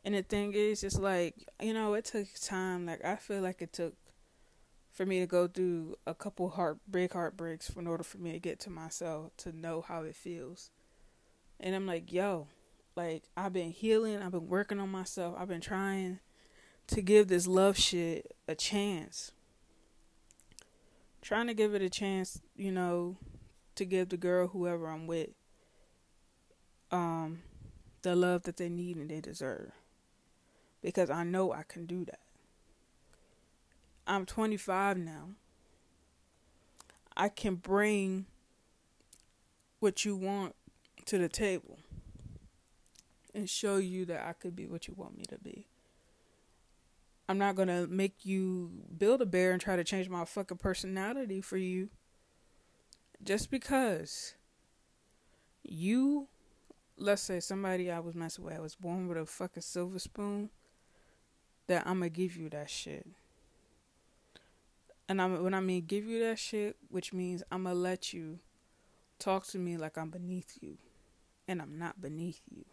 And 0.04 0.16
the 0.16 0.24
thing 0.24 0.54
is, 0.54 0.84
it's 0.84 0.98
like, 0.98 1.36
you 1.62 1.74
know, 1.74 1.94
it 1.94 2.06
took 2.06 2.28
time. 2.42 2.86
Like, 2.86 3.06
I 3.06 3.18
feel 3.18 3.42
like 3.42 3.62
it 3.62 3.74
took 3.74 3.94
for 4.92 5.06
me 5.06 5.20
to 5.20 5.28
go 5.28 5.48
through 5.48 5.96
a 6.06 6.14
couple 6.14 6.50
heart 6.50 6.80
big 6.90 7.14
heartbreaks 7.14 7.70
in 7.70 7.88
order 7.88 8.04
for 8.04 8.18
me 8.18 8.32
to 8.32 8.40
get 8.40 8.60
to 8.62 8.70
myself 8.70 9.32
to 9.38 9.56
know 9.56 9.82
how 9.82 10.02
it 10.04 10.16
feels. 10.16 10.72
And 11.60 11.76
I'm 11.76 11.86
like, 11.86 12.12
yo, 12.12 12.48
like 12.96 13.24
I've 13.38 13.54
been 13.54 13.72
healing, 13.72 14.22
I've 14.22 14.32
been 14.32 14.48
working 14.48 14.80
on 14.80 14.90
myself, 14.90 15.36
I've 15.38 15.48
been 15.48 15.62
trying 15.62 16.20
to 16.88 17.02
give 17.02 17.28
this 17.28 17.48
love 17.48 17.78
shit 17.78 18.36
a 18.48 18.56
chance. 18.56 19.32
Trying 21.22 21.48
to 21.48 21.54
give 21.54 21.74
it 21.76 21.82
a 21.82 21.90
chance, 21.90 22.42
you 22.56 22.72
know, 22.72 23.18
to 23.76 23.86
give 23.86 24.10
the 24.10 24.18
girl 24.18 24.48
whoever 24.48 24.88
I'm 24.88 25.08
with 25.08 25.30
um 26.92 27.44
the 28.02 28.16
love 28.16 28.44
that 28.44 28.58
they 28.58 28.70
need 28.70 28.98
and 28.98 29.10
they 29.10 29.22
deserve. 29.22 29.72
Because 30.82 31.10
I 31.10 31.24
know 31.24 31.54
I 31.54 31.64
can 31.68 31.86
do 31.86 32.04
that. 32.06 32.20
I'm 34.08 34.26
25 34.26 34.98
now. 34.98 35.30
I 37.16 37.30
can 37.30 37.56
bring 37.56 38.26
what 39.80 40.06
you 40.06 40.16
want 40.16 40.56
to 41.06 41.18
the 41.18 41.30
table 41.30 41.78
and 43.34 43.50
show 43.50 43.78
you 43.78 44.06
that 44.06 44.26
I 44.26 44.34
could 44.34 44.56
be 44.56 44.68
what 44.68 44.88
you 44.88 44.94
want 44.96 45.18
me 45.18 45.24
to 45.30 45.38
be. 45.38 45.68
I'm 47.30 47.38
not 47.38 47.56
going 47.56 47.70
to 47.70 47.88
make 47.88 48.26
you 48.26 48.72
build 48.98 49.22
a 49.22 49.26
bear 49.26 49.52
and 49.52 49.62
try 49.62 49.76
to 49.76 49.84
change 49.84 50.10
my 50.10 50.26
fucking 50.26 50.58
personality 50.58 51.40
for 51.42 51.58
you 51.58 51.90
just 53.24 53.52
because 53.52 54.34
you 55.64 56.28
let's 56.98 57.22
say 57.22 57.40
somebody 57.40 57.92
I 57.92 58.00
was 58.00 58.16
messing 58.16 58.44
with 58.44 58.56
I 58.56 58.60
was 58.60 58.76
born 58.76 59.08
with 59.08 59.18
a 59.18 59.26
fucking 59.26 59.62
silver 59.62 60.00
spoon 60.00 60.50
that 61.68 61.88
I'm 61.88 62.00
gonna 62.00 62.10
give 62.10 62.36
you 62.36 62.50
that 62.50 62.70
shit. 62.70 63.08
And 65.08 65.22
I'm 65.22 65.44
when 65.44 65.54
I 65.54 65.60
mean 65.60 65.86
give 65.86 66.06
you 66.06 66.20
that 66.26 66.40
shit, 66.40 66.76
which 66.90 67.14
means 67.14 67.44
I'm 67.52 67.64
gonna 67.64 67.76
let 67.76 68.14
you 68.14 68.40
talk 69.20 69.46
to 69.48 69.58
me 69.58 69.78
like 69.78 69.98
I'm 69.98 70.10
beneath 70.10 70.58
you, 70.62 70.78
and 71.48 71.62
I'm 71.62 71.78
not 71.78 72.02
beneath 72.02 72.42
you. 72.50 72.66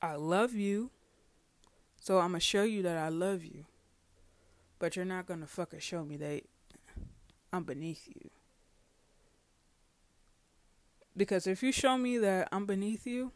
I 0.00 0.14
love 0.14 0.54
you, 0.54 0.90
so 2.00 2.18
I'm 2.18 2.28
gonna 2.28 2.40
show 2.40 2.62
you 2.62 2.82
that 2.82 2.96
I 2.96 3.08
love 3.08 3.44
you, 3.44 3.64
but 4.78 4.94
you're 4.94 5.04
not 5.04 5.26
gonna 5.26 5.46
fucking 5.46 5.80
show 5.80 6.04
me 6.04 6.16
that 6.18 6.42
I'm 7.52 7.64
beneath 7.64 8.06
you. 8.06 8.30
Because 11.16 11.48
if 11.48 11.64
you 11.64 11.72
show 11.72 11.98
me 11.98 12.16
that 12.18 12.48
I'm 12.52 12.64
beneath 12.64 13.06
you, 13.06 13.32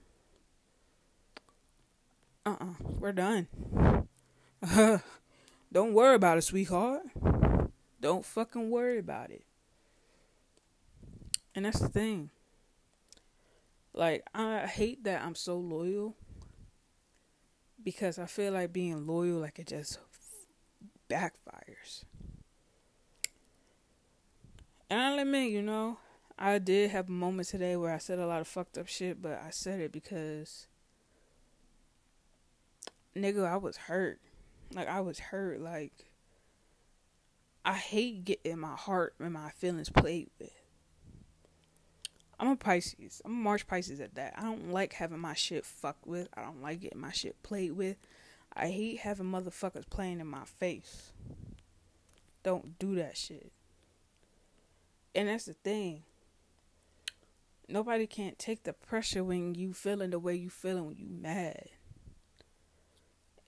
uh 2.47 2.51
uh-uh, 2.51 2.65
uh, 2.65 2.93
we 3.01 3.09
are 3.09 3.13
done. 3.13 3.49
Don't 5.73 5.93
worry 5.95 6.15
about 6.15 6.39
it, 6.39 6.43
sweetheart. 6.43 7.03
Don't 8.01 8.25
fucking 8.25 8.71
worry 8.71 8.99
about 8.99 9.31
it. 9.31 9.45
And 11.55 11.65
that's 11.65 11.81
the 11.81 11.89
thing. 11.89 12.31
Like, 13.95 14.25
I 14.35 14.67
hate 14.67 15.05
that 15.05 15.23
I'm 15.23 15.35
so 15.35 15.57
loyal 15.57 16.15
because 17.85 18.19
I 18.19 18.27
feel 18.27 18.53
like 18.53 18.73
being 18.73 19.07
loyal, 19.07 19.41
like, 19.41 19.59
it 19.59 19.69
just 19.69 19.99
backfires. 21.09 22.05
And 24.89 25.01
I'll 25.01 25.19
admit, 25.19 25.51
you 25.51 25.63
know, 25.63 25.99
I 26.39 26.59
did 26.59 26.91
have 26.91 27.09
a 27.09 27.13
moment 27.13 27.49
today 27.49 27.77
where 27.77 27.95
I 27.95 27.99
said 27.99 28.19
a 28.19 28.27
lot 28.27 28.41
of 28.41 28.49
fucked 28.49 28.77
up 28.77 28.89
shit, 28.89 29.23
but 29.23 29.41
I 29.45 29.51
said 29.51 29.81
it 29.81 29.93
because, 29.93 30.67
nigga, 33.17 33.47
I 33.47 33.57
was 33.57 33.77
hurt. 33.77 34.21
Like 34.75 34.89
I 34.89 35.01
was 35.01 35.19
hurt. 35.19 35.61
Like 35.61 35.93
I 37.65 37.75
hate 37.75 38.25
getting 38.25 38.59
my 38.59 38.75
heart 38.75 39.15
and 39.19 39.33
my 39.33 39.51
feelings 39.51 39.91
played 39.91 40.31
with. 40.39 40.62
I'm 42.43 42.49
a 42.49 42.57
Pisces. 42.57 43.23
I'm 43.25 43.31
a 43.31 43.35
March 43.35 43.67
Pisces 43.67 44.01
at 44.01 44.17
that. 44.17 44.35
I 44.37 44.43
don't 44.43 44.73
like 44.73 44.95
having 44.95 45.21
my 45.21 45.35
shit 45.35 45.65
fucked 45.65 46.07
with. 46.07 46.29
I 46.37 46.43
don't 46.43 46.61
like 46.61 46.81
getting 46.81 47.01
my 47.01 47.13
shit 47.13 47.43
played 47.43 47.73
with. 47.73 47.97
I 48.55 48.67
hate 48.67 48.99
having 48.99 49.27
motherfuckers 49.27 49.89
playing 49.89 50.21
in 50.21 50.27
my 50.27 50.45
face. 50.45 51.13
Don't 52.43 52.79
do 52.79 52.97
that 52.97 53.17
shit. 53.17 53.53
And 55.15 55.29
that's 55.29 55.45
the 55.45 55.55
thing. 55.55 56.03
Nobody 57.69 58.07
can't 58.07 58.39
take 58.39 58.65
the 58.65 58.73
pressure 58.73 59.25
when 59.25 59.55
you 59.55 59.73
feeling 59.73 60.11
the 60.11 60.19
way 60.19 60.35
you 60.35 60.51
feeling 60.51 60.87
when 60.87 60.97
you 60.99 61.07
mad 61.09 61.69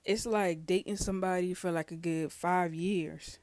it's 0.04 0.26
like 0.26 0.66
dating 0.66 0.98
somebody 0.98 1.54
for 1.54 1.70
like 1.72 1.90
a 1.90 1.96
good 1.96 2.30
five 2.30 2.74
years. 2.74 3.38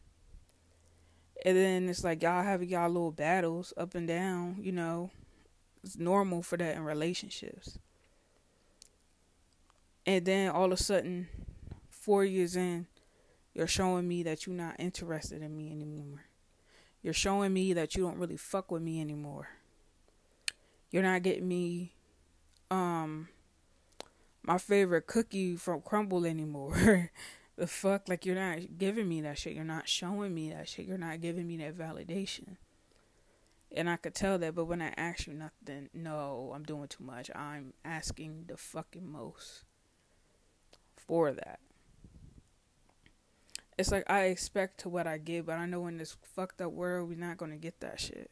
And 1.43 1.57
then 1.57 1.89
it's 1.89 2.03
like 2.03 2.21
y'all 2.21 2.43
have 2.43 2.63
y'all 2.63 2.89
little 2.89 3.11
battles 3.11 3.73
up 3.77 3.95
and 3.95 4.07
down, 4.07 4.57
you 4.61 4.71
know. 4.71 5.09
It's 5.83 5.97
normal 5.97 6.43
for 6.43 6.57
that 6.57 6.75
in 6.75 6.83
relationships. 6.83 7.79
And 10.05 10.25
then 10.25 10.49
all 10.49 10.65
of 10.65 10.71
a 10.73 10.77
sudden, 10.77 11.27
four 11.89 12.23
years 12.25 12.55
in, 12.55 12.87
you're 13.53 13.67
showing 13.67 14.07
me 14.07 14.23
that 14.23 14.45
you're 14.45 14.55
not 14.55 14.75
interested 14.79 15.41
in 15.41 15.55
me 15.55 15.71
anymore. 15.71 16.25
You're 17.01 17.13
showing 17.13 17.53
me 17.53 17.73
that 17.73 17.95
you 17.95 18.03
don't 18.03 18.17
really 18.17 18.37
fuck 18.37 18.71
with 18.71 18.81
me 18.81 19.01
anymore. 19.01 19.49
You're 20.91 21.03
not 21.03 21.23
getting 21.23 21.47
me 21.47 21.93
um 22.69 23.29
my 24.43 24.57
favorite 24.57 25.07
cookie 25.07 25.55
from 25.55 25.81
Crumbl 25.81 26.27
anymore. 26.27 27.11
the 27.57 27.67
fuck? 27.67 28.09
Like, 28.09 28.25
you're 28.25 28.35
not 28.35 28.77
giving 28.77 29.07
me 29.07 29.21
that 29.21 29.37
shit. 29.37 29.53
You're 29.53 29.63
not 29.63 29.87
showing 29.87 30.33
me 30.33 30.49
that 30.51 30.67
shit. 30.67 30.85
You're 30.85 30.97
not 30.97 31.21
giving 31.21 31.47
me 31.47 31.57
that 31.57 31.77
validation. 31.77 32.57
And 33.73 33.89
I 33.89 33.95
could 33.95 34.13
tell 34.13 34.37
that, 34.37 34.55
but 34.55 34.65
when 34.65 34.81
I 34.81 34.93
ask 34.97 35.27
you 35.27 35.33
nothing, 35.33 35.89
no, 35.93 36.51
I'm 36.53 36.63
doing 36.63 36.89
too 36.89 37.03
much. 37.03 37.31
I'm 37.33 37.73
asking 37.85 38.45
the 38.47 38.57
fucking 38.57 39.09
most 39.09 39.63
for 40.97 41.31
that. 41.31 41.59
It's 43.77 43.91
like 43.91 44.09
I 44.11 44.25
expect 44.25 44.81
to 44.81 44.89
what 44.89 45.07
I 45.07 45.17
get, 45.17 45.45
but 45.45 45.57
I 45.57 45.65
know 45.65 45.87
in 45.87 45.97
this 45.97 46.17
fucked 46.21 46.61
up 46.61 46.71
world, 46.73 47.09
we're 47.09 47.17
not 47.17 47.37
gonna 47.37 47.57
get 47.57 47.79
that 47.79 47.99
shit. 47.99 48.29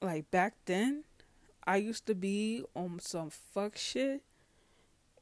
Like 0.00 0.30
back 0.30 0.54
then, 0.64 1.04
I 1.66 1.76
used 1.76 2.06
to 2.06 2.14
be 2.14 2.64
on 2.74 3.00
some 3.00 3.30
fuck 3.30 3.76
shit, 3.76 4.22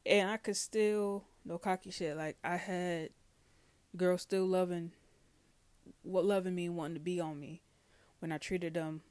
and 0.05 0.31
I 0.31 0.37
could 0.37 0.57
still 0.57 1.25
no 1.45 1.59
cocky 1.59 1.91
shit. 1.91 2.17
Like 2.17 2.37
I 2.45 2.57
had 2.57 3.11
girls 3.97 4.23
still 4.23 4.47
loving, 4.47 4.93
what 6.03 6.25
loving 6.25 6.55
me 6.55 6.69
wanting 6.69 6.95
to 6.95 7.01
be 7.01 7.21
on 7.21 7.39
me, 7.39 7.63
when 8.21 8.33
I 8.33 8.39
treated 8.39 8.75
them 8.75 9.03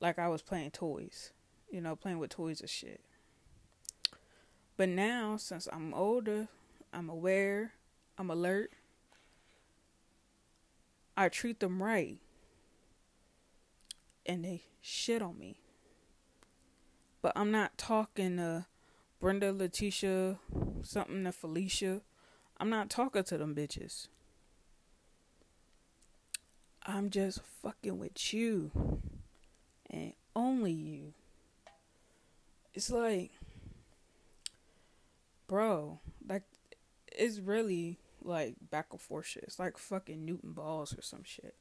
like 0.00 0.18
I 0.18 0.28
was 0.28 0.42
playing 0.42 0.72
toys, 0.72 1.32
you 1.70 1.80
know, 1.80 1.96
playing 1.96 2.18
with 2.18 2.30
toys 2.30 2.60
and 2.60 2.70
shit. 2.70 3.00
But 4.76 4.88
now, 4.88 5.36
since 5.36 5.68
I'm 5.72 5.94
older, 5.94 6.48
I'm 6.92 7.08
aware, 7.08 7.72
I'm 8.18 8.30
alert. 8.30 8.72
I 11.16 11.28
treat 11.28 11.60
them 11.60 11.82
right, 11.82 12.18
and 14.26 14.44
they 14.44 14.64
shit 14.80 15.22
on 15.22 15.38
me. 15.38 15.60
But 17.20 17.32
I'm 17.36 17.52
not 17.52 17.78
talking 17.78 18.38
to 18.38 18.66
Brenda, 19.20 19.52
Letitia, 19.52 20.38
something 20.82 21.22
to 21.24 21.32
Felicia. 21.32 22.00
I'm 22.58 22.70
not 22.70 22.90
talking 22.90 23.22
to 23.24 23.38
them 23.38 23.54
bitches. 23.54 24.08
I'm 26.84 27.10
just 27.10 27.40
fucking 27.62 27.98
with 27.98 28.32
you. 28.34 28.70
And 29.90 30.14
only 30.34 30.72
you. 30.72 31.14
It's 32.74 32.90
like, 32.90 33.30
bro, 35.46 36.00
like, 36.26 36.44
it's 37.06 37.38
really 37.38 37.98
like 38.24 38.54
back 38.70 38.86
and 38.92 39.00
forth 39.00 39.26
shit. 39.26 39.44
It's 39.44 39.58
like 39.58 39.76
fucking 39.76 40.24
Newton 40.24 40.52
balls 40.52 40.96
or 40.96 41.02
some 41.02 41.24
shit. 41.24 41.54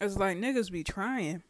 It's 0.00 0.16
like 0.16 0.38
niggas 0.38 0.72
be 0.72 0.82
trying. 0.82 1.42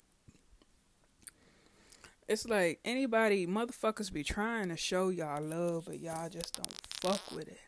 It's 2.30 2.46
like 2.46 2.78
anybody 2.84 3.44
motherfuckers 3.44 4.12
be 4.12 4.22
trying 4.22 4.68
to 4.68 4.76
show 4.76 5.08
y'all 5.08 5.42
love, 5.42 5.86
but 5.86 5.98
y'all 5.98 6.28
just 6.28 6.54
don't 6.54 6.72
fuck 7.00 7.32
with 7.32 7.48
it. 7.48 7.58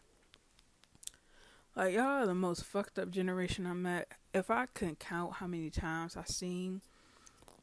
Like 1.74 1.94
y'all 1.94 2.22
are 2.22 2.26
the 2.26 2.34
most 2.34 2.64
fucked 2.64 2.96
up 2.96 3.10
generation 3.10 3.66
I 3.66 3.72
met. 3.72 4.12
If 4.32 4.52
I 4.52 4.66
can 4.72 4.94
count 4.94 5.34
how 5.34 5.48
many 5.48 5.68
times 5.68 6.16
I 6.16 6.22
seen 6.26 6.80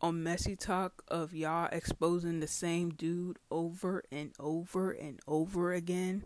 on 0.02 0.24
messy 0.24 0.58
talk 0.58 1.02
of 1.08 1.34
y'all 1.34 1.70
exposing 1.72 2.42
the 2.42 2.48
same 2.48 2.90
dude 2.90 3.40
over 3.50 4.04
and 4.12 4.34
over 4.38 4.92
and 4.92 5.22
over 5.26 5.72
again. 5.72 6.24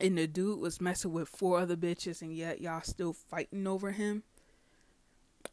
And 0.00 0.16
the 0.16 0.26
dude 0.26 0.60
was 0.60 0.80
messing 0.80 1.12
with 1.12 1.28
four 1.28 1.58
other 1.58 1.76
bitches 1.76 2.22
and 2.22 2.34
yet 2.34 2.62
y'all 2.62 2.80
still 2.80 3.12
fighting 3.12 3.66
over 3.66 3.90
him. 3.90 4.22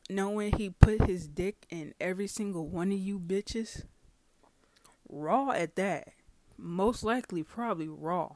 Knowing 0.09 0.55
he 0.57 0.69
put 0.69 1.05
his 1.05 1.27
dick 1.27 1.65
in 1.69 1.93
every 1.99 2.27
single 2.27 2.67
one 2.67 2.91
of 2.91 2.97
you 2.97 3.19
bitches. 3.19 3.83
Raw 5.07 5.51
at 5.51 5.75
that. 5.75 6.09
Most 6.57 7.03
likely 7.03 7.43
probably 7.43 7.87
raw 7.87 8.29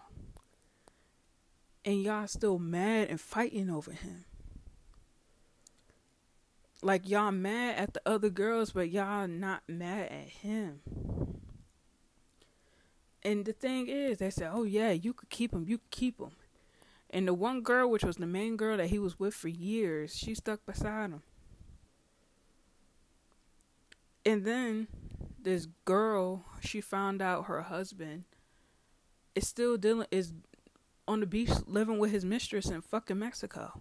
and 1.85 2.01
y'all 2.01 2.27
still 2.27 2.59
mad 2.59 3.09
and 3.09 3.19
fighting 3.19 3.69
over 3.69 3.91
him. 3.91 4.25
Like 6.81 7.07
y'all 7.09 7.31
mad 7.31 7.77
at 7.77 7.93
the 7.93 8.01
other 8.05 8.29
girls, 8.29 8.71
but 8.71 8.89
y'all 8.89 9.27
not 9.27 9.63
mad 9.67 10.11
at 10.11 10.29
him. 10.29 10.81
And 13.23 13.45
the 13.45 13.53
thing 13.53 13.87
is, 13.87 14.17
they 14.17 14.29
said, 14.29 14.51
"Oh 14.53 14.63
yeah, 14.63 14.91
you 14.91 15.13
could 15.13 15.29
keep 15.29 15.53
him. 15.53 15.65
You 15.65 15.77
could 15.77 15.91
keep 15.91 16.19
him." 16.19 16.31
And 17.09 17.27
the 17.27 17.33
one 17.33 17.61
girl, 17.61 17.89
which 17.89 18.03
was 18.03 18.17
the 18.17 18.25
main 18.25 18.57
girl 18.57 18.77
that 18.77 18.87
he 18.87 18.99
was 18.99 19.19
with 19.19 19.33
for 19.33 19.47
years, 19.47 20.15
she 20.15 20.35
stuck 20.35 20.65
beside 20.65 21.11
him. 21.11 21.21
And 24.25 24.45
then 24.45 24.87
this 25.41 25.67
girl, 25.85 26.45
she 26.61 26.81
found 26.81 27.21
out 27.21 27.45
her 27.45 27.61
husband 27.63 28.25
is 29.35 29.47
still 29.47 29.77
dealing 29.77 30.07
is 30.11 30.33
on 31.07 31.19
the 31.19 31.25
beach 31.25 31.49
living 31.65 31.99
with 31.99 32.11
his 32.11 32.23
mistress 32.23 32.69
in 32.69 32.81
fucking 32.81 33.19
Mexico. 33.19 33.79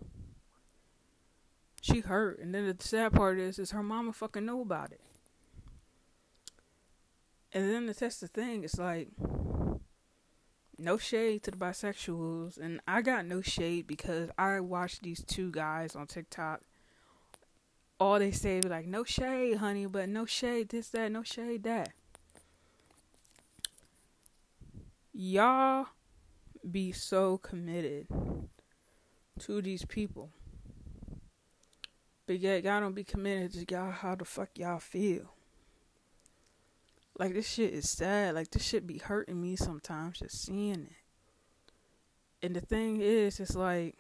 She 1.81 2.01
hurt, 2.01 2.39
and 2.39 2.55
then 2.55 2.67
the 2.67 2.77
sad 2.79 3.13
part 3.13 3.39
is, 3.39 3.59
is 3.59 3.73
her 3.73 3.83
mama 3.83 4.13
fucking 4.13 4.45
know 4.45 4.61
about 4.61 4.93
it. 4.93 5.01
And 7.53 7.69
then 7.69 7.87
the 7.87 7.95
test 7.95 8.21
the 8.21 8.29
thing, 8.29 8.65
it's 8.65 8.79
like 8.79 9.09
no 10.79 10.97
shade 10.97 11.43
to 11.45 11.51
the 11.51 11.57
bisexuals, 11.57 12.59
and 12.59 12.81
I 12.87 13.03
got 13.03 13.27
no 13.27 13.41
shade 13.41 13.87
because 13.87 14.31
I 14.39 14.61
watched 14.61 15.03
these 15.03 15.25
two 15.25 15.51
guys 15.51 15.95
on 15.95 16.07
TikTok. 16.07 16.63
All 18.03 18.19
they 18.19 18.33
say 18.33 18.59
is 18.59 18.65
like, 18.65 18.89
no 18.89 19.05
shade, 19.05 19.59
honey, 19.59 19.87
but 19.87 20.09
no 20.09 20.27
shade, 20.27 20.71
this, 20.71 20.89
that, 20.89 21.13
no 21.13 21.23
shade, 21.23 21.63
that. 21.63 21.91
Y'all 25.13 25.87
be 26.69 26.91
so 26.91 27.39
committed 27.39 28.09
to 29.39 29.63
these 29.63 29.85
people. 29.85 30.31
But 32.27 32.41
yet 32.41 32.65
y'all 32.65 32.81
don't 32.81 32.93
be 32.97 33.05
committed 33.05 33.53
to 33.53 33.73
y'all 33.73 33.93
how 33.93 34.17
the 34.17 34.25
fuck 34.25 34.49
y'all 34.57 34.81
feel. 34.81 35.33
Like 37.17 37.35
this 37.35 37.49
shit 37.49 37.73
is 37.73 37.89
sad. 37.89 38.35
Like 38.35 38.51
this 38.51 38.65
shit 38.65 38.85
be 38.85 38.99
hurting 38.99 39.41
me 39.41 39.55
sometimes 39.55 40.19
just 40.19 40.43
seeing 40.43 40.89
it. 40.91 42.45
And 42.45 42.57
the 42.57 42.63
thing 42.63 43.01
is, 43.01 43.39
it's 43.39 43.55
like 43.55 43.95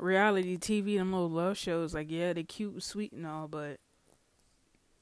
reality 0.00 0.56
TV, 0.56 0.96
them 0.96 1.12
little 1.12 1.30
love 1.30 1.56
shows, 1.56 1.94
like 1.94 2.10
yeah, 2.10 2.32
they 2.32 2.42
cute 2.42 2.72
and 2.72 2.82
sweet 2.82 3.12
and 3.12 3.26
all, 3.26 3.48
but 3.48 3.78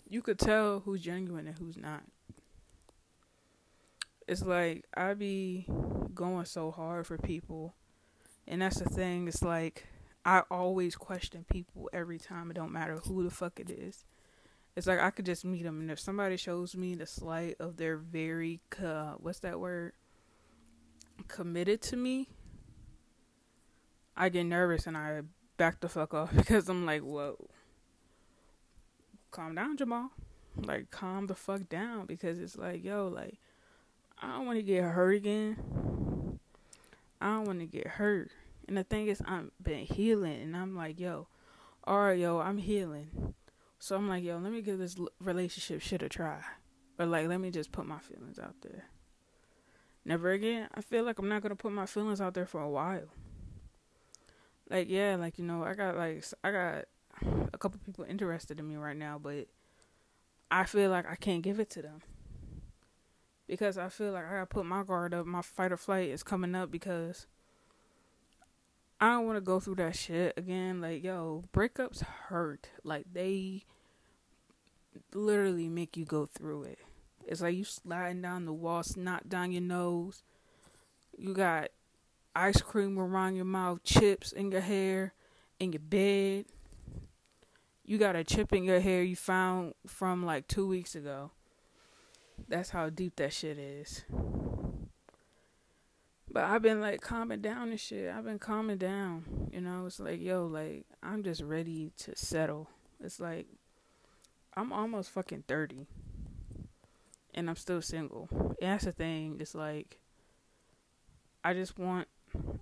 you 0.08 0.22
could 0.22 0.38
tell 0.38 0.80
who's 0.80 1.02
genuine 1.02 1.46
and 1.46 1.58
who's 1.58 1.76
not 1.76 2.02
it's 4.28 4.44
like 4.44 4.84
I 4.94 5.14
be 5.14 5.66
going 6.14 6.44
so 6.44 6.70
hard 6.70 7.06
for 7.06 7.16
people, 7.16 7.74
and 8.46 8.60
that's 8.62 8.78
the 8.78 8.84
thing. 8.84 9.26
It's 9.26 9.42
like 9.42 9.86
I 10.24 10.42
always 10.50 10.94
question 10.94 11.46
people 11.50 11.88
every 11.92 12.18
time. 12.18 12.50
It 12.50 12.54
don't 12.54 12.72
matter 12.72 12.98
who 12.98 13.24
the 13.24 13.30
fuck 13.30 13.58
it 13.58 13.70
is. 13.70 14.04
It's 14.76 14.86
like 14.86 15.00
I 15.00 15.10
could 15.10 15.26
just 15.26 15.44
meet 15.44 15.62
them, 15.62 15.80
and 15.80 15.90
if 15.90 15.98
somebody 15.98 16.36
shows 16.36 16.76
me 16.76 16.94
the 16.94 17.06
slight 17.06 17.56
of 17.58 17.78
their 17.78 17.96
very 17.96 18.60
uh, 18.84 19.14
what's 19.16 19.40
that 19.40 19.58
word 19.58 19.94
committed 21.26 21.80
to 21.82 21.96
me, 21.96 22.28
I 24.18 24.28
get 24.30 24.44
nervous 24.44 24.88
and 24.88 24.96
I 24.96 25.22
back 25.56 25.80
the 25.80 25.88
fuck 25.88 26.12
off 26.12 26.32
because 26.36 26.68
I'm 26.68 26.84
like, 26.84 27.02
whoa, 27.02 27.36
calm 29.30 29.54
down, 29.54 29.76
Jamal. 29.76 30.10
Like, 30.56 30.90
calm 30.90 31.28
the 31.28 31.36
fuck 31.36 31.68
down 31.68 32.06
because 32.06 32.40
it's 32.40 32.56
like, 32.56 32.84
yo, 32.84 33.06
like 33.06 33.38
I 34.20 34.32
don't 34.32 34.46
want 34.46 34.58
to 34.58 34.64
get 34.64 34.82
hurt 34.82 35.14
again. 35.14 36.40
I 37.20 37.26
don't 37.26 37.46
want 37.46 37.60
to 37.60 37.66
get 37.66 37.86
hurt. 37.86 38.32
And 38.66 38.76
the 38.76 38.82
thing 38.84 39.06
is, 39.06 39.22
I've 39.24 39.50
been 39.62 39.84
healing, 39.84 40.42
and 40.42 40.56
I'm 40.56 40.76
like, 40.76 40.98
yo, 41.00 41.28
all 41.84 42.00
right, 42.00 42.18
yo, 42.18 42.40
I'm 42.40 42.58
healing. 42.58 43.34
So 43.78 43.96
I'm 43.96 44.08
like, 44.08 44.24
yo, 44.24 44.38
let 44.38 44.52
me 44.52 44.60
give 44.60 44.78
this 44.78 44.96
relationship 45.20 45.80
shit 45.80 46.02
a 46.02 46.08
try. 46.08 46.40
Or 46.98 47.06
like, 47.06 47.28
let 47.28 47.40
me 47.40 47.50
just 47.50 47.70
put 47.70 47.86
my 47.86 47.98
feelings 47.98 48.38
out 48.38 48.56
there. 48.62 48.86
Never 50.04 50.32
again. 50.32 50.68
I 50.74 50.80
feel 50.80 51.04
like 51.04 51.18
I'm 51.18 51.28
not 51.28 51.42
gonna 51.42 51.54
put 51.54 51.72
my 51.72 51.86
feelings 51.86 52.20
out 52.20 52.34
there 52.34 52.46
for 52.46 52.60
a 52.60 52.68
while. 52.68 53.08
Like, 54.70 54.88
yeah, 54.88 55.16
like 55.16 55.38
you 55.38 55.44
know, 55.44 55.64
I 55.64 55.74
got 55.74 55.96
like 55.96 56.24
I 56.44 56.50
got 56.50 56.84
a 57.52 57.58
couple 57.58 57.80
people 57.84 58.04
interested 58.04 58.60
in 58.60 58.68
me 58.68 58.76
right 58.76 58.96
now, 58.96 59.18
but 59.22 59.46
I 60.50 60.64
feel 60.64 60.90
like 60.90 61.10
I 61.10 61.14
can't 61.14 61.42
give 61.42 61.58
it 61.60 61.70
to 61.70 61.82
them 61.82 62.02
because 63.46 63.78
I 63.78 63.88
feel 63.88 64.12
like 64.12 64.26
I 64.26 64.30
gotta 64.30 64.46
put 64.46 64.66
my 64.66 64.82
guard 64.82 65.14
up. 65.14 65.26
My 65.26 65.42
fight 65.42 65.72
or 65.72 65.76
flight 65.76 66.10
is 66.10 66.22
coming 66.22 66.54
up 66.54 66.70
because 66.70 67.26
I 69.00 69.10
don't 69.10 69.26
want 69.26 69.36
to 69.36 69.42
go 69.42 69.60
through 69.60 69.76
that 69.76 69.96
shit 69.96 70.34
again. 70.36 70.80
Like, 70.80 71.04
yo, 71.04 71.44
breakups 71.54 72.02
hurt. 72.02 72.68
Like, 72.82 73.06
they 73.12 73.64
literally 75.14 75.68
make 75.68 75.96
you 75.96 76.04
go 76.04 76.26
through 76.26 76.64
it. 76.64 76.78
It's 77.26 77.40
like 77.40 77.56
you 77.56 77.64
sliding 77.64 78.22
down 78.22 78.44
the 78.44 78.52
wall, 78.52 78.82
snot 78.82 79.28
down 79.28 79.52
your 79.52 79.62
nose. 79.62 80.24
You 81.16 81.32
got 81.32 81.68
ice 82.38 82.62
cream 82.62 82.98
around 82.98 83.34
your 83.34 83.44
mouth, 83.44 83.82
chips 83.82 84.30
in 84.30 84.52
your 84.52 84.60
hair, 84.60 85.12
in 85.58 85.72
your 85.72 85.80
bed. 85.80 86.44
You 87.84 87.98
got 87.98 88.16
a 88.16 88.22
chip 88.22 88.52
in 88.52 88.62
your 88.64 88.80
hair 88.80 89.02
you 89.02 89.16
found 89.16 89.74
from 89.86 90.24
like 90.24 90.46
two 90.46 90.66
weeks 90.66 90.94
ago. 90.94 91.32
That's 92.46 92.70
how 92.70 92.90
deep 92.90 93.16
that 93.16 93.32
shit 93.32 93.58
is. 93.58 94.04
But 96.30 96.44
I've 96.44 96.62
been 96.62 96.80
like 96.80 97.00
calming 97.00 97.40
down 97.40 97.70
and 97.70 97.80
shit. 97.80 98.14
I've 98.14 98.24
been 98.24 98.38
calming 98.38 98.78
down. 98.78 99.50
You 99.52 99.60
know, 99.60 99.86
it's 99.86 99.98
like, 99.98 100.20
yo, 100.20 100.46
like, 100.46 100.84
I'm 101.02 101.24
just 101.24 101.42
ready 101.42 101.90
to 101.98 102.14
settle. 102.14 102.68
It's 103.02 103.18
like, 103.18 103.46
I'm 104.56 104.72
almost 104.72 105.10
fucking 105.10 105.44
30. 105.48 105.86
And 107.34 107.48
I'm 107.48 107.56
still 107.56 107.82
single. 107.82 108.28
And 108.30 108.56
that's 108.60 108.84
the 108.84 108.92
thing. 108.92 109.38
It's 109.40 109.54
like, 109.54 109.98
I 111.42 111.54
just 111.54 111.78
want 111.78 112.06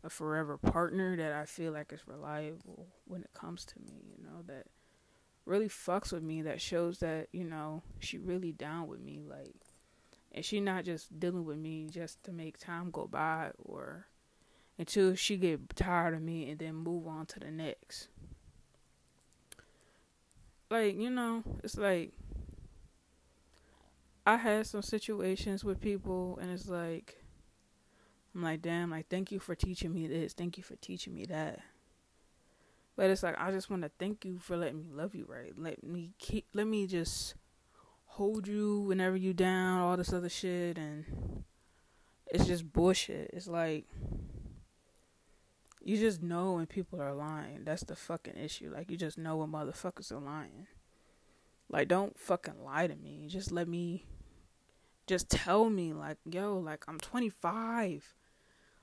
a 0.05 0.11
forever 0.11 0.59
partner 0.59 1.17
that 1.17 1.33
I 1.33 1.45
feel 1.45 1.73
like 1.73 1.93
is 1.93 2.07
reliable 2.07 2.87
when 3.07 3.23
it 3.23 3.31
comes 3.35 3.65
to 3.67 3.79
me, 3.81 4.03
you 4.17 4.25
know, 4.25 4.43
that 4.47 4.67
really 5.45 5.69
fucks 5.69 6.13
with 6.13 6.23
me, 6.23 6.43
that 6.43 6.61
shows 6.61 6.99
that, 6.99 7.29
you 7.33 7.45
know, 7.45 7.83
she 8.01 8.19
really 8.19 8.53
down 8.53 8.87
with 8.89 9.01
me. 9.01 9.23
Like, 9.27 9.55
and 10.33 10.45
she 10.45 10.61
not 10.61 10.85
just 10.85 11.19
dealing 11.19 11.45
with 11.45 11.59
me 11.59 11.89
just 11.91 12.23
to 12.25 12.33
make 12.33 12.59
time 12.59 12.91
go 12.91 13.07
by 13.07 13.51
or 13.59 14.07
until 14.79 15.15
she 15.15 15.37
get 15.37 15.75
tired 15.75 16.15
of 16.15 16.23
me 16.23 16.51
and 16.51 16.59
then 16.59 16.75
move 16.75 17.07
on 17.07 17.27
to 17.27 17.41
the 17.41 17.51
next 17.51 18.09
like 20.71 20.99
you 20.99 21.09
know 21.09 21.43
it's 21.63 21.79
like 21.79 22.13
i 24.27 24.37
had 24.37 24.67
some 24.67 24.83
situations 24.83 25.65
with 25.65 25.81
people 25.81 26.39
and 26.43 26.51
it's 26.51 26.69
like 26.69 27.23
i'm 28.37 28.43
like 28.43 28.63
damn 28.63 28.91
like 28.91 29.09
thank 29.09 29.33
you 29.33 29.41
for 29.41 29.55
teaching 29.55 29.93
me 29.93 30.07
this 30.07 30.33
thank 30.33 30.57
you 30.57 30.63
for 30.63 30.77
teaching 30.77 31.15
me 31.15 31.25
that 31.25 31.59
but 32.95 33.11
it's 33.11 33.23
like 33.23 33.35
i 33.39 33.51
just 33.51 33.71
want 33.71 33.83
to 33.83 33.91
thank 33.99 34.25
you 34.25 34.39
for 34.39 34.57
letting 34.57 34.79
me 34.79 34.87
love 34.93 35.15
you 35.15 35.27
right 35.29 35.55
let 35.59 35.83
me 35.83 36.13
keep 36.19 36.47
let 36.55 36.67
me 36.67 36.87
just 36.87 37.35
hold 38.17 38.49
you 38.49 38.81
whenever 38.81 39.15
you 39.15 39.35
down, 39.35 39.81
all 39.81 39.97
this 39.97 40.13
other 40.13 40.31
shit, 40.31 40.79
and 40.79 41.45
it's 42.29 42.47
just 42.47 42.73
bullshit. 42.73 43.31
It's 43.35 43.47
like 43.47 43.85
you 45.85 45.99
just 45.99 46.23
know 46.23 46.55
when 46.55 46.67
people 46.67 47.01
are 47.01 47.13
lying. 47.13 47.65
That's 47.65 47.85
the 47.85 47.95
fucking 47.95 48.37
issue. 48.37 48.73
Like 48.75 48.91
you 48.91 48.97
just 48.97 49.19
know 49.19 49.37
when 49.37 49.53
motherfuckers 49.53 50.11
are 50.11 50.19
lying. 50.19 50.67
Like 51.69 51.89
don't 51.89 52.19
fucking 52.19 52.65
lie 52.65 52.87
to 52.87 52.97
me. 52.97 53.27
Just 53.29 53.53
let 53.53 53.69
me 53.69 54.07
just 55.07 55.29
tell 55.29 55.69
me 55.69 55.93
like, 55.93 56.17
yo, 56.25 56.57
like 56.59 56.85
I'm 56.89 56.99
25. 56.99 58.15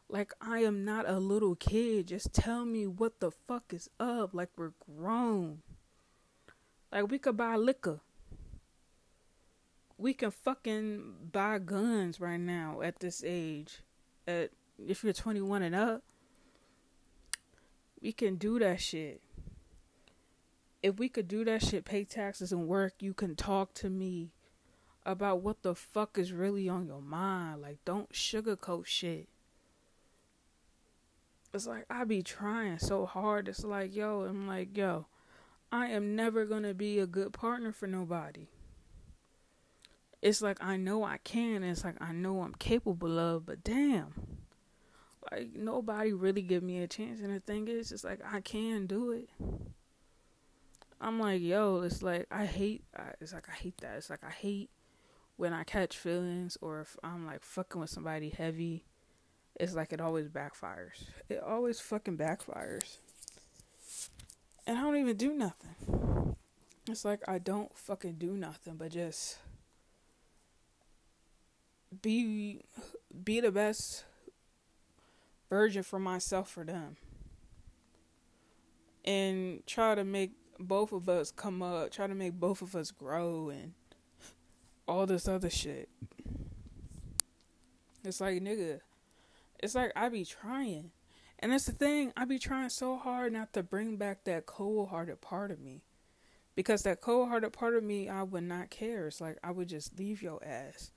Like 0.10 0.32
I 0.41 0.60
am 0.60 0.86
not 0.86 1.10
a 1.10 1.20
little 1.20 1.56
kid. 1.56 2.08
Just 2.08 2.34
tell 2.34 2.66
me 2.66 2.86
what 2.88 3.20
the 3.20 3.32
fuck 3.32 3.74
is 3.74 3.89
up. 3.99 4.34
Like 4.34 4.49
we're 4.58 4.74
grown. 4.86 5.60
Like 6.91 7.10
we 7.10 7.18
could 7.20 7.38
buy 7.38 7.56
liquor. 7.56 8.01
we 9.97 10.14
can 10.14 10.32
fucking 10.32 11.30
buy 11.32 11.60
guns 11.60 12.20
right 12.20 12.39
now 12.39 12.82
at 12.82 12.99
this 12.99 13.24
age. 13.26 13.82
At 14.28 14.51
if 14.78 15.04
you're 15.04 15.14
21 15.14 15.62
and 15.62 15.76
up, 15.76 16.04
we 18.01 18.12
can 18.12 18.36
do 18.36 18.60
that 18.60 18.82
shit. 18.82 19.22
If 20.82 20.99
we 20.99 21.08
could 21.08 21.28
do 21.30 21.45
that 21.45 21.64
shit, 21.64 21.86
pay 21.86 22.04
taxes 22.04 22.51
and 22.51 22.68
work, 22.68 22.95
you 22.99 23.14
can 23.14 23.36
talk 23.36 23.74
to 23.76 23.89
me 23.89 24.34
about 25.06 25.41
what 25.41 25.64
the 25.64 25.76
fuck 25.76 26.18
is 26.18 26.34
really 26.34 26.68
on 26.68 26.86
your 26.86 27.01
mind. 27.01 27.62
Like, 27.62 27.78
don't 27.86 28.12
sugarcoat 28.12 28.86
shit. 28.86 29.30
It's 31.54 31.68
like 31.68 31.86
I 31.89 32.04
be 32.04 32.24
trying 32.24 32.80
so 32.80 33.06
hard. 33.06 33.47
It's 33.47 33.64
like, 33.64 33.95
yo, 33.95 34.24
I'm 34.24 34.47
like, 34.47 34.76
yo, 34.76 35.06
I 35.72 35.88
am 35.88 36.16
never 36.16 36.45
gonna 36.45 36.74
be 36.74 36.97
a 36.99 37.06
good 37.06 37.32
partner 37.32 37.72
for 37.72 37.86
nobody. 37.86 38.47
It's 40.22 40.41
like 40.41 40.64
I 40.64 40.78
know 40.78 41.04
I 41.04 41.18
can. 41.24 41.64
It's 41.64 41.84
like 41.84 42.01
I 42.01 42.12
know 42.12 42.41
I'm 42.41 42.56
capable 42.56 43.20
of, 43.20 43.45
but 43.45 43.64
damn, 43.64 44.14
like 45.32 45.49
nobody 45.54 46.12
really 46.12 46.41
give 46.41 46.64
me 46.64 46.80
a 46.82 46.88
chance. 46.88 47.20
And 47.20 47.36
the 47.36 47.39
thing 47.39 47.68
is, 47.68 47.91
it's 47.91 48.04
like 48.04 48.22
I 48.26 48.41
can 48.41 48.88
do 48.88 49.12
it. 49.12 49.30
I'm 50.99 51.20
like, 51.20 51.41
yo, 51.41 51.82
it's 51.82 52.01
like 52.01 52.26
I 52.32 52.45
hate. 52.45 52.84
It's 53.22 53.34
like 53.34 53.47
I 53.47 53.54
hate 53.54 53.78
that. 53.82 53.97
It's 53.97 54.10
like 54.10 54.24
I 54.24 54.32
hate 54.32 54.72
when 55.36 55.54
I 55.54 55.64
catch 55.66 55.97
feelings 55.97 56.58
or 56.62 56.82
if 56.82 56.97
I'm 57.04 57.28
like 57.28 57.43
fucking 57.43 57.80
with 57.80 57.89
somebody 57.89 58.30
heavy 58.30 58.86
it's 59.60 59.76
like 59.76 59.93
it 59.93 60.01
always 60.01 60.28
backfires. 60.28 61.06
It 61.30 61.41
always 61.41 61.80
fucking 61.80 62.18
backfires. 62.18 62.97
And 64.66 64.78
I 64.78 64.82
don't 64.82 64.97
even 64.97 65.18
do 65.18 65.34
nothing. 65.34 66.36
It's 66.89 67.06
like 67.06 67.22
I 67.28 67.38
don't 67.38 67.76
fucking 67.78 68.16
do 68.16 68.36
nothing 68.36 68.76
but 68.76 68.91
just 68.91 69.38
be 72.01 72.62
be 73.24 73.39
the 73.39 73.51
best 73.51 74.04
version 75.49 75.84
for 75.84 75.99
myself 75.99 76.49
for 76.49 76.64
them. 76.64 76.97
And 79.06 79.66
try 79.68 79.95
to 79.95 80.04
make 80.04 80.32
both 80.60 80.91
of 80.91 81.08
us 81.10 81.32
come 81.32 81.62
up, 81.62 81.91
try 81.91 82.08
to 82.08 82.16
make 82.16 82.34
both 82.34 82.62
of 82.62 82.76
us 82.76 82.91
grow 82.91 83.49
and 83.49 83.74
all 84.88 85.06
this 85.06 85.28
other 85.28 85.49
shit. 85.49 85.89
It's 88.04 88.20
like 88.20 88.41
nigga, 88.41 88.80
it's 89.64 89.76
like 89.76 89.93
I 89.95 90.09
be 90.09 90.26
trying. 90.26 90.91
And 91.39 91.51
that's 91.51 91.66
the 91.66 91.72
thing, 91.72 92.14
I 92.16 92.26
be 92.26 92.38
trying 92.38 92.70
so 92.70 92.97
hard 92.97 93.34
not 93.34 93.53
to 93.53 93.64
bring 93.64 93.97
back 93.97 94.26
that 94.26 94.45
cold 94.45 94.89
hearted 94.89 95.22
part 95.22 95.51
of 95.51 95.59
me. 95.59 95.82
Because 96.55 96.84
that 96.84 97.01
cold 97.01 97.30
hearted 97.30 97.53
part 97.53 97.76
of 97.76 97.84
me, 97.84 98.09
I 98.09 98.24
would 98.24 98.43
not 98.43 98.70
care. 98.70 99.07
It's 99.07 99.20
like 99.20 99.38
I 99.43 99.51
would 99.51 99.70
just 99.70 99.97
leave 99.97 100.22
your 100.22 100.43
ass 100.45 100.91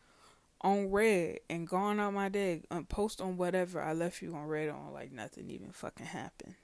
on 0.61 0.91
red 0.91 1.39
and 1.49 1.67
gone 1.69 2.01
out 2.01 2.13
my 2.13 2.29
day 2.29 2.63
and 2.71 2.89
post 2.89 3.21
on 3.21 3.37
whatever 3.37 3.81
I 3.81 3.93
left 3.93 4.21
you 4.21 4.35
on 4.35 4.47
red 4.47 4.69
on 4.69 4.93
like 4.93 5.13
nothing 5.13 5.49
even 5.49 5.71
fucking 5.71 6.07
happened. 6.07 6.55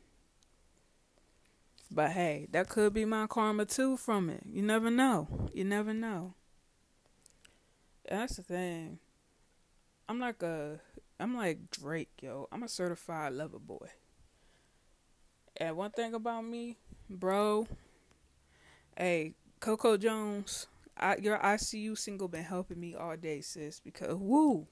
But 1.90 2.12
hey, 2.12 2.48
that 2.52 2.68
could 2.68 2.94
be 2.94 3.04
my 3.04 3.26
karma 3.26 3.66
too 3.66 3.96
from 3.96 4.28
it. 4.30 4.42
You 4.50 4.62
never 4.62 4.90
know. 4.90 5.48
You 5.52 5.64
never 5.64 5.94
know. 5.94 6.34
That's 8.08 8.36
the 8.36 8.42
thing. 8.42 8.98
I'm 10.08 10.18
like 10.18 10.42
a 10.42 10.80
I'm 11.22 11.36
like 11.36 11.70
Drake, 11.70 12.10
yo. 12.20 12.48
I'm 12.50 12.64
a 12.64 12.68
certified 12.68 13.34
lover 13.34 13.60
boy. 13.60 13.86
And 15.56 15.76
one 15.76 15.92
thing 15.92 16.14
about 16.14 16.44
me, 16.44 16.78
bro, 17.08 17.68
hey, 18.96 19.34
Coco 19.60 19.96
Jones, 19.96 20.66
I, 20.96 21.18
your 21.18 21.38
ICU 21.38 21.96
single 21.96 22.26
been 22.26 22.42
helping 22.42 22.80
me 22.80 22.96
all 22.96 23.16
day, 23.16 23.40
sis, 23.40 23.78
because 23.78 24.16
woo. 24.16 24.66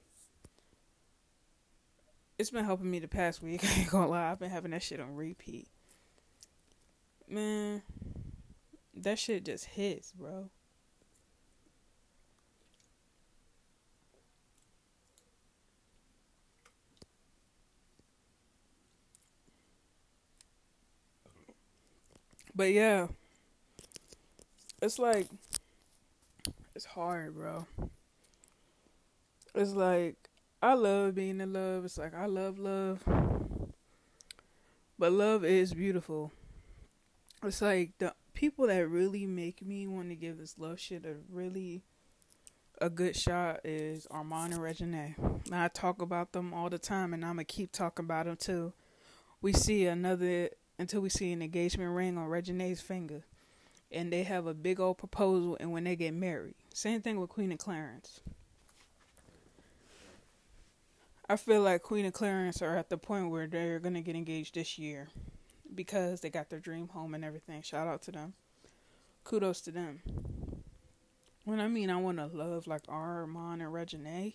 It's 2.37 2.51
been 2.51 2.65
helping 2.65 2.91
me 2.91 2.99
the 2.99 3.07
past 3.07 3.43
week. 3.45 3.63
I 3.77 3.81
ain't 3.81 3.91
gonna 3.91 4.09
lie. 4.09 4.33
I've 4.33 4.41
been 4.41 4.51
having 4.51 4.73
that 4.73 4.83
shit 4.83 4.99
on 4.99 5.15
repeat. 5.15 5.69
Man, 7.29 7.83
that 8.95 9.21
shit 9.21 9.45
just 9.45 9.67
hits, 9.67 10.11
bro. 10.11 10.51
But 22.61 22.73
yeah, 22.73 23.07
it's 24.83 24.99
like 24.99 25.29
it's 26.75 26.85
hard, 26.85 27.35
bro. 27.35 27.67
It's 29.55 29.73
like 29.73 30.29
I 30.61 30.75
love 30.75 31.15
being 31.15 31.41
in 31.41 31.55
love. 31.55 31.87
It's 31.87 31.97
like 31.97 32.15
I 32.15 32.27
love 32.27 32.59
love. 32.59 33.03
But 34.99 35.13
love 35.13 35.43
is 35.43 35.73
beautiful. 35.73 36.33
It's 37.43 37.63
like 37.63 37.93
the 37.97 38.13
people 38.35 38.67
that 38.67 38.87
really 38.87 39.25
make 39.25 39.65
me 39.65 39.87
want 39.87 40.11
to 40.11 40.15
give 40.15 40.37
this 40.37 40.59
love 40.59 40.79
shit 40.79 41.07
a 41.07 41.15
really 41.33 41.81
a 42.79 42.91
good 42.91 43.17
shot 43.17 43.61
is 43.65 44.07
Armon 44.11 44.53
and 44.53 44.61
Reginae. 44.61 45.15
I 45.51 45.69
talk 45.69 46.03
about 46.03 46.33
them 46.33 46.53
all 46.53 46.69
the 46.69 46.79
time 46.79 47.15
and 47.15 47.25
I'm 47.25 47.37
going 47.37 47.47
to 47.47 47.55
keep 47.55 47.73
talking 47.73 48.05
about 48.05 48.27
them 48.27 48.37
too. 48.37 48.75
We 49.41 49.55
see 49.55 49.87
another 49.87 50.51
until 50.81 51.03
we 51.03 51.11
see 51.11 51.31
an 51.31 51.43
engagement 51.43 51.95
ring 51.95 52.17
on 52.17 52.29
Reginae's 52.29 52.81
finger. 52.81 53.23
And 53.93 54.11
they 54.11 54.23
have 54.23 54.47
a 54.47 54.55
big 54.55 54.81
old 54.81 54.97
proposal 54.97 55.57
and 55.61 55.73
when 55.73 55.85
they 55.85 55.95
get 55.95 56.15
married. 56.15 56.55
Same 56.73 57.03
thing 57.03 57.21
with 57.21 57.29
Queen 57.29 57.51
and 57.51 57.59
Clarence. 57.59 58.21
I 61.29 61.37
feel 61.37 61.61
like 61.63 61.83
Queen 61.83 62.07
and 62.07 62.15
Clarence 62.15 62.63
are 62.63 62.77
at 62.77 62.89
the 62.89 62.97
point 62.97 63.31
where 63.31 63.47
they're 63.47 63.79
gonna 63.79 64.01
get 64.01 64.17
engaged 64.17 64.55
this 64.55 64.79
year 64.79 65.09
because 65.75 66.21
they 66.21 66.31
got 66.31 66.49
their 66.49 66.59
dream 66.59 66.89
home 66.89 67.15
and 67.15 67.25
everything. 67.25 67.63
Shout 67.63 67.87
out 67.87 68.03
to 68.03 68.13
them. 68.13 68.33
Kudos 69.23 69.61
to 69.63 69.71
them. 69.71 70.01
When 71.45 71.61
I 71.61 71.69
mean 71.69 71.91
I 71.91 71.97
want 71.97 72.19
to 72.19 72.27
love 72.27 72.67
like 72.67 72.87
Armon 72.87 73.61
and 73.61 73.73
Regine, 73.73 74.33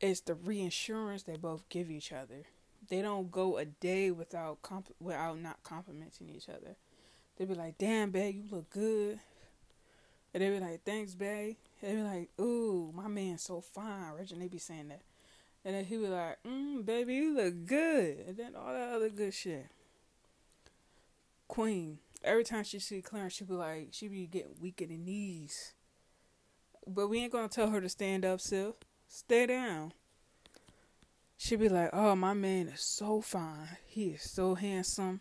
it's 0.00 0.20
the 0.20 0.34
reassurance 0.34 1.24
they 1.24 1.36
both 1.36 1.68
give 1.68 1.90
each 1.90 2.12
other 2.12 2.46
they 2.88 3.02
don't 3.02 3.30
go 3.30 3.58
a 3.58 3.64
day 3.64 4.10
without 4.10 4.62
comp- 4.62 4.94
without 5.00 5.38
not 5.38 5.62
complimenting 5.62 6.28
each 6.28 6.48
other. 6.48 6.76
They'd 7.36 7.48
be 7.48 7.54
like, 7.54 7.78
"Damn, 7.78 8.10
babe, 8.10 8.36
you 8.36 8.44
look 8.50 8.70
good," 8.70 9.20
and 10.32 10.42
they 10.42 10.50
be 10.50 10.60
like, 10.60 10.84
"Thanks, 10.84 11.14
babe." 11.14 11.56
And 11.82 11.90
they 11.90 11.96
be 11.96 12.02
like, 12.02 12.30
"Ooh, 12.40 12.92
my 12.92 13.08
man's 13.08 13.42
so 13.42 13.60
fine." 13.60 14.12
Reggie, 14.12 14.36
they'd 14.36 14.50
be 14.50 14.58
saying 14.58 14.88
that, 14.88 15.02
and 15.64 15.74
then 15.74 15.84
he'd 15.84 15.98
be 15.98 16.08
like, 16.08 16.42
"Mm, 16.44 16.84
baby, 16.84 17.14
you 17.14 17.34
look 17.34 17.66
good," 17.66 18.18
and 18.26 18.36
then 18.36 18.54
all 18.54 18.72
that 18.72 18.94
other 18.94 19.10
good 19.10 19.34
shit. 19.34 19.66
Queen, 21.48 21.98
every 22.22 22.44
time 22.44 22.64
she 22.64 22.78
see 22.78 23.00
Clarence, 23.00 23.34
she'd 23.34 23.48
be 23.48 23.54
like, 23.54 23.88
she'd 23.92 24.10
be 24.10 24.26
getting 24.26 24.56
weak 24.60 24.82
in 24.82 24.88
the 24.88 24.96
knees. 24.96 25.74
But 26.86 27.08
we 27.08 27.20
ain't 27.20 27.32
gonna 27.32 27.48
tell 27.48 27.70
her 27.70 27.80
to 27.80 27.88
stand 27.88 28.24
up, 28.24 28.40
Sif. 28.40 28.74
Stay 29.08 29.46
down 29.46 29.92
she'd 31.36 31.60
be 31.60 31.68
like, 31.68 31.90
"Oh, 31.92 32.16
my 32.16 32.34
man 32.34 32.68
is 32.68 32.80
so 32.80 33.20
fine. 33.20 33.76
He 33.86 34.10
is 34.10 34.22
so 34.30 34.54
handsome." 34.54 35.20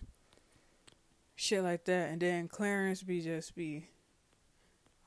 Shit 1.35 1.63
like 1.63 1.85
that, 1.85 2.11
and 2.11 2.21
then 2.21 2.47
Clarence 2.47 3.03
be 3.03 3.21
just 3.21 3.55
be 3.55 3.87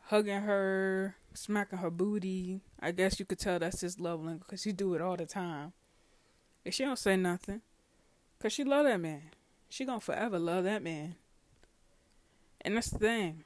hugging 0.09 0.43
her, 0.43 1.17
smacking 1.35 1.79
her 1.79 1.91
booty. 1.91 2.61
I 2.81 2.93
guess 2.93 3.19
you 3.19 3.27
could 3.27 3.39
tell 3.39 3.59
that's 3.59 3.81
his 3.81 3.99
love 3.99 4.21
language 4.21 4.47
because 4.47 4.65
he 4.65 4.73
do 4.73 4.95
it 4.95 5.01
all 5.01 5.17
the 5.17 5.27
time. 5.27 5.73
And 6.65 6.75
she 6.75 6.85
don't 6.85 6.99
say 6.99 7.17
nothing, 7.17 7.63
cause 8.41 8.53
she 8.53 8.65
love 8.65 8.85
that 8.85 9.01
man. 9.01 9.31
She 9.71 9.85
gonna 9.85 10.01
forever 10.01 10.39
love 10.39 10.65
that 10.65 10.83
man. 10.83 11.17
And 12.61 12.77
that's 12.77 12.91
the 12.91 12.99
thing. 12.99 13.45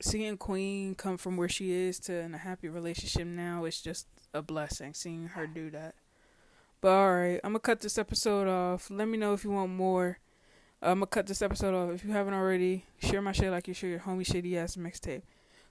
Seeing 0.00 0.36
Queen 0.36 0.94
come 0.94 1.18
from 1.18 1.36
where 1.36 1.48
she 1.48 1.72
is 1.72 1.98
to 2.00 2.14
in 2.14 2.34
a 2.34 2.38
happy 2.38 2.68
relationship 2.68 3.26
now 3.26 3.64
is 3.64 3.80
just 3.80 4.06
a 4.32 4.42
blessing. 4.42 4.94
Seeing 4.94 5.28
her 5.28 5.46
do 5.46 5.70
that. 5.70 5.94
But 6.80 6.90
alright, 6.90 7.40
I'm 7.42 7.50
gonna 7.50 7.60
cut 7.60 7.80
this 7.80 7.98
episode 7.98 8.46
off. 8.46 8.90
Let 8.90 9.08
me 9.08 9.18
know 9.18 9.34
if 9.34 9.44
you 9.44 9.50
want 9.50 9.72
more. 9.72 10.18
Uh, 10.82 10.90
I'm 10.90 10.98
gonna 10.98 11.06
cut 11.06 11.26
this 11.26 11.42
episode 11.42 11.74
off. 11.74 11.92
If 11.92 12.04
you 12.04 12.12
haven't 12.12 12.34
already, 12.34 12.84
share 12.98 13.20
my 13.20 13.32
shit 13.32 13.50
like 13.50 13.66
you 13.66 13.74
share 13.74 13.90
your 13.90 14.00
homie 14.00 14.24
shitty 14.24 14.56
ass 14.56 14.76
mixtape. 14.76 15.22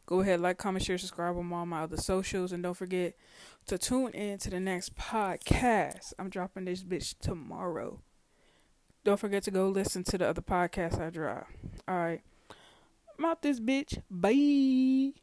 Go 0.06 0.22
ahead, 0.22 0.40
like, 0.40 0.58
comment, 0.58 0.86
share, 0.86 0.98
subscribe 0.98 1.38
on 1.38 1.52
all 1.52 1.66
my 1.66 1.84
other 1.84 1.98
socials, 1.98 2.54
and 2.54 2.64
don't 2.64 2.78
forget 2.78 3.16
to 3.68 3.78
tune 3.78 4.12
in 4.12 4.38
to 4.40 4.50
the 4.50 4.60
next 4.60 4.96
podcast. 4.96 6.14
I'm 6.18 6.30
dropping 6.30 6.64
this 6.66 6.82
bitch 6.82 7.16
tomorrow. 7.20 8.00
Don't 9.04 9.20
forget 9.20 9.44
to 9.44 9.52
go 9.52 9.70
listen 9.70 10.04
to 10.06 10.18
the 10.18 10.28
other 10.28 10.42
podcasts 10.42 11.00
I 11.00 11.10
drop. 11.10 11.48
Alright. 11.90 12.22
I'm 13.18 13.26
out 13.26 13.42
this 13.42 13.60
bitch. 13.60 14.02
Bye. 14.10 15.14